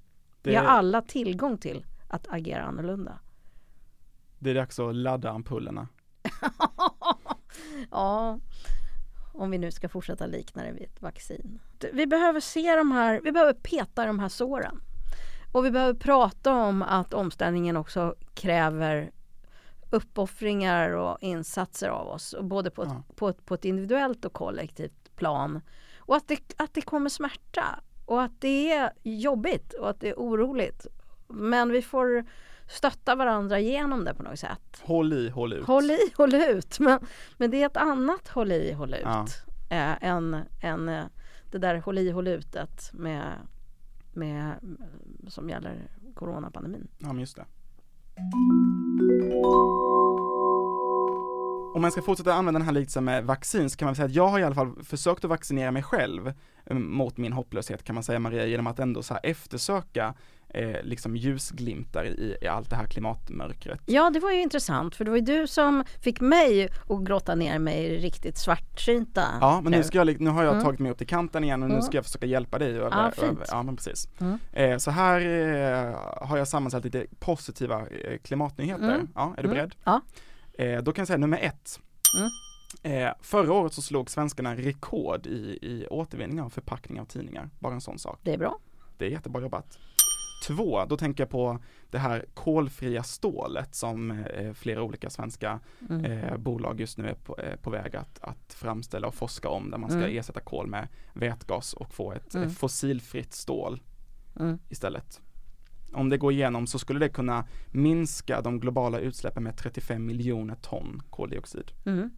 Vi 0.44 0.52
Det, 0.52 0.58
har 0.58 0.66
alla 0.66 1.02
tillgång 1.02 1.58
till 1.58 1.86
att 2.08 2.28
agera 2.30 2.64
annorlunda. 2.64 3.20
det 4.40 4.50
är 4.50 4.56
dags 4.56 4.80
att 4.80 4.96
ladda 4.96 5.30
ampullerna. 5.32 5.88
ja, 7.92 8.40
om 9.34 9.52
vi 9.52 9.58
nu 9.58 9.72
ska 9.72 9.90
fortsätta 9.90 10.26
likna 10.26 10.64
det 10.64 10.72
vid 10.72 10.84
ett 10.84 11.02
vaccin. 11.02 11.60
Vi 11.94 12.08
behöver 12.08 12.40
se 12.40 12.76
de 12.76 12.92
här, 12.92 13.22
vi 13.24 13.32
behöver 13.32 13.54
peta 13.54 14.06
de 14.06 14.20
här 14.20 14.30
såren. 14.30 14.82
Och 15.52 15.66
vi 15.66 15.72
behöver 15.72 15.94
prata 15.94 16.54
om 16.54 16.82
att 16.82 17.14
omställningen 17.14 17.78
också 17.78 18.16
kräver 18.34 19.12
uppoffringar 19.94 20.90
och 20.90 21.18
insatser 21.22 21.90
av 21.90 22.08
oss, 22.08 22.34
och 22.34 22.46
både 22.46 22.72
på 22.72 22.84
ett, 22.84 22.90
Ja. 22.92 23.04
på, 23.16 23.30
ett, 23.30 23.46
på 23.46 23.54
ett 23.54 23.66
individuellt 23.66 24.26
och 24.26 24.34
kollektivt 24.34 25.16
plan. 25.16 25.62
Och 25.98 26.16
att 26.16 26.28
det, 26.28 26.54
att 26.58 26.74
det 26.74 26.82
kommer 26.82 27.10
smärta 27.10 27.80
och 28.06 28.22
att 28.22 28.42
det 28.42 28.72
är 28.72 28.92
jobbigt 29.04 29.74
och 29.74 29.90
att 29.90 30.00
det 30.00 30.10
är 30.10 30.16
oroligt. 30.16 30.88
Men 31.28 31.70
vi 31.72 31.82
får 31.82 32.26
stötta 32.70 33.16
varandra 33.16 33.60
genom 33.60 34.06
det 34.06 34.14
på 34.14 34.24
något 34.24 34.40
sätt. 34.40 34.82
Håll 34.82 35.14
i, 35.14 35.30
håll 35.30 35.54
ut. 35.54 35.66
Håll 35.68 35.92
i, 35.92 36.00
håll 36.18 36.36
ut. 36.36 36.80
Men, 36.80 37.00
men 37.38 37.52
det 37.52 37.62
är 37.62 37.66
ett 37.66 37.78
annat 37.78 38.28
håll 38.28 38.52
i, 38.52 38.72
håll 38.72 38.94
ut. 38.94 39.02
Ja. 39.04 39.26
Eh, 39.70 40.04
än, 40.04 40.38
än 40.62 40.90
eh, 40.90 41.04
det 41.52 41.58
där 41.58 41.76
håll 41.76 41.98
i, 41.98 42.10
håll 42.12 42.28
utet 42.28 42.90
med, 42.94 43.24
med, 44.14 44.54
som 45.28 45.50
gäller 45.50 45.88
coronapandemin. 46.16 46.88
Ja, 46.98 47.08
men 47.08 47.20
just 47.20 47.36
det. 47.36 47.46
Om 51.74 51.82
man 51.82 51.92
ska 51.92 52.02
fortsätta 52.02 52.34
använda 52.34 52.60
den 52.60 52.66
här 52.66 52.74
liknelsen 52.74 53.04
med 53.06 53.26
vaccin 53.26 53.70
så 53.70 53.78
kan 53.78 53.86
man 53.86 53.96
säga 53.96 54.06
att 54.06 54.12
jag 54.16 54.28
har 54.28 54.40
i 54.40 54.44
alla 54.44 54.56
fall 54.56 54.84
försökt 54.84 55.24
att 55.24 55.30
vaccinera 55.30 55.72
mig 55.72 55.84
själv 55.84 56.34
eh, 56.66 56.76
mot 56.76 57.18
min 57.18 57.34
hopplöshet 57.34 57.84
kan 57.84 57.94
man 57.96 58.04
säga 58.04 58.20
Maria, 58.20 58.46
genom 58.46 58.68
att 58.68 58.80
ändå 58.80 59.04
så 59.04 59.18
eftersöka 59.24 60.14
eh, 60.50 60.84
liksom 60.84 61.16
ljusglimtar 61.16 62.06
i, 62.06 62.38
i 62.42 62.48
allt 62.48 62.70
det 62.70 62.76
här 62.76 62.86
klimatmörkret. 62.86 63.80
Ja, 63.86 64.10
det 64.10 64.20
var 64.20 64.32
ju 64.32 64.42
intressant 64.42 64.96
för 64.96 65.06
det 65.06 65.12
var 65.12 65.18
ju 65.18 65.24
du 65.24 65.48
som 65.48 65.84
fick 66.02 66.22
mig 66.22 66.70
att 66.90 67.04
grotta 67.04 67.36
ner 67.36 67.60
mig 67.60 67.98
riktigt 67.98 68.38
svartsynta. 68.38 69.24
Ja, 69.42 69.62
men 69.64 69.72
nu, 69.72 69.84
ska 69.84 69.98
jag, 69.98 70.22
nu 70.22 70.30
har 70.30 70.44
jag 70.44 70.52
Mm. 70.54 70.64
tagit 70.66 70.80
mig 70.80 70.92
upp 70.92 70.98
till 70.98 71.08
kanten 71.08 71.44
igen 71.44 71.64
och 71.64 71.70
nu 71.70 71.76
Mm. 71.76 71.82
ska 71.84 71.98
jag 71.98 72.06
försöka 72.06 72.26
hjälpa 72.26 72.60
dig 72.60 72.78
över, 72.78 72.92
Ja, 73.04 73.12
fint. 73.12 73.32
över 73.32 73.46
ja 73.50 73.64
men 73.64 73.76
precis. 73.76 74.08
Mm. 74.20 74.38
Eh, 74.54 74.78
så 74.78 74.92
här 74.92 75.20
eh, 75.22 75.96
har 76.28 76.38
jag 76.38 76.48
sammansatt 76.48 76.84
lite 76.84 77.06
positiva 77.20 77.80
eh, 77.80 78.18
klimatnyheter. 78.24 78.96
Mm. 78.96 79.08
Ja, 79.16 79.34
är 79.38 79.42
du 79.44 79.48
Mm. 79.50 79.56
beredd? 79.58 79.76
Ja. 79.84 80.02
Eh, 80.58 80.82
då 80.84 80.92
kan 80.92 81.02
jag 81.02 81.08
säga 81.08 81.18
nummer 81.18 81.38
ett. 81.42 81.80
Mm. 82.18 82.30
Eh, 82.84 83.14
förra 83.22 83.54
året 83.54 83.74
så 83.74 83.82
slog 83.82 84.10
svenskarna 84.10 84.56
rekord 84.56 85.28
i, 85.28 85.60
i 85.62 85.88
återvinning 85.90 86.42
av 86.42 86.50
förpackningar 86.50 87.02
av 87.02 87.06
tidningar. 87.06 87.50
Bara 87.60 87.74
en 87.74 87.82
sån 87.82 88.00
sak. 88.00 88.20
Det 88.24 88.34
är 88.34 88.38
bra. 88.38 88.60
Det 88.98 89.06
är 89.06 89.10
jättebra 89.10 89.42
jobbat. 89.42 89.80
Två, 90.48 90.86
då 90.86 90.98
tänker 90.98 91.24
jag 91.24 91.30
på 91.30 91.60
det 91.92 91.98
här 91.98 92.26
kolfria 92.34 93.04
stålet 93.04 93.76
som 93.76 94.12
eh, 94.12 94.54
flera 94.54 94.84
olika 94.84 95.10
svenska 95.10 95.60
Mm. 95.90 96.06
eh, 96.06 96.38
bolag 96.38 96.80
just 96.80 96.98
nu 96.98 97.08
är 97.10 97.14
på, 97.14 97.38
eh, 97.40 97.56
på 97.56 97.70
väg 97.70 97.96
att, 97.96 98.20
att 98.24 98.54
framställa 98.54 99.08
och 99.08 99.16
forska 99.16 99.50
om 99.50 99.72
där 99.72 99.78
man 99.78 99.90
ska 99.90 100.00
Mm. 100.00 100.18
ersätta 100.18 100.40
kol 100.40 100.68
med 100.68 100.88
vätgas 101.14 101.74
och 101.74 101.94
få 101.94 102.12
ett 102.14 102.36
Mm. 102.36 102.48
eh, 102.48 102.54
fossilfritt 102.54 103.34
stål 103.34 103.82
Mm. 104.40 104.60
istället. 104.70 105.22
Om 105.94 106.10
det 106.10 106.18
går 106.18 106.32
igenom 106.32 106.68
så 106.68 106.80
skulle 106.80 107.00
det 107.00 107.10
kunna 107.10 107.46
minska 107.72 108.42
de 108.42 108.60
globala 108.60 109.00
utsläppen 109.00 109.44
med 109.44 109.58
35 109.58 110.06
miljoner 110.06 110.56
ton 110.56 111.02
koldioxid. 111.10 111.72
Mm. 111.86 112.10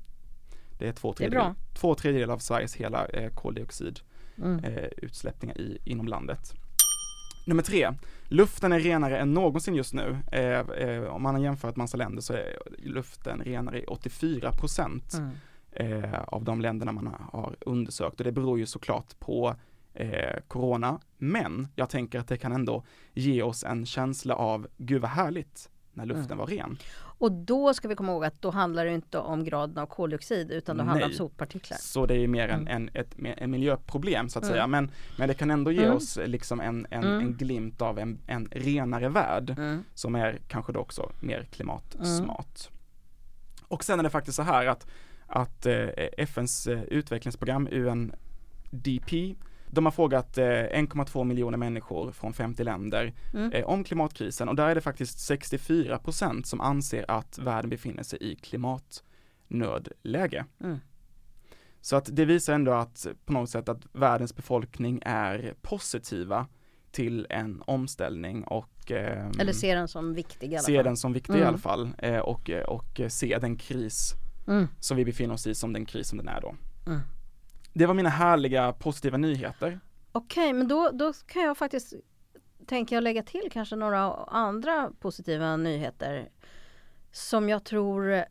Det 0.79 0.87
är 0.87 0.91
två 0.93 1.13
tredjedelar, 1.13 1.55
två 1.73 1.95
tredjedelar 1.95 2.33
av 2.33 2.37
Sveriges 2.39 2.75
hela 2.75 3.05
eh, 3.05 3.31
koldioxidutsläppningar 3.33 5.55
Mm. 5.57 5.71
eh, 5.71 5.77
inom 5.91 6.07
landet. 6.07 6.53
Nummer 7.47 7.63
tre, 7.63 7.91
luften 8.27 8.71
är 8.71 8.79
renare 8.79 9.17
än 9.19 9.33
någonsin 9.33 9.75
just 9.75 9.93
nu. 9.93 10.17
Eh, 10.31 10.41
eh, 10.59 11.03
om 11.03 11.21
man 11.23 11.35
har 11.35 11.41
jämfört 11.41 11.75
massa 11.75 11.97
länder 11.97 12.21
så 12.21 12.33
är 12.33 12.57
luften 12.77 13.41
renare 13.41 13.81
i 13.81 13.85
84 13.85 14.51
procent 14.51 15.13
Mm. 15.13 15.31
eh, 16.03 16.19
av 16.27 16.43
de 16.43 16.61
länderna 16.61 16.91
man 16.91 17.15
har 17.31 17.55
undersökt 17.61 18.19
och 18.19 18.23
det 18.23 18.31
beror 18.31 18.59
ju 18.59 18.65
såklart 18.65 19.19
på 19.19 19.55
eh, 19.95 20.39
corona. 20.47 20.99
Men 21.17 21.67
jag 21.75 21.89
tänker 21.89 22.19
att 22.19 22.27
det 22.27 22.37
kan 22.37 22.51
ändå 22.51 22.83
ge 23.13 23.41
oss 23.41 23.63
en 23.63 23.85
känsla 23.85 24.35
av, 24.35 24.67
gud 24.77 25.01
vad 25.01 25.11
härligt, 25.11 25.69
när 25.93 26.05
luften 26.05 26.25
Mm. 26.25 26.37
var 26.37 26.47
ren. 26.47 26.77
Och 27.17 27.31
då 27.31 27.73
ska 27.73 27.87
vi 27.87 27.95
komma 27.95 28.11
ihåg 28.11 28.25
att 28.25 28.41
då 28.41 28.49
handlar 28.51 28.85
det 28.85 28.91
inte 28.93 29.17
om 29.19 29.43
graden 29.43 29.77
av 29.77 29.85
koldioxid 29.85 30.51
utan 30.51 30.77
då 30.77 30.83
handlar 30.83 30.99
det 30.99 31.05
om 31.05 31.09
Nej. 31.09 31.17
soppartiklar. 31.17 31.77
Så 31.77 32.05
det 32.05 32.15
är 32.17 32.27
mer 32.27 32.49
en, 32.49 32.67
Mm. 32.67 32.87
en, 32.93 33.01
ett, 33.01 33.15
en 33.37 33.51
miljöproblem 33.51 34.29
så 34.29 34.39
att 34.39 34.43
Mm. 34.45 34.53
säga. 34.53 34.67
Men, 34.67 34.91
men 35.17 35.27
det 35.27 35.33
kan 35.33 35.51
ändå 35.51 35.71
ge 35.71 35.83
Mm. 35.83 35.95
oss 35.95 36.19
liksom 36.25 36.59
en, 36.61 36.87
en, 36.89 37.03
Mm. 37.03 37.19
en 37.19 37.33
glimt 37.37 37.81
av 37.81 37.99
en, 37.99 38.19
en 38.27 38.47
renare 38.51 39.09
värld 39.09 39.49
Mm. 39.49 39.83
som 39.93 40.15
är 40.15 40.39
kanske 40.47 40.71
då 40.73 40.79
också 40.79 41.11
mer 41.19 41.47
klimatsmart. 41.51 42.69
Och 43.67 43.83
sen 43.83 43.99
är 43.99 44.03
det 44.03 44.09
faktiskt 44.09 44.35
så 44.35 44.41
här 44.43 44.65
att, 44.65 44.87
att 45.27 45.65
eh, 45.65 45.87
FNs 46.17 46.67
eh, 46.67 46.83
utvecklingsprogram 46.83 47.67
UNDP 47.71 49.35
de 49.75 49.85
har 49.85 49.91
frågat 49.91 50.37
eh, 50.37 50.43
1,2 50.43 51.23
miljoner 51.23 51.57
människor 51.57 52.11
från 52.11 52.33
50 52.33 52.63
länder 52.63 53.13
Mm. 53.33 53.51
eh, 53.51 53.65
om 53.65 53.83
klimatkrisen 53.83 54.49
och 54.49 54.55
där 54.55 54.67
är 54.69 54.75
det 54.75 54.81
faktiskt 54.81 55.19
64 55.19 55.97
procent 55.97 56.47
som 56.47 56.61
anser 56.61 57.05
att 57.07 57.37
världen 57.37 57.69
befinner 57.69 58.03
sig 58.03 58.19
i 58.21 58.35
klimatnödläge. 58.35 60.45
Mm. 60.63 60.77
Så 61.81 61.95
att 61.95 62.09
det 62.15 62.25
visar 62.25 62.53
ändå 62.53 62.71
att 62.73 63.07
på 63.25 63.33
något 63.33 63.49
sätt 63.49 63.69
att 63.69 63.81
världens 63.93 64.35
befolkning 64.35 65.01
är 65.05 65.53
positiva 65.61 66.47
till 66.91 67.27
en 67.29 67.63
omställning 67.67 68.43
och 68.43 68.91
ehm, 68.91 69.31
Eller 69.39 69.53
ser 69.53 69.75
den 69.75 69.87
som 69.87 70.13
viktig 70.13 70.51
i 70.53 70.55
alla 70.55 70.63
ser 70.63 70.75
fall. 70.75 70.83
den 70.85 70.97
som 70.97 71.13
viktig 71.13 71.33
i 71.33 71.37
Mm. 71.37 71.47
alla 71.47 71.57
fall 71.57 71.89
eh, 71.97 72.19
och, 72.19 72.49
eh, 72.49 72.63
och 72.65 72.99
eh, 72.99 73.07
se 73.09 73.37
den 73.41 73.57
kris 73.57 74.13
Mm. 74.47 74.67
som 74.79 74.97
vi 74.97 75.05
befinner 75.05 75.33
oss 75.33 75.47
i 75.47 75.55
som 75.55 75.73
den 75.73 75.85
kris 75.85 76.07
som 76.07 76.17
den 76.17 76.27
är 76.27 76.41
då. 76.41 76.55
Det 77.77 77.85
var 77.85 77.93
mina 77.93 78.09
härliga 78.09 78.73
positiva 78.73 79.17
nyheter. 79.17 79.79
Okej, 80.11 80.53
men 80.53 80.67
då, 80.67 80.89
då 80.93 81.13
kan 81.27 81.41
jag 81.41 81.57
faktiskt 81.57 81.93
tänker 82.67 82.95
jag 82.95 83.03
lägga 83.03 83.23
till 83.23 83.49
kanske 83.51 83.75
några 83.75 84.13
andra 84.27 84.91
positiva 84.99 85.57
nyheter 85.57 86.29
som 87.11 87.49
jag 87.49 87.63
tror 87.63 88.23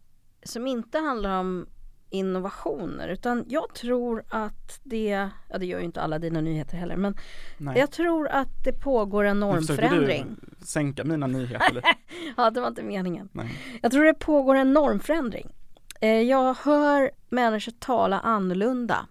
som 0.43 0.67
inte 0.67 0.99
handlar 0.99 1.41
om 1.41 1.67
innovationer 2.11 3.09
utan 3.09 3.45
jag 3.49 3.75
tror 3.75 4.25
att 4.29 4.81
det, 4.83 5.29
ja 5.49 5.59
det 5.59 5.67
gör 5.67 5.79
ju 5.79 5.85
inte 5.85 6.01
alla 6.03 6.19
dina 6.19 6.41
nyheter 6.41 6.77
heller 6.77 6.97
men 6.97 7.17
Nej. 7.59 7.79
jag 7.79 7.91
tror 7.91 8.29
att 8.29 8.65
det 8.65 8.73
pågår 8.73 9.25
en 9.25 9.41
normförändring. 9.41 10.37
du 10.59 10.67
sänka 10.67 11.05
mina 11.05 11.27
nyheter. 11.27 11.83
Ja, 12.37 12.51
det 12.51 12.61
var 12.61 12.69
inte 12.69 12.83
meningen. 12.83 13.29
Nej. 13.33 13.59
Jag 13.83 13.93
tror 13.93 14.05
det 14.05 14.15
pågår 14.15 14.55
en 14.55 14.73
normförändring. 14.73 15.53
Eh, 16.01 16.21
Jag 16.21 16.55
hör 16.55 17.11
människor 17.29 17.73
tala 17.73 18.21
annorlunda 18.21 19.07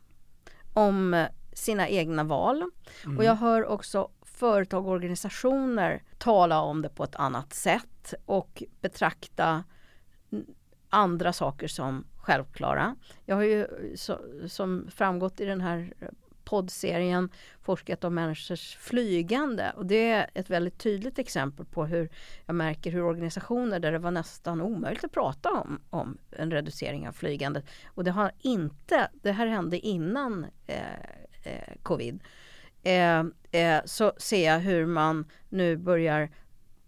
om 0.74 1.26
sina 1.54 1.88
egna 1.88 2.24
val. 2.24 2.64
Mm. 3.06 3.18
Och 3.18 3.24
jag 3.24 3.36
hör 3.36 3.66
också 3.66 4.10
företag 4.22 4.86
och 4.86 4.92
organisationer 4.92 6.04
tala 6.18 6.62
om 6.62 6.82
det 6.82 6.90
på 6.90 7.04
ett 7.04 7.16
annat 7.16 7.54
sätt 7.54 8.14
och 8.26 8.64
betrakta 8.82 9.64
andra 10.90 11.34
saker 11.34 11.68
som 11.68 12.06
självklara. 12.18 12.96
Jag 13.26 13.36
har 13.36 13.44
ju 13.44 13.68
så, 13.96 14.20
som 14.48 14.88
framgått 14.92 15.40
i 15.40 15.46
den 15.46 15.62
här 15.62 15.94
poddserien 16.46 17.30
forskat 17.62 18.04
om 18.04 18.16
människors 18.16 18.76
flygande 18.76 19.74
och 19.76 19.86
det 19.86 20.12
är 20.12 20.30
ett 20.34 20.50
väldigt 20.50 20.78
tydligt 20.78 21.20
exempel 21.20 21.66
på 21.66 21.86
hur 21.86 22.10
jag 22.46 22.56
märker 22.56 22.92
hur 22.92 23.04
organisationer 23.04 23.80
där 23.80 23.92
det 23.92 24.00
var 24.00 24.12
nästan 24.12 24.62
omöjligt 24.62 25.04
att 25.04 25.12
prata 25.12 25.52
om, 25.52 25.82
om 25.90 26.18
en 26.32 26.52
reducering 26.52 27.08
av 27.08 27.12
flygandet 27.12 27.66
och 27.86 28.04
det 28.04 28.12
har 28.12 28.32
inte, 28.40 29.10
det 29.22 29.32
här 29.32 29.48
hände 29.48 29.80
innan 29.80 30.46
eh, 30.68 30.94
eh, 31.44 31.74
covid 31.84 32.20
eh, 32.84 33.24
eh, 33.52 33.82
så 33.86 34.14
ser 34.18 34.46
jag 34.46 34.60
hur 34.60 34.86
man 34.86 35.26
nu 35.50 35.78
börjar 35.78 36.30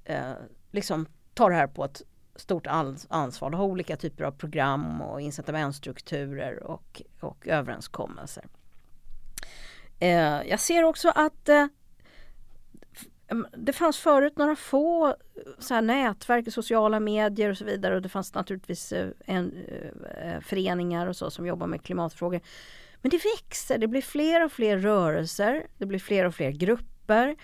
eh, 0.03 0.34
liksom 0.72 1.06
ta 1.34 1.49
det 1.49 1.56
här 1.56 1.68
på 1.68 1.86
ett 1.86 2.01
stort 2.36 2.68
ansvar. 3.10 3.51
och 3.51 3.58
har 3.58 3.66
olika 3.66 3.97
typer 3.97 4.24
av 4.24 4.32
program 4.32 5.01
och 5.01 5.22
incitamentstrukturer 5.22 6.64
och, 6.64 7.01
och 7.20 7.47
överenskommelser. 7.47 8.45
Eh, 9.99 10.41
jag 10.49 10.59
ser 10.59 10.83
också 10.83 11.09
att 11.15 11.49
eh, 11.49 11.65
mm, 13.31 13.47
det 13.57 13.73
fanns 13.73 13.97
förut 13.97 14.37
några 14.37 14.55
få 14.55 15.07
eh, 15.07 15.13
så 15.59 15.73
här, 15.73 15.81
nätverk, 15.81 16.53
sociala 16.53 16.99
medier 16.99 17.49
och 17.49 17.57
så 17.57 17.65
vidare 17.65 17.95
och 17.95 18.01
det 18.01 18.09
fanns 18.09 18.33
naturligtvis 18.33 18.91
eh, 18.91 19.09
en, 19.25 19.65
eh, 19.67 20.33
eh, 20.33 20.41
föreningar 20.41 21.07
och 21.07 21.15
så 21.15 21.31
som 21.31 21.45
jobbar 21.45 21.67
med 21.67 21.83
klimatfrågor. 21.83 22.41
Men 23.01 23.09
det 23.09 23.21
växer, 23.35 23.77
det 23.77 23.87
blir 23.87 24.01
fler 24.01 24.45
och 24.45 24.51
fler 24.51 24.77
rörelser, 24.77 25.67
det 25.77 25.85
blir 25.85 25.99
fler 25.99 26.25
och 26.25 26.35
fler 26.35 26.51
grupper. 26.51 27.35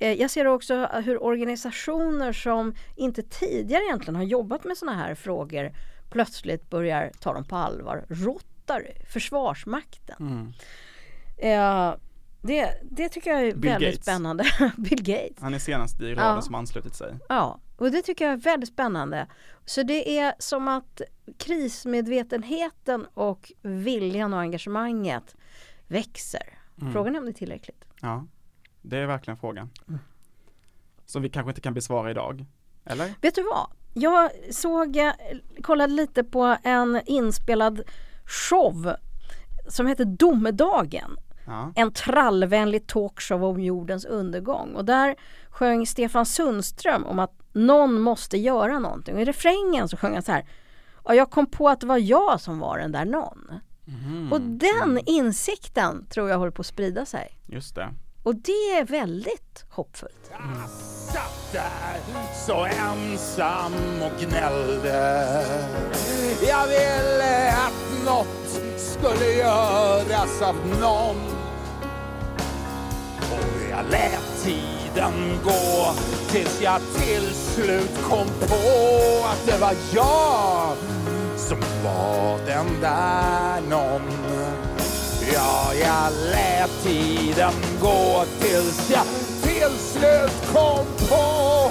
Eh, 0.00 0.12
jag 0.12 0.30
ser 0.30 0.44
också 0.44 0.86
hur 1.04 1.22
organisationer 1.22 2.32
som 2.32 2.74
inte 2.96 3.22
tidigare 3.22 3.82
egentligen 3.84 4.16
har 4.16 4.22
jobbat 4.22 4.64
med 4.64 4.76
sådana 4.76 4.98
här 4.98 5.14
frågor 5.14 5.72
plötsligt 6.10 6.70
börjar 6.70 7.12
ta 7.20 7.32
dem 7.32 7.44
på 7.44 7.56
allvar. 7.56 8.04
Rotary, 8.08 8.92
Försvarsmakten. 9.08 10.16
Mm. 10.20 10.52
Eh, 11.38 11.94
det, 12.42 12.80
det 12.82 13.08
tycker 13.08 13.30
jag 13.30 13.40
är 13.40 13.54
Bill 13.54 13.70
väldigt 13.70 13.90
Gates. 13.90 14.04
spännande. 14.04 14.44
Bill 14.76 15.02
Gates. 15.02 15.40
Han 15.40 15.54
är 15.54 15.58
senast 15.58 16.00
i 16.00 16.14
raden 16.14 16.34
ja. 16.34 16.42
som 16.42 16.54
anslutit 16.54 16.94
sig. 16.94 17.18
Ja, 17.28 17.60
och 17.76 17.90
det 17.90 18.02
tycker 18.02 18.24
jag 18.24 18.32
är 18.32 18.36
väldigt 18.36 18.68
spännande. 18.68 19.26
Så 19.64 19.82
det 19.82 20.18
är 20.18 20.34
som 20.38 20.68
att 20.68 21.00
krismedvetenheten 21.38 23.06
och 23.14 23.52
viljan 23.62 24.34
och 24.34 24.40
engagemanget 24.40 25.36
växer. 25.86 26.58
Mm. 26.80 26.92
Frågan 26.92 27.14
är 27.14 27.18
om 27.18 27.24
det 27.24 27.30
är 27.30 27.34
tillräckligt. 27.34 27.84
Ja, 28.00 28.26
det 28.82 28.98
är 28.98 29.06
verkligen 29.06 29.36
frågan. 29.36 29.70
Mm. 29.88 30.00
Som 31.06 31.22
vi 31.22 31.30
kanske 31.30 31.50
inte 31.50 31.60
kan 31.60 31.74
besvara 31.74 32.10
idag. 32.10 32.44
Eller? 32.84 33.14
Vet 33.20 33.34
du 33.34 33.42
vad? 33.42 33.70
Jag 33.94 34.30
såg, 34.50 34.98
kollade 35.62 35.92
lite 35.92 36.24
på 36.24 36.56
en 36.62 37.00
inspelad 37.06 37.82
show 38.24 38.92
som 39.68 39.86
heter 39.86 40.04
Domedagen 40.04 41.18
Ja. 41.48 41.72
En 41.74 41.92
trallvänlig 41.92 42.86
talkshow 42.86 43.44
om 43.44 43.60
jordens 43.60 44.04
undergång. 44.04 44.74
Och 44.74 44.84
där 44.84 45.16
sjöng 45.50 45.86
Stefan 45.86 46.26
Sundström 46.26 47.04
om 47.04 47.18
att 47.18 47.32
någon 47.52 48.00
måste 48.00 48.38
göra 48.38 48.78
någonting. 48.78 49.14
Och 49.14 49.20
i 49.20 49.24
refrängen 49.24 49.88
så 49.88 49.96
sjöng 49.96 50.14
han 50.14 50.22
så 50.22 50.32
här. 50.32 50.48
Och 50.94 51.14
jag 51.14 51.30
kom 51.30 51.46
på 51.46 51.68
att 51.68 51.80
det 51.80 51.86
var 51.86 51.98
jag 51.98 52.40
som 52.40 52.58
var 52.58 52.78
den 52.78 52.92
där 52.92 53.04
någon. 53.04 53.50
Mm. 53.86 54.32
Och 54.32 54.40
den 54.40 55.00
insikten 55.06 56.06
tror 56.06 56.28
jag 56.28 56.38
håller 56.38 56.52
på 56.52 56.60
att 56.60 56.66
sprida 56.66 57.06
sig. 57.06 57.38
Just 57.46 57.74
det. 57.74 57.88
Och 58.22 58.34
det 58.34 58.78
är 58.78 58.84
väldigt 58.84 59.64
hoppfullt. 59.70 60.30
Jag 60.30 60.68
satt 60.68 61.52
där 61.52 62.22
så 62.46 62.64
ensam 62.64 63.72
och 64.02 64.20
gnällde. 64.20 65.44
Jag 66.48 66.66
ville 66.66 67.52
att 67.52 68.04
något 68.04 68.62
skulle 68.76 69.32
göras 69.32 70.42
av 70.42 70.56
någon. 70.80 71.37
Jag 73.78 73.90
lät 73.90 74.42
tiden 74.44 75.38
gå 75.44 75.92
tills 76.28 76.60
jag 76.62 76.80
till 76.96 77.34
slut 77.34 78.02
kom 78.08 78.26
på 78.26 79.26
att 79.26 79.46
det 79.46 79.58
var 79.58 79.74
jag 79.94 80.76
som 81.36 81.60
var 81.84 82.38
den 82.46 82.66
där 82.80 83.60
någon. 83.70 84.02
Ja, 85.34 85.74
jag 85.74 86.12
lät 86.30 86.82
tiden 86.82 87.52
gå 87.80 88.24
tills 88.40 88.90
jag 88.90 89.04
till 89.42 89.78
slut 89.78 90.52
kom 90.52 90.86
på 91.08 91.70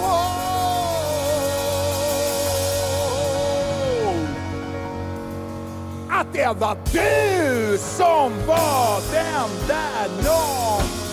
att 6.10 6.34
det 6.34 6.56
var 6.60 6.78
du 6.92 7.78
som 7.78 8.32
var 8.48 9.02
den 9.12 9.68
där 9.68 10.24
någon. 10.24 11.07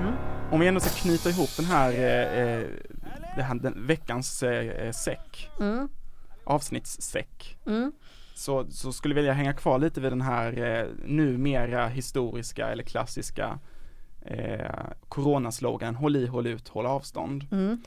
Mm. 0.00 0.14
Om 0.50 0.60
vi 0.60 0.66
ändå 0.66 0.80
ska 0.80 0.90
knyta 0.90 1.30
ihop 1.30 1.56
den 1.56 1.66
här, 1.66 1.92
eh, 1.92 2.60
eh 2.60 2.66
det 3.36 3.42
här 3.42 3.54
den, 3.54 3.86
veckans 3.86 4.42
eh, 4.42 4.66
eh, 4.68 4.92
säck, 4.92 5.50
mm. 5.60 5.88
avsnittssäck. 6.44 7.58
Mm. 7.66 7.92
Så, 8.34 8.66
så 8.70 8.92
skulle 8.92 9.12
jag 9.12 9.16
vilja 9.16 9.32
hänga 9.32 9.52
kvar 9.52 9.78
lite 9.78 10.00
vid 10.00 10.12
den 10.12 10.20
här 10.20 10.58
eh, 10.58 10.86
numera 11.04 11.88
historiska 11.88 12.68
eller 12.68 12.84
klassiska 12.84 13.58
eh, 14.22 14.70
coronaslogan 15.08 15.94
Håll 15.94 16.16
i, 16.16 16.26
håll 16.26 16.46
ut, 16.46 16.68
håll 16.68 16.86
avstånd. 16.86 17.46
Mm 17.52 17.80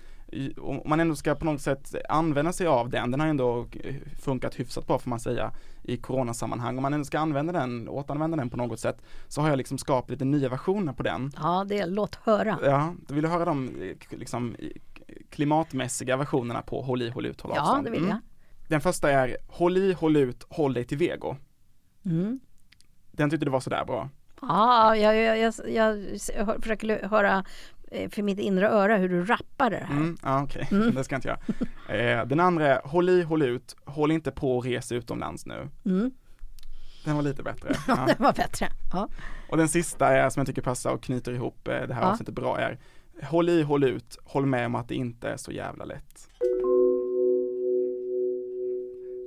om 0.58 0.82
man 0.86 1.00
ändå 1.00 1.16
ska 1.16 1.36
på 1.36 1.46
något 1.46 1.62
sätt 1.62 1.96
använda 2.10 2.54
sig 2.54 2.68
av 2.68 2.90
den, 2.90 3.12
den 3.12 3.20
har 3.20 3.28
ändå 3.28 3.68
funkat 4.22 4.60
hyfsat 4.60 4.88
bra 4.88 5.00
får 5.00 5.10
man 5.10 5.20
säga 5.20 5.52
i 5.84 5.98
coronasammanhang. 5.98 6.78
Om 6.78 6.82
man 6.82 6.94
ändå 6.94 7.06
ska 7.06 7.20
använda 7.20 7.54
den, 7.54 7.90
återanvända 7.90 8.38
den 8.38 8.50
på 8.50 8.58
något 8.58 8.80
sätt 8.80 9.02
så 9.28 9.42
har 9.42 9.50
jag 9.50 9.58
liksom 9.58 9.78
skapat 9.78 10.10
lite 10.10 10.26
nya 10.26 10.50
versioner 10.50 10.94
på 10.94 11.04
den. 11.04 11.32
Ja, 11.38 11.66
det 11.70 11.80
är 11.80 11.88
låt 11.88 12.16
höra. 12.16 12.60
Ja, 12.64 12.96
vill 13.08 13.24
du 13.24 13.30
höra 13.30 13.46
de 13.46 13.72
liksom 14.10 14.56
klimatmässiga 15.30 16.18
versionerna 16.18 16.62
på 16.62 16.82
håll 16.82 17.02
i, 17.02 17.10
håll 17.10 17.26
ut, 17.26 17.42
håll 17.42 17.52
avstånd. 17.52 17.80
Ja, 17.80 17.84
det 17.84 17.92
vill 17.92 18.02
jag. 18.02 18.12
Mm. 18.12 18.24
Den 18.68 18.82
första 18.82 19.12
är 19.12 19.38
håll 19.48 19.78
i, 19.78 19.94
håll 19.94 20.16
ut, 20.16 20.46
håll 20.50 20.74
dig 20.74 20.84
till 20.84 20.98
vego. 20.98 21.36
Mm. 22.06 22.40
Den 23.12 23.30
tyckte 23.30 23.46
du 23.46 23.52
var 23.52 23.60
sådär 23.60 23.86
bra. 23.86 24.10
Ja, 24.42 24.96
jag, 24.96 25.16
jag, 25.16 25.38
jag, 25.40 25.54
jag 26.38 26.64
försöker 26.64 27.08
höra 27.08 27.46
för 28.12 28.22
mitt 28.22 28.40
inre 28.40 28.70
öra 28.70 28.98
hur 28.98 29.10
du 29.10 29.26
rappar 29.26 29.70
det 29.70 29.86
här. 29.90 29.96
Mm, 29.96 30.18
ja, 30.24 30.44
Okej, 30.44 30.64
okay. 30.64 30.80
mm. 30.80 30.96
det 30.96 31.04
ska 31.04 31.16
jag 31.16 31.18
inte 31.18 31.28
göra. 31.88 32.20
Eh, 32.20 32.28
den 32.28 32.40
andra 32.40 32.68
är 32.68 32.82
håll 32.88 33.10
i, 33.10 33.24
håll 33.24 33.42
ut, 33.42 33.76
håll 33.86 34.12
inte 34.12 34.32
på 34.32 34.58
och 34.58 34.66
res 34.66 34.92
utomlands 34.92 35.46
nu. 35.46 35.70
Mm. 35.86 36.12
Den 37.06 37.16
var 37.16 37.24
lite 37.24 37.44
bättre. 37.44 37.76
Ja, 37.88 38.06
den 38.08 38.16
var 38.20 38.34
bättre. 38.34 38.68
Ja. 38.94 39.10
Och 39.50 39.58
den 39.58 39.70
sista 39.70 40.08
är, 40.08 40.30
som 40.30 40.40
jag 40.40 40.48
tycker 40.48 40.62
passar 40.62 40.92
och 40.92 41.04
knyter 41.04 41.34
ihop 41.34 41.68
eh, 41.68 41.88
det 41.88 41.94
här 41.94 42.02
ja. 42.02 42.12
avsnittet 42.12 42.36
bra 42.36 42.60
är 42.60 42.80
Håll 43.24 43.50
i, 43.50 43.62
håll 43.64 43.84
ut, 43.84 44.18
håll 44.24 44.46
med 44.46 44.66
om 44.66 44.76
att 44.76 44.88
det 44.88 44.96
inte 44.96 45.30
är 45.30 45.38
så 45.38 45.52
jävla 45.52 45.86
lätt. 45.86 46.30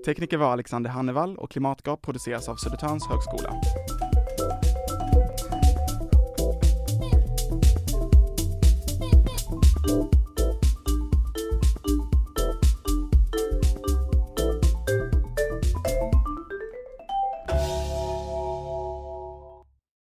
Tekniker 0.05 0.37
var 0.37 0.53
Alexander 0.53 0.91
Hannevall 0.91 1.37
och 1.37 1.51
Klimatgap 1.51 2.03
produceras 2.03 2.49
av 2.49 2.57
Södertörns 2.57 3.07
högskola. 3.07 3.55